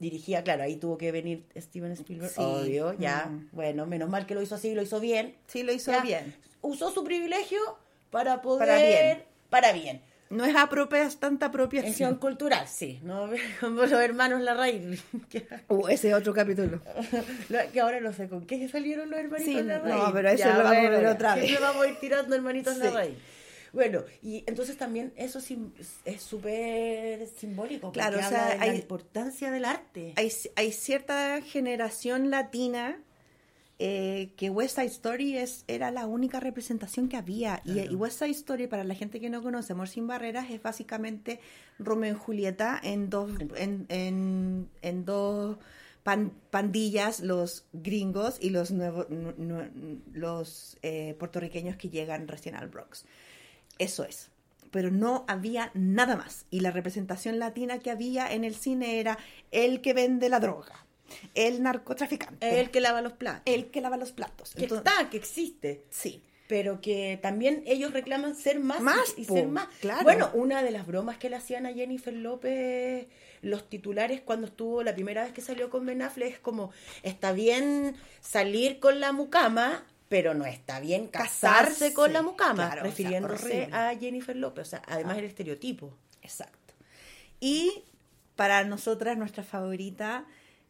Dirigida, 0.03 0.43
claro, 0.43 0.63
ahí 0.63 0.75
tuvo 0.75 0.97
que 0.97 1.11
venir 1.11 1.45
Steven 1.57 1.91
Spielberg, 1.93 2.31
Sí. 2.31 2.41
obvio, 2.41 2.93
ya. 2.99 3.25
Mm. 3.27 3.47
Bueno, 3.53 3.85
menos 3.85 4.09
mal 4.09 4.25
que 4.25 4.35
lo 4.35 4.41
hizo 4.41 4.55
así, 4.55 4.75
lo 4.75 4.81
hizo 4.81 4.99
bien. 4.99 5.35
Sí, 5.47 5.63
lo 5.63 5.71
hizo 5.71 5.91
Ya. 5.91 6.01
bien. 6.01 6.35
Usó 6.61 6.91
su 6.91 7.03
privilegio 7.03 7.59
para 8.11 8.41
poder... 8.41 8.67
Para 8.67 8.77
bien. 8.85 9.23
Para 9.49 9.71
bien. 9.71 10.01
No 10.29 10.45
es 10.45 10.55
apropia, 10.55 11.07
tanta 11.19 11.45
apropiación. 11.47 12.15
cultural, 12.15 12.67
sí. 12.67 12.99
¿no? 13.03 13.29
Como 13.61 13.81
los 13.83 13.91
hermanos 13.93 14.41
Larraín. 14.41 14.99
Uh, 15.69 15.87
ese 15.87 16.09
es 16.09 16.13
otro 16.15 16.33
capítulo. 16.33 16.81
Lo- 17.49 17.71
que 17.71 17.79
ahora 17.79 17.99
no 18.01 18.11
sé 18.13 18.27
con 18.27 18.45
qué 18.45 18.67
salieron 18.67 19.09
los 19.09 19.19
hermanitos 19.19 19.53
Sí, 19.53 19.61
Larraín. 19.63 19.95
no, 19.97 20.11
pero 20.13 20.29
eso 20.29 20.47
lo 20.49 20.57
vamos 20.63 20.71
a 20.85 20.89
ver 20.89 21.05
otra 21.07 21.35
vez. 21.35 21.45
Siempre 21.45 21.63
vamos 21.65 21.85
a 21.85 21.87
ir 21.89 21.95
tirando 21.99 22.35
hermanitos 22.35 22.73
Sí. 22.75 22.79
Larraín. 22.83 23.15
Bueno, 23.73 24.03
y 24.21 24.43
entonces 24.45 24.77
también 24.77 25.11
eso 25.15 25.39
es 26.05 26.21
súper 26.21 27.27
simbólico. 27.27 27.91
Claro, 27.91 28.19
o 28.19 28.21
sea, 28.29 28.49
de 28.51 28.57
la 28.57 28.63
hay- 28.65 28.77
importancia 28.77 29.51
del 29.51 29.65
arte. 29.65 30.13
Hay, 30.15 30.31
hay 30.55 30.71
cierta 30.71 31.41
generación 31.41 32.29
latina 32.29 32.99
eh, 33.79 34.31
que 34.37 34.49
West 34.51 34.75
Side 34.75 34.87
Story 34.87 35.37
es, 35.37 35.65
era 35.67 35.89
la 35.91 36.05
única 36.05 36.39
representación 36.39 37.09
que 37.09 37.17
había. 37.17 37.61
Y, 37.65 37.73
Claro. 37.73 37.91
y 37.91 37.95
West 37.95 38.19
Side 38.19 38.29
Story, 38.31 38.67
para 38.67 38.83
la 38.83 38.93
gente 38.93 39.19
que 39.19 39.29
no 39.31 39.41
conoce, 39.41 39.73
Amor 39.73 39.89
sin 39.89 40.05
Barreras, 40.07 40.49
es 40.51 40.61
básicamente 40.61 41.39
Romeo 41.79 42.13
y 42.13 42.17
Julieta 42.17 42.79
en 42.81 43.09
dos, 43.09 43.31
en, 43.57 43.87
en, 43.89 44.69
en 44.83 45.05
dos 45.05 45.57
pan- 46.03 46.31
pandillas, 46.51 47.19
los 47.21 47.65
gringos 47.73 48.37
y 48.39 48.51
los, 48.51 48.69
nuevos, 48.71 49.09
nu- 49.09 49.33
nu- 49.37 49.99
los 50.13 50.77
eh, 50.83 51.15
puertorriqueños 51.17 51.75
que 51.75 51.89
llegan 51.89 52.27
recién 52.27 52.53
al 52.55 52.67
Bronx. 52.67 53.05
Eso 53.79 54.03
es. 54.03 54.29
Pero 54.71 54.89
no 54.91 55.23
había 55.27 55.71
nada 55.73 56.15
más. 56.15 56.45
Y 56.49 56.61
la 56.61 56.71
representación 56.71 57.37
latina 57.39 57.79
que 57.79 57.91
había 57.91 58.31
en 58.33 58.43
el 58.43 58.55
cine 58.55 58.99
era 58.99 59.17
el 59.51 59.81
que 59.81 59.93
vende 59.93 60.29
la 60.29 60.39
droga, 60.39 60.85
el 61.35 61.61
narcotraficante, 61.61 62.59
El 62.59 62.71
que 62.71 62.81
lava 62.81 63.01
los 63.01 63.13
platos. 63.13 63.43
el 63.45 63.69
que 63.69 63.81
lava 63.81 63.97
los 63.97 64.11
platos. 64.11 64.55
Que 64.55 64.63
Entonces- 64.63 64.91
está, 64.91 65.09
que 65.09 65.17
existe. 65.17 65.85
Sí. 65.89 66.23
pero 66.45 66.81
que 66.81 67.17
también 67.21 67.63
ellos 67.65 67.93
reclaman 67.93 68.35
ser 68.35 68.59
más, 68.59 68.81
Más, 68.81 69.13
y 69.17 69.23
po, 69.25 69.33
ser 69.33 69.47
más. 69.47 69.67
claro. 69.79 70.03
Bueno, 70.03 70.29
una 70.33 70.61
de 70.61 70.71
las 70.71 70.85
bromas 70.85 71.17
que 71.17 71.29
le 71.29 71.37
hacían 71.37 71.65
a 71.65 71.73
Jennifer 71.73 72.13
López 72.13 73.07
los 73.41 73.69
titulares 73.69 74.21
cuando 74.21 74.47
estuvo 74.47 74.83
la 74.83 74.93
primera 74.93 75.23
vez 75.23 75.31
que 75.33 75.41
salió 75.41 75.69
con 75.71 75.85
Ben 75.85 76.01
Affleck 76.01 76.33
es 76.33 76.39
como 76.39 76.71
está 77.01 77.31
bien 77.31 77.95
salir 78.21 78.79
con 78.79 78.99
la 78.99 79.13
mucama 79.13 79.83
pero 80.13 80.35
no 80.35 80.45
está 80.45 80.79
bien 80.79 81.07
casarse, 81.07 81.41
Casarse, 81.41 81.93
con 81.95 82.13
la 82.13 82.21
mucama 82.21 82.53
claro, 82.69 82.71
o 82.71 82.75
sea, 82.75 82.83
refiriéndose 82.83 83.69
a 83.71 83.95
Jennifer 83.99 84.35
López 84.35 84.67
o 84.67 84.69
sea 84.69 84.83
además 84.85 85.15
Ah. 85.15 85.19
el 85.19 85.25
estereotipo 85.25 85.97
Exacto. 86.21 86.75
Y 87.39 87.83
para 88.35 88.63
nosotras, 88.63 89.17
nuestra 89.17 89.43
favorita, 89.43 90.25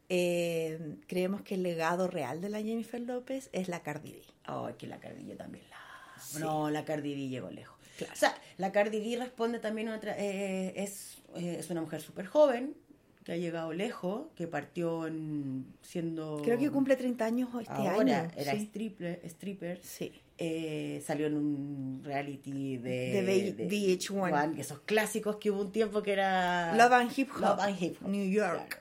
eh, 0.08 0.96
creemos 1.08 1.42
que 1.42 1.56
el 1.56 1.64
legado 1.64 2.08
real 2.08 2.40
de 2.40 2.50
la 2.50 2.60
Jennifer 2.62 3.02
López 3.02 3.50
es 3.52 3.68
la 3.68 3.84
Cardi 3.84 4.14
B. 4.14 4.22
Ay, 4.46 4.76
que 4.78 4.88
la 4.88 5.00
Cardi 5.00 5.26
B 5.26 5.36
también 5.36 5.66
la... 5.70 6.40
No, 6.40 6.70
la 6.70 6.86
Cardi 6.86 7.14
B 7.14 7.28
llegó 7.28 7.52
lejos. 7.52 7.78
O 8.12 8.16
sea, 8.16 8.34
la 8.58 8.72
Cardi 8.72 9.00
B 9.00 9.18
responde 9.22 9.60
también 9.60 9.90
a 9.90 9.98
otra... 9.98 10.16
eh, 10.18 10.74
es, 10.78 11.18
eh, 11.36 11.58
es 11.60 11.70
una 11.70 11.82
mujer 11.82 12.02
súper 12.02 12.26
joven, 12.28 12.76
que 13.24 13.32
ha 13.32 13.38
llegado 13.38 13.72
lejos, 13.74 14.28
que 14.36 14.48
partió 14.48 15.08
en, 15.08 15.66
siendo... 15.82 16.42
Creo 16.44 16.58
que 16.60 16.70
cumple 16.70 16.96
30 16.98 17.24
años 17.26 17.50
este 17.60 17.72
Ahora, 17.74 18.22
año. 18.22 18.32
era 18.36 18.52
sí. 18.52 18.58
stripper, 18.58 19.22
stripper. 19.26 19.80
Sí. 19.82 20.12
Eh, 20.38 21.02
salió 21.06 21.28
en 21.28 21.36
un 21.36 22.02
reality 22.04 22.78
de, 22.78 23.22
De 23.24 23.56
V- 23.56 23.68
VH1. 23.70 24.56
que 24.56 24.62
esos 24.62 24.80
clásicos 24.82 25.38
que 25.38 25.52
hubo 25.52 25.62
un 25.62 25.72
tiempo 25.72 26.02
que 26.04 26.12
era 26.14 26.76
Love 26.76 26.94
and 26.94 27.12
Hip 27.18 27.30
Hop. 27.36 27.42
Love 27.42 27.60
and 27.62 27.82
Hip 27.82 27.96
Hop. 28.02 28.10
New 28.10 28.30
York. 28.30 28.80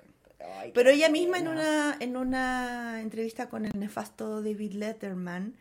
Ay, 0.59 0.73
Pero 0.75 0.91
ella 0.91 1.09
misma 1.09 1.39
en 1.39 1.47
una, 1.49 1.97
en 2.01 2.17
una 2.17 3.01
entrevista 3.01 3.49
con 3.49 3.65
el 3.65 3.79
nefasto 3.79 4.43
David 4.43 4.73
Letterman 4.73 5.55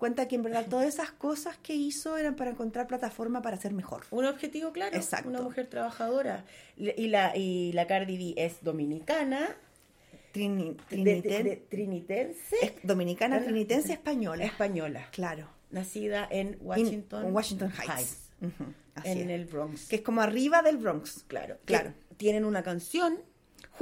cuenta 0.00 0.26
que 0.26 0.34
en 0.34 0.42
verdad 0.42 0.66
todas 0.68 0.86
esas 0.88 1.12
cosas 1.12 1.56
que 1.58 1.74
hizo 1.74 2.16
eran 2.16 2.34
para 2.34 2.50
encontrar 2.50 2.88
plataforma 2.88 3.40
para 3.42 3.56
ser 3.56 3.72
mejor. 3.72 4.02
Un 4.10 4.24
objetivo 4.24 4.72
claro, 4.72 4.96
Exacto. 4.96 5.28
una 5.28 5.40
mujer 5.42 5.68
trabajadora. 5.68 6.44
Y 6.76 7.06
la, 7.06 7.36
y 7.36 7.72
la 7.72 7.86
Cardi 7.86 8.16
B 8.34 8.34
es 8.42 8.64
dominicana, 8.64 9.54
Trini- 10.34 10.76
de- 10.76 10.96
triniten- 10.96 11.22
de- 11.22 11.42
de- 11.44 11.56
trinitense, 11.68 12.56
es 12.62 12.72
dominicana, 12.82 13.42
trinitense, 13.42 13.92
española. 13.92 14.44
española, 14.44 15.08
Claro. 15.12 15.48
nacida 15.70 16.26
en 16.30 16.48
In- 16.48 16.58
Washington, 16.60 17.26
en 17.26 17.32
Washington 17.34 17.72
Heights. 17.72 18.30
Así 18.94 19.08
en 19.20 19.30
es. 19.30 19.40
el 19.40 19.44
Bronx. 19.46 19.86
Que 19.88 19.96
es 19.96 20.02
como 20.02 20.20
arriba 20.20 20.62
del 20.62 20.76
Bronx. 20.78 21.24
Claro, 21.28 21.58
Claro. 21.64 21.92
que 22.08 22.14
tienen 22.16 22.44
una 22.44 22.62
canción 22.62 23.18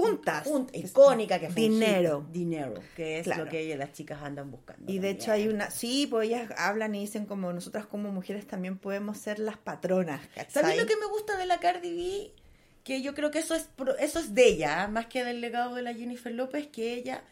Juntas. 0.03 0.47
jun- 0.47 0.69
icónica 0.73 1.39
que 1.39 1.49
fue 1.51 1.63
Dinero. 1.63 2.23
hit, 2.23 2.33
dinero, 2.33 2.75
que 2.97 3.19
es 3.19 3.25
Claro. 3.25 3.45
lo 3.45 3.51
que 3.51 3.61
ellas, 3.61 3.79
las 3.79 3.93
chicas 3.93 4.23
andan 4.23 4.51
buscando. 4.51 4.91
Y 4.91 4.99
de 4.99 5.11
hecho 5.11 5.33
hay 5.33 5.49
una, 5.49 5.71
sí, 5.71 6.07
pues 6.09 6.29
ellas 6.29 6.51
hablan 6.57 6.95
y 6.95 7.01
dicen 7.01 7.27
como 7.27 7.53
nosotras 7.53 7.87
como 7.87 8.11
mujeres 8.13 8.47
también 8.47 8.79
podemos 8.79 9.19
ser 9.19 9.39
las 9.39 9.57
patronas, 9.59 10.27
¿cachai? 10.35 10.63
¿Sabes 10.63 10.77
lo 10.79 10.87
que 10.87 10.97
me 10.97 11.07
gusta 11.07 11.37
de 11.37 11.47
la 11.47 11.59
Cardi 11.61 11.95
B? 11.95 12.33
Que 12.85 13.03
yo 13.03 13.15
creo 13.15 13.31
que 13.31 13.41
eso 13.41 13.55
es 13.55 13.69
eso 13.99 14.19
es 14.19 14.35
de 14.35 14.47
ella, 14.49 14.85
¿ah? 14.85 14.89
más 14.89 15.07
que 15.07 15.23
del 15.25 15.41
legado 15.41 15.75
de 15.75 15.83
la 15.83 15.93
Jennifer 15.93 16.33
López, 16.33 16.69
que 16.69 16.95
ella 16.95 17.23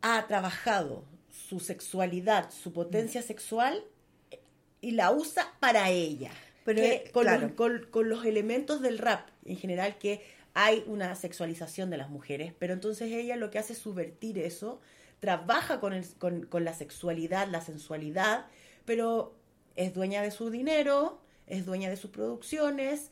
ha 0.00 0.26
trabajado 0.26 1.04
su 1.48 1.60
sexualidad, 1.60 2.50
su 2.50 2.72
potencia 2.72 3.20
Mm. 3.20 3.24
sexual 3.24 3.84
eh, 4.30 4.40
y 4.80 4.92
la 4.92 5.10
usa 5.10 5.52
para 5.60 5.90
ella. 5.90 6.30
Pero, 6.64 6.80
Que 6.80 6.92
eh, 6.94 7.10
con, 7.12 7.24
claro. 7.24 7.42
los, 7.48 7.52
con- 7.52 7.86
con 7.90 8.08
los 8.08 8.24
elementos 8.24 8.80
del 8.82 8.98
rap 8.98 9.28
en 9.44 9.56
general 9.56 9.98
que 9.98 10.24
hay 10.54 10.84
una 10.86 11.14
sexualización 11.14 11.90
de 11.90 11.96
las 11.96 12.10
mujeres, 12.10 12.52
pero 12.58 12.72
entonces 12.72 13.10
ella 13.10 13.36
lo 13.36 13.50
que 13.50 13.58
hace 13.58 13.72
es 13.72 13.78
subvertir 13.78 14.38
eso, 14.38 14.80
trabaja 15.20 15.80
con, 15.80 16.02
con, 16.18 16.46
con 16.46 16.64
la 16.64 16.74
sexualidad, 16.74 17.48
la 17.48 17.60
sensualidad, 17.60 18.46
pero 18.84 19.34
es 19.76 19.94
dueña 19.94 20.22
de 20.22 20.30
su 20.30 20.50
dinero, 20.50 21.20
es 21.46 21.64
dueña 21.64 21.88
de 21.90 21.96
sus 21.96 22.10
producciones, 22.10 23.10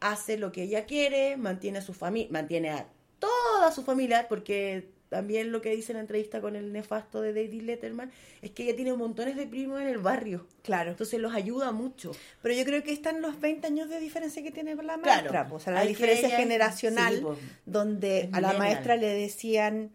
hace 0.00 0.36
lo 0.36 0.52
que 0.52 0.64
ella 0.64 0.84
quiere, 0.84 1.36
mantiene 1.36 1.78
a 1.78 1.82
su 1.82 1.94
familia, 1.94 2.28
mantiene 2.30 2.70
a 2.70 2.88
toda 3.18 3.72
su 3.72 3.82
familia, 3.82 4.26
porque 4.28 4.90
también 5.14 5.52
lo 5.52 5.60
que 5.62 5.70
dice 5.74 5.92
en 5.92 5.96
la 5.98 6.00
entrevista 6.00 6.40
con 6.40 6.56
el 6.56 6.72
nefasto 6.72 7.20
de 7.22 7.32
David 7.32 7.62
Letterman 7.62 8.10
es 8.42 8.50
que 8.50 8.64
ella 8.64 8.74
tiene 8.74 8.92
montones 8.94 9.36
de 9.36 9.46
primos 9.46 9.80
en 9.80 9.86
el 9.86 9.98
barrio. 9.98 10.46
Claro. 10.62 10.90
Entonces 10.90 11.20
los 11.20 11.32
ayuda 11.34 11.70
mucho. 11.70 12.10
Pero 12.42 12.54
yo 12.54 12.64
creo 12.64 12.82
que 12.82 12.92
están 12.92 13.22
los 13.22 13.38
20 13.40 13.66
años 13.68 13.88
de 13.88 14.00
diferencia 14.00 14.42
que 14.42 14.50
tiene 14.50 14.74
la 14.74 14.82
Claro. 14.98 15.00
maestra. 15.04 15.46
pues, 15.48 15.62
o 15.62 15.64
sea, 15.64 15.72
la 15.74 15.80
Hay 15.80 15.88
diferencia 15.88 16.28
ella- 16.28 16.36
generacional, 16.36 17.14
sí, 17.14 17.20
pues, 17.22 17.38
donde 17.64 18.28
a 18.32 18.40
la 18.40 18.54
maestra 18.54 18.96
le 18.96 19.06
decían 19.06 19.90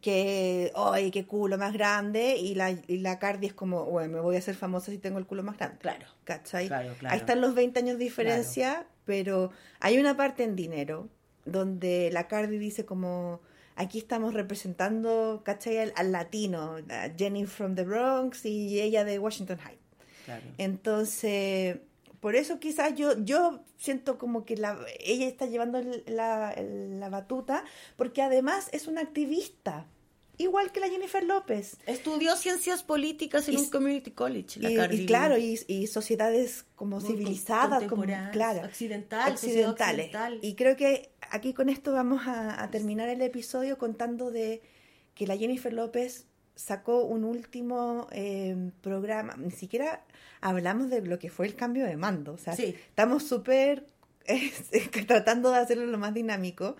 que, 0.00 0.70
¡ay, 0.76 1.10
qué 1.10 1.26
culo 1.26 1.58
más 1.58 1.72
grande! 1.72 2.36
Y 2.36 2.54
la, 2.54 2.70
y 2.70 2.98
la 2.98 3.18
Cardi 3.18 3.48
es 3.48 3.52
como, 3.54 3.84
bueno, 3.86 4.12
me 4.14 4.20
voy 4.20 4.36
a 4.36 4.38
hacer 4.38 4.54
famosa 4.54 4.92
si 4.92 4.98
tengo 4.98 5.18
el 5.18 5.26
culo 5.26 5.42
más 5.42 5.56
grande. 5.56 5.78
Claro. 5.80 6.06
¿Cachai? 6.24 6.68
Claro, 6.68 6.94
claro. 6.98 7.12
Ahí 7.12 7.18
están 7.20 7.40
los 7.40 7.54
20 7.54 7.80
años 7.80 7.98
de 7.98 8.04
diferencia, 8.04 8.86
pero 9.04 9.50
hay 9.80 9.98
una 9.98 10.16
parte 10.16 10.44
en 10.44 10.54
dinero 10.54 11.08
donde 11.44 12.10
la 12.12 12.28
Cardi 12.28 12.58
dice 12.58 12.84
como, 12.84 13.40
aquí 13.78 13.98
estamos 13.98 14.34
representando, 14.34 15.42
¿cachai? 15.44 15.78
Al, 15.78 15.92
al 15.96 16.12
latino, 16.12 16.76
a 16.90 17.08
Jenny 17.16 17.46
from 17.46 17.74
the 17.74 17.84
Bronx 17.84 18.44
y 18.44 18.80
ella 18.80 19.04
de 19.04 19.18
Washington 19.18 19.58
Heights. 19.58 19.82
Claro. 20.26 20.42
Entonces, 20.58 21.78
por 22.20 22.34
eso 22.34 22.58
quizás 22.58 22.94
yo, 22.96 23.16
yo 23.24 23.60
siento 23.76 24.18
como 24.18 24.44
que 24.44 24.56
la, 24.56 24.76
ella 25.00 25.26
está 25.26 25.46
llevando 25.46 25.80
la, 26.06 26.54
la 26.58 27.08
batuta, 27.08 27.64
porque 27.96 28.20
además 28.20 28.68
es 28.72 28.88
una 28.88 29.00
activista, 29.00 29.86
igual 30.38 30.72
que 30.72 30.80
la 30.80 30.88
Jennifer 30.88 31.22
López. 31.24 31.76
Estudió 31.86 32.34
ciencias 32.36 32.82
políticas 32.82 33.46
en 33.48 33.54
Y- 33.54 33.56
un 33.58 33.70
community 33.70 34.12
college. 34.12 34.60
La 34.60 34.70
Y, 34.70 34.76
Cardi 34.76 34.96
y 34.96 35.00
B. 35.00 35.06
claro, 35.06 35.36
y, 35.36 35.60
y 35.66 35.86
sociedades 35.88 36.64
como 36.76 37.00
Muy 37.00 37.08
civilizadas, 37.10 37.82
como, 37.84 38.04
claro, 38.32 38.62
occidental, 38.64 39.36
sociedad 39.36 39.70
occidentales. 39.70 40.06
occidental. 40.06 40.38
Y 40.42 40.54
creo 40.54 40.76
que 40.76 41.10
aquí 41.30 41.52
con 41.52 41.68
esto 41.68 41.92
vamos 41.92 42.26
a, 42.26 42.62
a 42.62 42.70
terminar 42.70 43.08
el 43.08 43.20
episodio 43.22 43.76
contando 43.78 44.30
de 44.30 44.62
que 45.14 45.26
la 45.26 45.36
Jennifer 45.36 45.72
López 45.72 46.26
sacó 46.54 47.04
un 47.04 47.24
último 47.24 48.06
eh, 48.10 48.70
programa, 48.80 49.34
ni 49.36 49.50
siquiera 49.52 50.04
hablamos 50.40 50.90
de 50.90 51.02
lo 51.02 51.18
que 51.18 51.30
fue 51.30 51.46
el 51.46 51.54
cambio 51.56 51.84
de 51.84 51.96
mando, 51.96 52.32
o 52.32 52.38
sea, 52.38 52.54
Sí. 52.56 52.74
estamos 52.88 53.22
súper 53.24 53.86
tratando 55.06 55.50
de 55.50 55.58
hacerlo 55.58 55.86
lo 55.86 55.98
más 55.98 56.14
dinámico. 56.14 56.76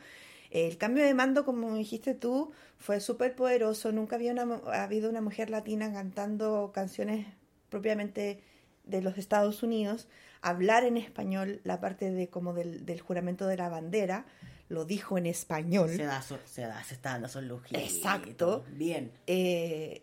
El 0.51 0.79
cambio 0.79 1.05
de 1.05 1.13
mando, 1.15 1.45
como 1.45 1.75
dijiste 1.77 2.15
tú, 2.15 2.53
fue 2.79 3.01
súper 3.01 3.35
poderoso. 3.35 3.93
Nunca 3.93 4.17
había 4.17 4.33
una, 4.33 4.61
ha 4.73 4.85
habido 4.85 5.11
una 5.11 5.21
mujer 5.21 5.51
latina 5.51 5.93
cantando 5.93 6.73
canciones 6.73 7.27
propiamente 7.69 8.43
de 8.85 9.03
los 9.03 9.19
Estados 9.19 9.63
Unidos, 9.63 10.09
hablar 10.41 10.85
en 10.85 10.97
español 10.97 11.61
la 11.65 11.81
parte 11.81 12.11
de 12.11 12.29
como 12.29 12.55
del, 12.55 12.87
del 12.87 13.01
juramento 13.01 13.47
de 13.47 13.57
la 13.57 13.69
bandera, 13.69 14.25
lo 14.69 14.85
dijo 14.85 15.19
en 15.19 15.27
español. 15.27 15.91
Se 15.91 16.05
da, 16.05 16.23
se 16.23 16.63
da, 16.63 16.83
se 16.85 16.95
está 16.95 17.19
dando 17.19 17.41
lujitos. 17.43 17.83
Exacto. 17.83 18.65
Bien. 18.73 19.13
Eh, 19.27 20.03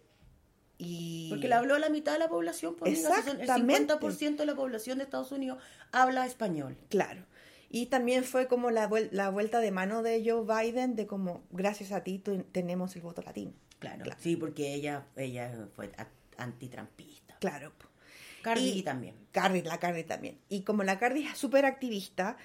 y 0.77 1.29
Porque 1.29 1.47
le 1.47 1.55
habló 1.55 1.75
a 1.75 1.79
la 1.79 1.89
mitad 1.89 2.13
de 2.13 2.19
la 2.19 2.27
población. 2.27 2.75
Por 2.75 2.87
Exactamente. 2.87 3.43
El 3.43 3.49
50% 3.49 4.37
de 4.37 4.45
la 4.45 4.55
población 4.55 4.97
de 4.97 5.05
Estados 5.05 5.31
Unidos 5.31 5.59
habla 5.91 6.25
español. 6.25 6.77
Claro. 6.89 7.23
Y 7.77 7.87
también 7.87 8.23
fue 8.23 8.47
como 8.47 8.71
la, 8.71 8.89
vuel- 8.89 9.09
la 9.11 9.29
vuelta 9.29 9.59
de 9.59 9.69
mano 9.71 10.01
de 10.01 10.23
Joe 10.25 10.45
Biden 10.45 10.95
de 10.95 11.07
como, 11.07 11.43
gracias 11.51 11.91
a 11.91 12.03
ti 12.03 12.19
tenemos 12.53 12.95
el 12.95 13.01
voto 13.01 13.21
latino. 13.21 13.51
Claro. 13.79 14.05
Sí, 14.17 14.37
porque 14.37 14.73
ella, 14.73 15.05
ella 15.17 15.67
fue 15.75 15.91
antitrampista. 16.37 17.35
Claro. 17.39 17.71
Cardi 18.41 18.69
Y- 18.79 18.83
también. 18.83 19.15
Cardi, 19.31 19.61
la 19.61 19.77
Cardi 19.79 20.03
también. 20.03 20.37
Y 20.49 20.61
como 20.61 20.83
la 20.83 20.97
Cardi 20.99 21.25
es 21.25 21.37
súper 21.37 21.65
activista, 21.65 22.37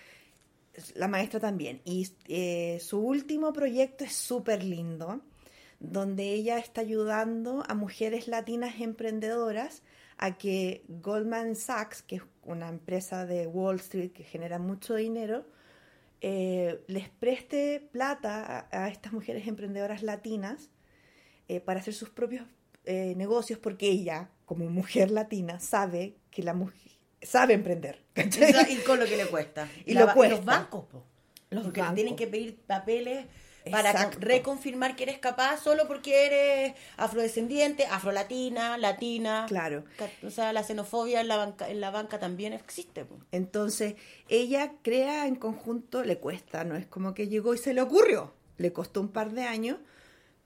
la 0.94 1.06
maestra 1.08 1.38
también. 1.40 1.80
Y 1.84 2.08
eh, 2.26 2.78
su 2.80 2.98
último 2.98 3.52
proyecto 3.52 4.04
es 4.04 4.16
súper 4.16 4.64
lindo, 4.64 5.20
donde 5.78 6.32
ella 6.32 6.58
está 6.58 6.80
ayudando 6.80 7.62
a 7.68 7.74
mujeres 7.74 8.26
latinas 8.28 8.80
emprendedoras 8.80 9.82
a 10.18 10.36
que 10.36 10.82
Goldman 10.88 11.54
Sachs, 11.56 12.02
que 12.02 12.16
es 12.16 12.22
una 12.42 12.68
empresa 12.68 13.26
de 13.26 13.46
Wall 13.46 13.76
Street 13.76 14.12
que 14.12 14.24
genera 14.24 14.58
mucho 14.58 14.94
dinero, 14.94 15.46
eh, 16.20 16.82
les 16.86 17.08
preste 17.08 17.88
plata 17.92 18.66
a, 18.70 18.84
a 18.84 18.88
estas 18.88 19.12
mujeres 19.12 19.46
emprendedoras 19.46 20.02
latinas 20.02 20.68
eh, 21.48 21.60
para 21.60 21.80
hacer 21.80 21.94
sus 21.94 22.10
propios 22.10 22.44
eh, 22.84 23.14
negocios, 23.16 23.58
porque 23.58 23.88
ella, 23.88 24.30
como 24.46 24.68
mujer 24.70 25.10
latina, 25.10 25.60
sabe 25.60 26.16
que 26.30 26.42
la 26.42 26.54
mujer 26.54 26.92
sabe 27.22 27.54
emprender. 27.54 28.02
¿cachai? 28.14 28.72
Y 28.72 28.76
con 28.78 28.98
lo 28.98 29.06
que 29.06 29.16
le 29.16 29.26
cuesta. 29.26 29.68
Y 29.84 29.94
La 29.94 30.06
lo 30.06 30.14
cuesta. 30.14 30.36
los 30.36 30.44
bancos, 30.44 30.84
po. 30.86 31.04
Los 31.50 31.64
porque 31.64 31.80
le 31.80 31.82
bancos. 31.82 31.94
tienen 31.96 32.16
que 32.16 32.26
pedir 32.26 32.56
papeles 32.66 33.26
para 33.70 34.10
reconfirmar 34.18 34.96
que 34.96 35.04
eres 35.04 35.18
capaz 35.18 35.58
solo 35.62 35.86
porque 35.86 36.26
eres 36.26 36.74
afrodescendiente, 36.96 37.86
afrolatina, 37.86 38.78
latina. 38.78 39.46
Claro. 39.48 39.84
O 40.24 40.30
sea, 40.30 40.52
la 40.52 40.62
xenofobia 40.62 41.20
en 41.20 41.28
la 41.28 41.36
banca, 41.36 41.68
en 41.68 41.80
la 41.80 41.90
banca 41.90 42.18
también 42.18 42.52
existe. 42.52 43.06
Entonces, 43.32 43.94
ella 44.28 44.72
crea 44.82 45.26
en 45.26 45.36
conjunto, 45.36 46.02
le 46.04 46.18
cuesta, 46.18 46.64
no 46.64 46.76
es 46.76 46.86
como 46.86 47.14
que 47.14 47.28
llegó 47.28 47.54
y 47.54 47.58
se 47.58 47.74
le 47.74 47.82
ocurrió, 47.82 48.32
le 48.58 48.72
costó 48.72 49.00
un 49.00 49.08
par 49.08 49.32
de 49.32 49.42
años, 49.42 49.78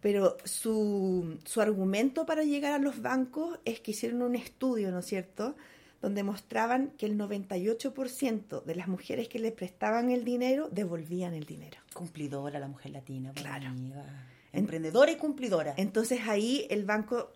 pero 0.00 0.36
su, 0.44 1.38
su 1.44 1.60
argumento 1.60 2.26
para 2.26 2.42
llegar 2.42 2.72
a 2.72 2.78
los 2.78 3.00
bancos 3.00 3.58
es 3.64 3.80
que 3.80 3.92
hicieron 3.92 4.22
un 4.22 4.34
estudio, 4.34 4.90
¿no 4.90 4.98
es 4.98 5.06
cierto?, 5.06 5.56
donde 6.02 6.22
mostraban 6.22 6.90
que 6.98 7.06
el 7.06 7.16
98% 7.18 8.62
de 8.64 8.74
las 8.74 8.88
mujeres 8.88 9.28
que 9.28 9.38
les 9.38 9.52
prestaban 9.52 10.10
el 10.10 10.24
dinero 10.24 10.68
devolvían 10.70 11.34
el 11.34 11.44
dinero. 11.46 11.78
Cumplidora 11.94 12.58
la 12.58 12.68
mujer 12.68 12.92
latina, 12.92 13.32
buena 13.32 13.48
Claro. 13.50 13.68
amiga. 13.70 14.04
Emprendedora 14.52 15.10
y 15.10 15.16
cumplidora. 15.16 15.74
Entonces 15.76 16.20
ahí 16.28 16.66
el 16.70 16.84
banco 16.84 17.32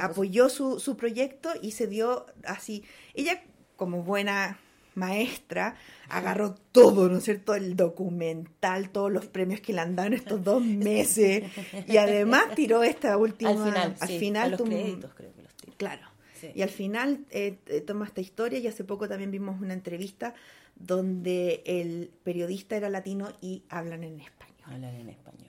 apoyó 0.00 0.48
su, 0.48 0.78
su 0.80 0.96
proyecto 0.96 1.50
y 1.60 1.72
se 1.72 1.86
dio 1.86 2.26
así. 2.44 2.84
Ella, 3.14 3.42
como 3.76 4.02
buena 4.02 4.58
maestra, 4.94 5.76
agarró 6.08 6.54
todo, 6.54 7.08
¿no 7.08 7.18
es 7.18 7.24
cierto? 7.24 7.54
El 7.54 7.76
documental, 7.76 8.90
todos 8.90 9.10
los 9.10 9.26
premios 9.26 9.60
que 9.60 9.72
le 9.72 9.80
han 9.80 9.96
dado 9.96 10.08
en 10.08 10.14
estos 10.14 10.42
dos 10.44 10.62
meses. 10.64 11.44
Y 11.88 11.96
además 11.96 12.54
tiró 12.54 12.82
esta 12.82 13.16
última... 13.16 13.50
Al 13.50 13.58
final, 13.58 13.96
al 14.00 14.08
sí, 14.08 14.18
final 14.18 14.42
a 14.54 14.56
los 14.56 14.62
créditos 14.62 15.12
creo 15.14 15.32
que 15.34 15.42
los 15.42 15.54
tiró. 15.54 15.72
Claro. 15.76 16.11
Sí. 16.42 16.50
Y 16.54 16.62
al 16.62 16.68
final 16.70 17.24
eh, 17.30 17.56
eh, 17.66 17.80
toma 17.80 18.04
esta 18.04 18.20
historia 18.20 18.58
y 18.58 18.66
hace 18.66 18.82
poco 18.84 19.08
también 19.08 19.30
vimos 19.30 19.60
una 19.60 19.74
entrevista 19.74 20.34
donde 20.74 21.62
el 21.64 22.10
periodista 22.24 22.76
era 22.76 22.90
latino 22.90 23.28
y 23.40 23.62
hablan 23.68 24.02
en 24.02 24.20
español. 24.20 24.56
Hablan 24.64 24.94
en 24.96 25.08
español. 25.08 25.48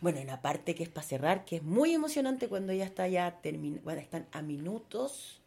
Bueno, 0.00 0.20
una 0.20 0.40
parte 0.40 0.74
que 0.74 0.84
es 0.84 0.88
para 0.88 1.06
cerrar, 1.06 1.44
que 1.44 1.56
es 1.56 1.62
muy 1.62 1.92
emocionante 1.92 2.48
cuando 2.48 2.72
ya 2.72 2.84
está 2.84 3.08
ya 3.08 3.40
terminando, 3.42 3.82
bueno, 3.82 4.00
están 4.00 4.26
a 4.32 4.40
minutos 4.40 5.40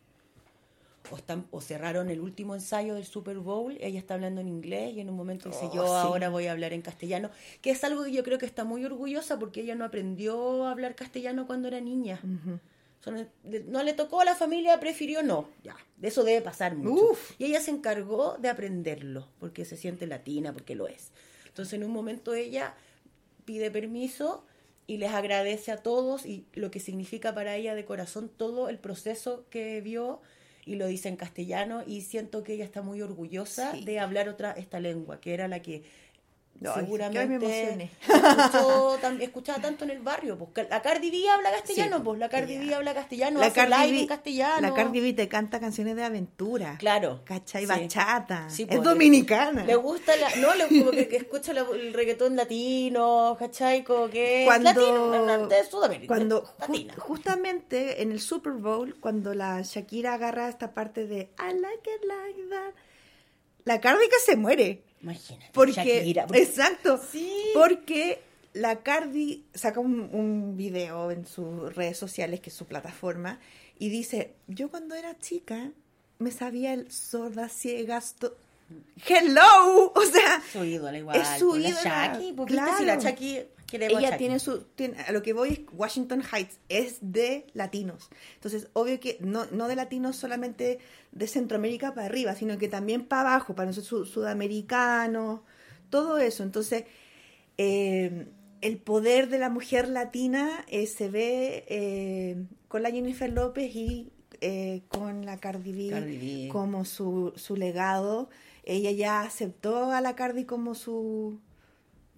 o 1.11 1.15
están 1.17 1.47
o 1.51 1.61
cerraron 1.61 2.09
el 2.09 2.19
último 2.21 2.53
ensayo 2.53 2.93
del 2.95 3.05
Super 3.05 3.39
Bowl, 3.39 3.77
ella 3.81 3.97
está 3.99 4.13
hablando 4.13 4.39
en 4.41 4.47
inglés 4.47 4.93
y 4.95 4.99
en 4.99 5.09
un 5.09 5.15
momento 5.15 5.49
dice 5.49 5.65
Oh, 5.71 5.73
yo 5.73 5.85
sí. 5.85 5.91
ahora 5.93 6.29
voy 6.29 6.45
a 6.47 6.51
hablar 6.51 6.73
en 6.73 6.81
castellano, 6.81 7.31
que 7.61 7.71
es 7.71 7.83
algo 7.83 8.03
que 8.03 8.11
yo 8.11 8.23
creo 8.23 8.37
que 8.37 8.45
está 8.45 8.63
muy 8.63 8.85
orgullosa 8.85 9.39
porque 9.39 9.61
ella 9.61 9.75
no 9.75 9.85
aprendió 9.85 10.65
a 10.65 10.71
hablar 10.71 10.95
castellano 10.95 11.47
cuando 11.47 11.67
era 11.69 11.81
niña. 11.81 12.19
Sea, 12.21 12.59
no, 13.67 13.83
le- 13.83 13.93
tocó 13.93 14.21
a 14.21 14.25
la 14.25 14.35
familia, 14.35 14.79
prefirió 14.79 15.23
no. 15.23 15.47
Ya, 15.63 15.75
de 15.97 16.09
eso 16.09 16.23
debe 16.23 16.41
pasar 16.41 16.75
mucho. 16.75 17.01
Y 17.39 17.45
ella 17.45 17.59
se 17.61 17.71
encargó 17.71 18.37
de 18.37 18.49
aprenderlo, 18.49 19.27
porque 19.39 19.65
se 19.65 19.75
siente 19.77 20.05
latina, 20.05 20.53
porque 20.53 20.75
lo 20.75 20.87
es. 20.87 21.11
Entonces, 21.47 21.73
en 21.73 21.83
un 21.83 21.91
momento 21.91 22.33
ella 22.35 22.75
pide 23.45 23.71
permiso 23.71 24.45
y 24.87 24.97
les 24.97 25.11
agradece 25.11 25.71
a 25.71 25.77
todos 25.77 26.25
y 26.25 26.45
lo 26.53 26.69
que 26.69 26.79
significa 26.79 27.33
para 27.33 27.55
ella 27.55 27.73
de 27.75 27.85
corazón 27.85 28.29
todo 28.29 28.69
el 28.69 28.77
proceso 28.77 29.45
que 29.49 29.81
vio 29.81 30.21
y 30.65 30.75
lo 30.75 30.85
dice 30.85 31.09
en 31.09 31.15
castellano 31.15 31.83
y 31.87 32.01
siento 32.01 32.43
que 32.43 32.53
ella 32.53 32.65
está 32.65 32.81
muy 32.83 33.01
orgullosa 33.01 33.73
de 33.73 33.99
hablar 33.99 34.29
otra 34.29 34.51
esta 34.51 34.79
lengua, 34.79 35.19
que 35.19 35.33
era 35.33 35.47
la 35.47 35.61
que 35.61 35.83
Seguramente 36.75 37.89
escuchó 38.07 38.97
escuchaba 39.19 39.59
tanto 39.61 39.83
en 39.83 39.89
el 39.91 39.99
barrio. 39.99 40.37
Pues, 40.37 40.69
la 40.69 40.81
Cardi 40.81 41.09
B 41.09 41.27
habla 41.27 41.49
castellano, 41.51 41.97
Sí, 41.97 42.03
pues 42.05 42.19
la 42.19 42.29
Cardi 42.29 42.57
B 42.59 42.75
habla 42.75 42.93
castellano, 42.93 43.39
La 43.39 43.47
hace 43.47 43.55
Cardi, 43.55 43.73
live 43.73 43.91
B, 43.93 43.99
en 44.01 44.07
castellano. 44.07 44.61
la 44.67 44.73
Cardi 44.75 44.99
B 45.01 45.13
te 45.13 45.27
canta 45.27 45.59
canciones 45.59 45.95
de 45.95 46.03
aventura. 46.03 46.75
Claro. 46.77 47.21
¿Cachai? 47.25 47.63
Sí. 47.63 47.67
Bachata. 47.67 48.47
Sí, 48.49 48.61
es 48.63 48.67
pues, 48.67 48.83
dominicana. 48.83 49.65
Le 49.65 49.75
gusta, 49.75 50.15
la, 50.17 50.35
no, 50.35 50.53
le, 50.53 50.67
como 50.67 50.91
que, 50.91 51.07
que 51.07 51.17
escucha 51.17 51.51
la- 51.53 51.61
el 51.73 51.93
reggaetón 51.93 52.35
latino, 52.35 53.35
¿cachai? 53.39 53.83
Como 53.83 54.07
que 54.09 54.43
cuando, 54.45 54.69
latino, 54.71 55.47
de 55.47 55.65
Sudamérica. 55.65 56.07
cuando 56.13 56.43
ju- 56.59 56.95
justamente 56.99 58.03
en 58.03 58.11
el 58.11 58.19
Super 58.19 58.53
Bowl, 58.53 58.95
cuando 58.99 59.33
la 59.33 59.61
Shakira 59.63 60.13
agarra 60.13 60.47
esta 60.49 60.73
parte 60.75 61.07
de 61.07 61.31
I 61.39 61.53
like 61.59 61.89
it 61.89 62.05
like 62.05 62.49
that, 62.49 62.73
la 63.65 63.79
Cardi 63.81 64.07
que 64.09 64.19
se 64.19 64.35
muere. 64.35 64.83
Imagínate. 65.03 65.51
Porque, 65.53 65.73
Shakira, 65.97 66.27
porque- 66.27 66.43
exacto, 66.43 66.99
porque 67.53 68.21
la 68.53 68.81
Cardi 68.83 69.45
saca 69.53 69.79
un, 69.79 70.09
un 70.13 70.57
video 70.57 71.11
en 71.11 71.25
sus 71.25 71.73
redes 71.75 71.97
sociales, 71.97 72.39
que 72.39 72.49
es 72.49 72.55
su 72.55 72.65
plataforma, 72.65 73.39
y 73.79 73.89
dice, 73.89 74.33
yo 74.47 74.69
cuando 74.69 74.95
era 74.95 75.17
chica 75.19 75.71
me 76.19 76.31
sabía 76.31 76.73
el 76.73 76.91
sorda, 76.91 77.49
ciega, 77.49 77.99
sto- 78.01 78.35
hello, 79.07 79.91
o 79.95 80.01
sea, 80.05 80.41
Su 80.51 80.63
ídola 80.63 80.97
igual. 80.97 81.19
es 81.19 81.27
su 81.39 81.49
pues, 81.49 81.65
ídola, 81.65 81.83
Shaki, 82.13 82.33
pues, 82.33 82.47
claro. 82.47 82.77
si 82.77 82.85
la 82.85 82.95
Shaki 82.97 83.25
queremos 83.33 83.47
a 83.57 83.60
ella 83.99 84.09
tiene 84.17 84.39
su 84.39 84.61
tiene- 84.75 84.99
a 85.01 85.11
lo 85.11 85.21
que 85.21 85.33
voy 85.33 85.49
es 85.49 85.59
Washington 85.73 86.21
Heights 86.31 86.59
es 86.69 86.97
de 87.01 87.45
latinos. 87.53 88.09
Entonces 88.35 88.67
obvio 88.73 88.99
que 88.99 89.17
no, 89.21 89.45
no 89.51 89.67
de 89.67 89.75
latinos 89.75 90.15
solamente 90.15 90.79
de 91.11 91.27
Centroamérica 91.27 91.93
para 91.93 92.07
arriba 92.07 92.35
sino 92.35 92.57
que 92.57 92.67
también 92.67 93.05
para 93.05 93.21
abajo 93.33 93.55
para 93.55 93.67
nosotros 93.67 94.07
su- 94.09 94.13
sudamericanos 94.13 95.41
todo 95.89 96.17
eso. 96.17 96.43
Entonces 96.43 96.85
eh, 97.57 98.27
el 98.61 98.77
poder 98.77 99.29
de 99.29 99.39
la 99.39 99.49
mujer 99.49 99.87
latina 99.87 100.65
eh, 100.67 100.85
se 100.87 101.09
ve 101.09 101.65
eh, 101.67 102.43
con 102.67 102.83
la 102.83 102.91
Jennifer 102.91 103.31
López 103.31 103.75
y 103.75 104.11
eh, 104.41 104.81
con 104.87 105.25
la 105.25 105.37
Cardi 105.37 105.71
B, 105.71 105.89
Cardi 105.91 106.17
B. 106.45 106.49
como 106.51 106.85
su, 106.85 107.33
su 107.35 107.55
legado. 107.55 108.29
Ella 108.63 108.91
ya 108.91 109.21
aceptó 109.21 109.91
a 109.91 110.01
la 110.01 110.15
Cardi 110.15 110.45
como 110.45 110.75
su 110.75 111.39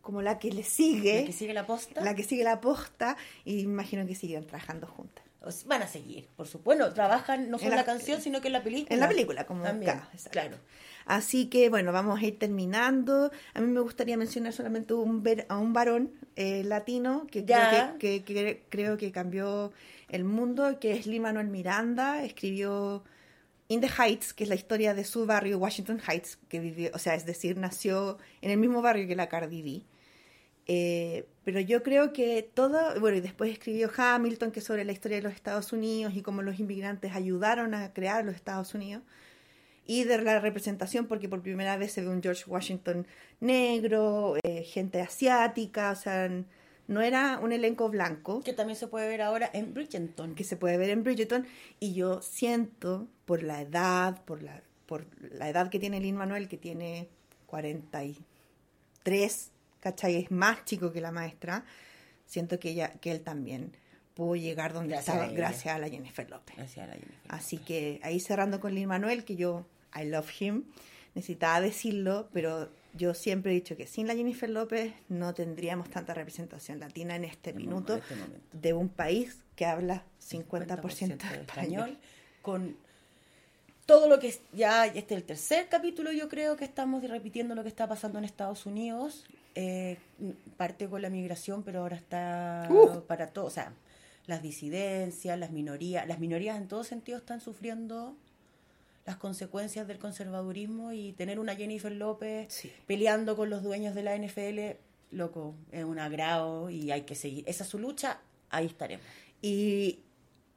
como 0.04 0.22
la 0.22 0.38
que 0.38 0.51
le 0.51 0.62
sigue 0.64 1.22
La 1.22 1.26
que 1.26 1.34
sigue 1.34 1.54
la 1.56 1.66
posta. 1.66 2.01
la 2.04 2.14
que 2.14 2.24
sigue 2.24 2.43
la 2.43 2.62
posta 2.62 3.18
y 3.45 3.62
imagino 3.62 4.06
que 4.06 4.14
siguen 4.14 4.45
trabajando 4.45 4.86
juntas 4.86 5.24
O 5.41 5.49
sea, 5.51 5.68
Van 5.70 5.82
a 5.82 5.88
seguir, 5.88 6.28
por 6.36 6.45
supuesto. 6.45 6.84
Bueno, 6.84 6.93
trabajan 6.93 7.49
no 7.49 7.58
solo 7.58 7.72
En 7.72 7.76
la- 7.78 7.82
la, 7.82 7.86
canción, 7.86 8.22
sino 8.22 8.39
que 8.41 8.47
en 8.47 8.54
la 8.54 8.64
película. 8.64 8.93
en 8.93 8.99
la 8.99 9.08
película 9.08 9.45
como 9.45 9.64
También, 9.64 9.91
acá, 9.91 10.10
claro. 10.30 10.58
Así 11.06 11.47
que 11.47 11.70
bueno, 11.70 11.91
vamos 11.91 12.22
a 12.22 12.26
ir 12.26 12.38
terminando. 12.39 13.32
A 13.54 13.60
mí 13.62 13.68
me 13.68 13.80
gustaría 13.82 14.16
mencionar 14.18 14.54
solamente 14.54 14.93
un 14.93 15.24
ver- 15.24 15.45
a 15.49 15.58
un 15.58 15.74
varón 15.74 16.12
eh, 16.36 16.64
latino 16.64 17.26
que 17.32 17.43
creo 17.45 17.97
que, 17.99 18.24
que- 18.24 18.34
que 18.34 18.64
creo 18.70 18.97
que 18.97 19.12
cambió 19.12 19.72
el 20.10 20.24
mundo, 20.24 20.80
que 20.80 20.93
es 20.93 21.06
Lin 21.08 21.22
Manuel 21.24 21.47
Miranda. 21.47 22.24
Escribió 22.24 23.04
In 23.68 23.82
the 23.82 23.89
Heights, 23.89 24.34
que 24.34 24.43
es 24.43 24.49
la 24.49 24.56
historia 24.56 24.93
de 24.93 25.04
su 25.04 25.26
barrio, 25.26 25.58
Washington 25.58 25.99
Heights, 26.08 26.38
que 26.49 26.60
vivió, 26.60 26.91
o 26.93 26.99
sea, 26.99 27.16
es 27.16 27.26
decir, 27.26 27.58
nació 27.58 28.18
en 28.41 28.51
el 28.51 28.58
mismo 28.58 28.82
barrio 28.82 29.08
que 29.08 29.16
la 29.16 29.28
Cardi 29.30 29.62
B. 29.62 29.82
Eh, 30.68 31.26
pero 31.43 31.59
yo 31.59 31.84
creo 31.84 32.14
que 32.14 32.49
todo, 32.53 32.99
bueno, 32.99 33.18
y 33.18 33.22
después 33.22 33.51
escribió 33.51 33.89
Hamilton, 33.95 34.51
que 34.51 34.61
sobre 34.61 34.86
la 34.86 34.93
historia 34.93 35.18
de 35.18 35.24
los 35.24 35.34
Estados 35.34 35.74
Unidos 35.74 36.14
y 36.16 36.22
cómo 36.22 36.41
los 36.41 36.59
inmigrantes 36.59 37.16
ayudaron 37.16 37.74
a 37.74 37.93
crear 37.93 38.24
los 38.24 38.36
Estados 38.36 38.74
Unidos. 38.74 39.03
Y 39.86 40.05
de 40.05 40.22
la 40.22 40.39
representación, 40.39 41.07
porque 41.07 41.28
por 41.28 41.41
primera 41.41 41.76
vez 41.76 41.91
se 41.91 42.01
ve 42.01 42.07
un 42.07 42.24
George 42.24 42.43
Washington 42.47 43.05
negro, 43.41 44.36
eh, 44.43 44.64
gente 44.64 45.01
asiática, 45.01 45.91
o 45.91 45.95
sea, 45.95 46.32
no 46.88 47.01
era 47.01 47.39
un 47.41 47.51
elenco 47.51 47.89
blanco. 47.89 48.41
Que 48.41 48.53
también 48.53 48.78
se 48.78 48.88
puede 48.88 49.09
ver 49.09 49.22
ahora 49.22 49.49
en 49.53 49.74
Bridgerton. 49.74 50.36
Que 50.36 50.45
se 50.45 50.55
puede 50.55 50.78
ver 50.78 50.89
en 50.89 51.03
Bridgerton. 51.03 51.45
Y 51.80 51.93
yo 51.93 52.22
siento, 52.22 53.07
por 53.26 53.43
la 53.43 53.61
edad, 53.61 54.24
por 54.24 54.41
la, 54.41 54.64
por 54.86 55.05
la 55.20 55.49
edad 55.49 55.70
que 55.70 55.80
tiene 55.80 55.99
Lin 55.99 56.16
Manuel, 56.16 56.47
que 56.47 56.57
tiene 56.57 57.09
43, 57.47 59.51
¿cachai? 59.84 60.15
Es 60.15 60.31
más 60.31 60.63
chico 60.63 60.93
que 60.93 61.01
la 61.01 61.11
maestra. 61.11 61.65
Siento 62.25 62.57
que, 62.57 62.69
ella, 62.69 62.93
que 63.01 63.11
él 63.11 63.19
también 63.19 63.75
pudo 64.13 64.38
llegar 64.38 64.71
donde 64.71 64.93
Gracias 64.93 65.15
estaba 65.15 65.29
a 65.29 65.34
gracias 65.34 65.75
a 65.75 65.79
la 65.79 65.89
Jennifer 65.89 66.29
López. 66.29 66.55
Gracias 66.55 66.86
a 66.86 66.88
la 66.88 66.93
Jennifer. 66.93 67.19
Así 67.27 67.57
que 67.57 67.99
ahí 68.01 68.21
cerrando 68.21 68.61
con 68.61 68.73
Lin 68.73 68.88
Manuel, 68.88 69.25
que 69.25 69.36
yo, 69.36 69.65
I 69.93 70.05
love 70.05 70.29
him, 70.39 70.63
necesitaba 71.15 71.59
decirlo, 71.59 72.29
pero 72.31 72.69
yo 72.93 73.13
siempre 73.13 73.51
he 73.51 73.55
dicho 73.55 73.75
que 73.75 73.86
sin 73.86 74.07
la 74.07 74.15
Jennifer 74.15 74.49
López 74.49 74.93
no 75.09 75.34
tendríamos 75.34 75.89
tanta 75.89 76.13
representación 76.13 76.79
latina 76.79 77.17
en 77.17 77.25
este 77.25 77.51
minuto 77.51 77.97
este 77.97 78.15
de 78.53 78.73
un 78.73 78.88
país 78.88 79.38
que 79.57 79.65
habla 79.65 80.03
50%, 80.21 80.79
50% 80.79 81.29
de 81.29 81.41
español. 81.41 81.97
con 82.41 82.77
todo 83.86 84.07
lo 84.07 84.19
que 84.19 84.34
ya 84.53 84.86
este 84.86 84.99
es 85.15 85.21
el 85.21 85.23
tercer 85.23 85.67
capítulo 85.69 86.11
yo 86.11 86.29
creo 86.29 86.55
que 86.55 86.63
estamos 86.63 87.03
repitiendo 87.03 87.53
lo 87.53 87.63
que 87.63 87.69
está 87.69 87.88
pasando 87.88 88.19
en 88.19 88.25
Estados 88.25 88.65
Unidos 88.65 89.25
eh, 89.56 89.97
parte 90.58 90.88
con 90.88 91.01
la 91.01 91.10
migración 91.10 91.63
pero 91.63 91.80
ahora 91.82 91.96
está 91.96 92.67
Uh. 92.70 93.01
para 93.08 93.28
todo 93.28 93.46
o 93.46 93.50
sea 93.50 93.74
las 94.25 94.42
disidencias 94.42 95.38
las 95.38 95.51
minorías 95.51 96.08
las 96.08 96.20
minorías 96.20 96.58
en 96.58 96.67
todo 96.67 96.84
sentido 96.84 97.17
están 97.17 97.42
sufriendo 97.42 98.16
las 99.05 99.17
consecuencias 99.17 99.86
del 99.88 100.00
conservadurismo 100.00 100.93
y 100.93 101.12
tener 101.13 101.39
una 101.39 101.55
Jennifer 101.55 101.92
López 101.92 102.47
peleando 102.88 103.36
con 103.36 103.50
los 103.50 103.62
dueños 103.62 103.96
de 103.96 104.04
la 104.04 104.17
NFL 104.17 104.78
loco 105.12 105.55
es 105.71 105.84
un 105.84 106.00
agrado 106.00 106.70
y 106.70 106.92
hay 106.92 107.01
que 107.01 107.13
seguir. 107.16 107.43
Esa 107.47 107.63
es 107.63 107.70
su 107.70 107.80
lucha 107.80 108.20
ahí 108.50 108.67
estaremos. 108.67 109.05
Y 109.42 110.00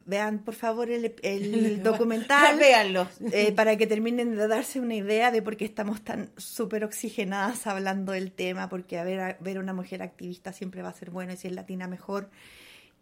vean, 0.06 0.38
por 0.38 0.54
favor, 0.54 0.90
el, 0.90 1.14
el 1.22 1.82
documental. 1.82 2.56
Véanlo. 2.58 3.08
eh, 3.32 3.52
para 3.52 3.76
que 3.76 3.86
terminen 3.86 4.36
de 4.36 4.48
darse 4.48 4.80
una 4.80 4.94
idea 4.94 5.30
de 5.30 5.42
por 5.42 5.56
qué 5.56 5.64
estamos 5.64 6.02
tan 6.02 6.30
súper 6.36 6.84
oxigenadas 6.84 7.66
hablando 7.66 8.12
del 8.12 8.32
tema, 8.32 8.68
porque 8.68 8.98
a 8.98 9.04
ver, 9.04 9.20
a 9.20 9.36
ver 9.40 9.58
una 9.58 9.74
mujer 9.74 10.02
activista 10.02 10.52
siempre 10.52 10.82
va 10.82 10.88
a 10.88 10.94
ser 10.94 11.10
bueno 11.10 11.32
y 11.32 11.36
si 11.36 11.48
es 11.48 11.54
latina 11.54 11.86
mejor. 11.88 12.30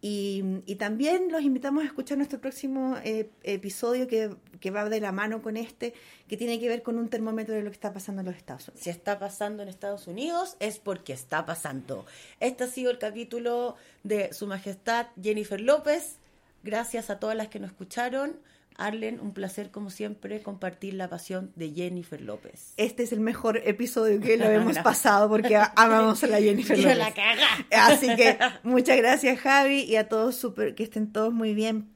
Y, 0.07 0.45
y 0.67 0.75
también 0.75 1.33
los 1.33 1.41
invitamos 1.43 1.83
a 1.83 1.87
escuchar 1.87 2.19
nuestro 2.19 2.39
próximo 2.39 2.99
eh, 3.05 3.31
episodio 3.43 4.07
que, 4.07 4.37
que 4.61 4.71
va 4.71 4.87
de 4.91 5.01
la 5.01 5.13
mano 5.13 5.41
con 5.41 5.57
este, 5.57 5.95
que 6.29 6.37
tiene 6.37 6.61
que 6.61 6.69
ver 6.69 6.83
con 6.83 6.99
un 6.99 7.09
termómetro 7.09 7.55
de 7.55 7.63
lo 7.63 7.71
que 7.71 7.75
está 7.77 7.95
pasando 7.95 8.21
en 8.21 8.27
los 8.27 8.37
Estados 8.37 8.69
Unidos. 8.69 8.85
Si 8.85 8.91
está 8.91 9.19
pasando 9.19 9.63
en 9.63 9.71
Estados 9.71 10.07
Unidos 10.07 10.57
es 10.61 10.79
porque 10.79 11.15
está 11.15 11.47
pasando. 11.47 12.05
Este 12.39 12.65
ha 12.65 12.67
sido 12.67 12.91
el 12.91 12.99
capítulo 12.99 13.77
de 14.03 14.31
Su 14.35 14.47
Majestad 14.47 15.07
Jennifer 15.23 15.59
López. 15.59 16.19
Gracias 16.65 17.11
a 17.11 17.21
todas 17.21 17.37
las 17.37 17.49
que 17.49 17.61
nos 17.61 17.71
escucharon. 17.71 18.37
Arlen, 18.77 19.21
un 19.21 19.33
placer 19.33 19.71
como 19.71 19.89
siempre 19.91 20.43
compartir 20.43 20.95
la 20.95 21.09
pasión 21.09 21.53
de 21.55 21.71
Jennifer 21.71 22.21
López. 22.21 22.73
Este 22.77 23.05
es 23.05 23.13
el 23.13 23.21
mejor 23.21 23.59
episodio 23.65 24.21
que 24.21 24.37
lo 24.37 24.47
hemos 24.51 24.79
pasado 24.79 25.29
porque 25.29 25.57
amamos 25.77 26.25
a 26.25 26.27
la 26.27 26.41
Jennifer 26.41 26.77
López. 26.77 26.99
la 26.99 27.15
caga. 27.15 27.47
Así 27.71 28.17
que 28.17 28.37
muchas 28.65 28.97
gracias 28.97 29.39
Javi 29.39 29.83
y 29.83 29.95
a 29.95 30.09
todos 30.09 30.35
super, 30.35 30.75
que 30.75 30.83
estén 30.83 31.13
todos 31.13 31.33
muy 31.33 31.55
bien. 31.55 31.89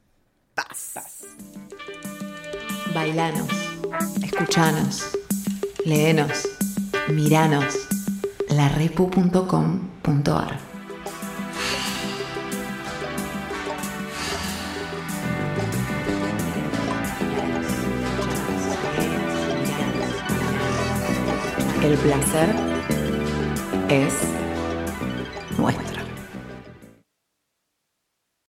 Paz. 0.55 1.25
Bailanos, 2.95 3.49
escuchanos, 4.23 5.19
léenos, 5.85 6.49
miranos. 7.09 7.75
larepu.com.ar 8.51 10.68
El 21.83 21.97
placer 21.99 22.49
es 23.89 24.13
nuestro. 25.57 25.98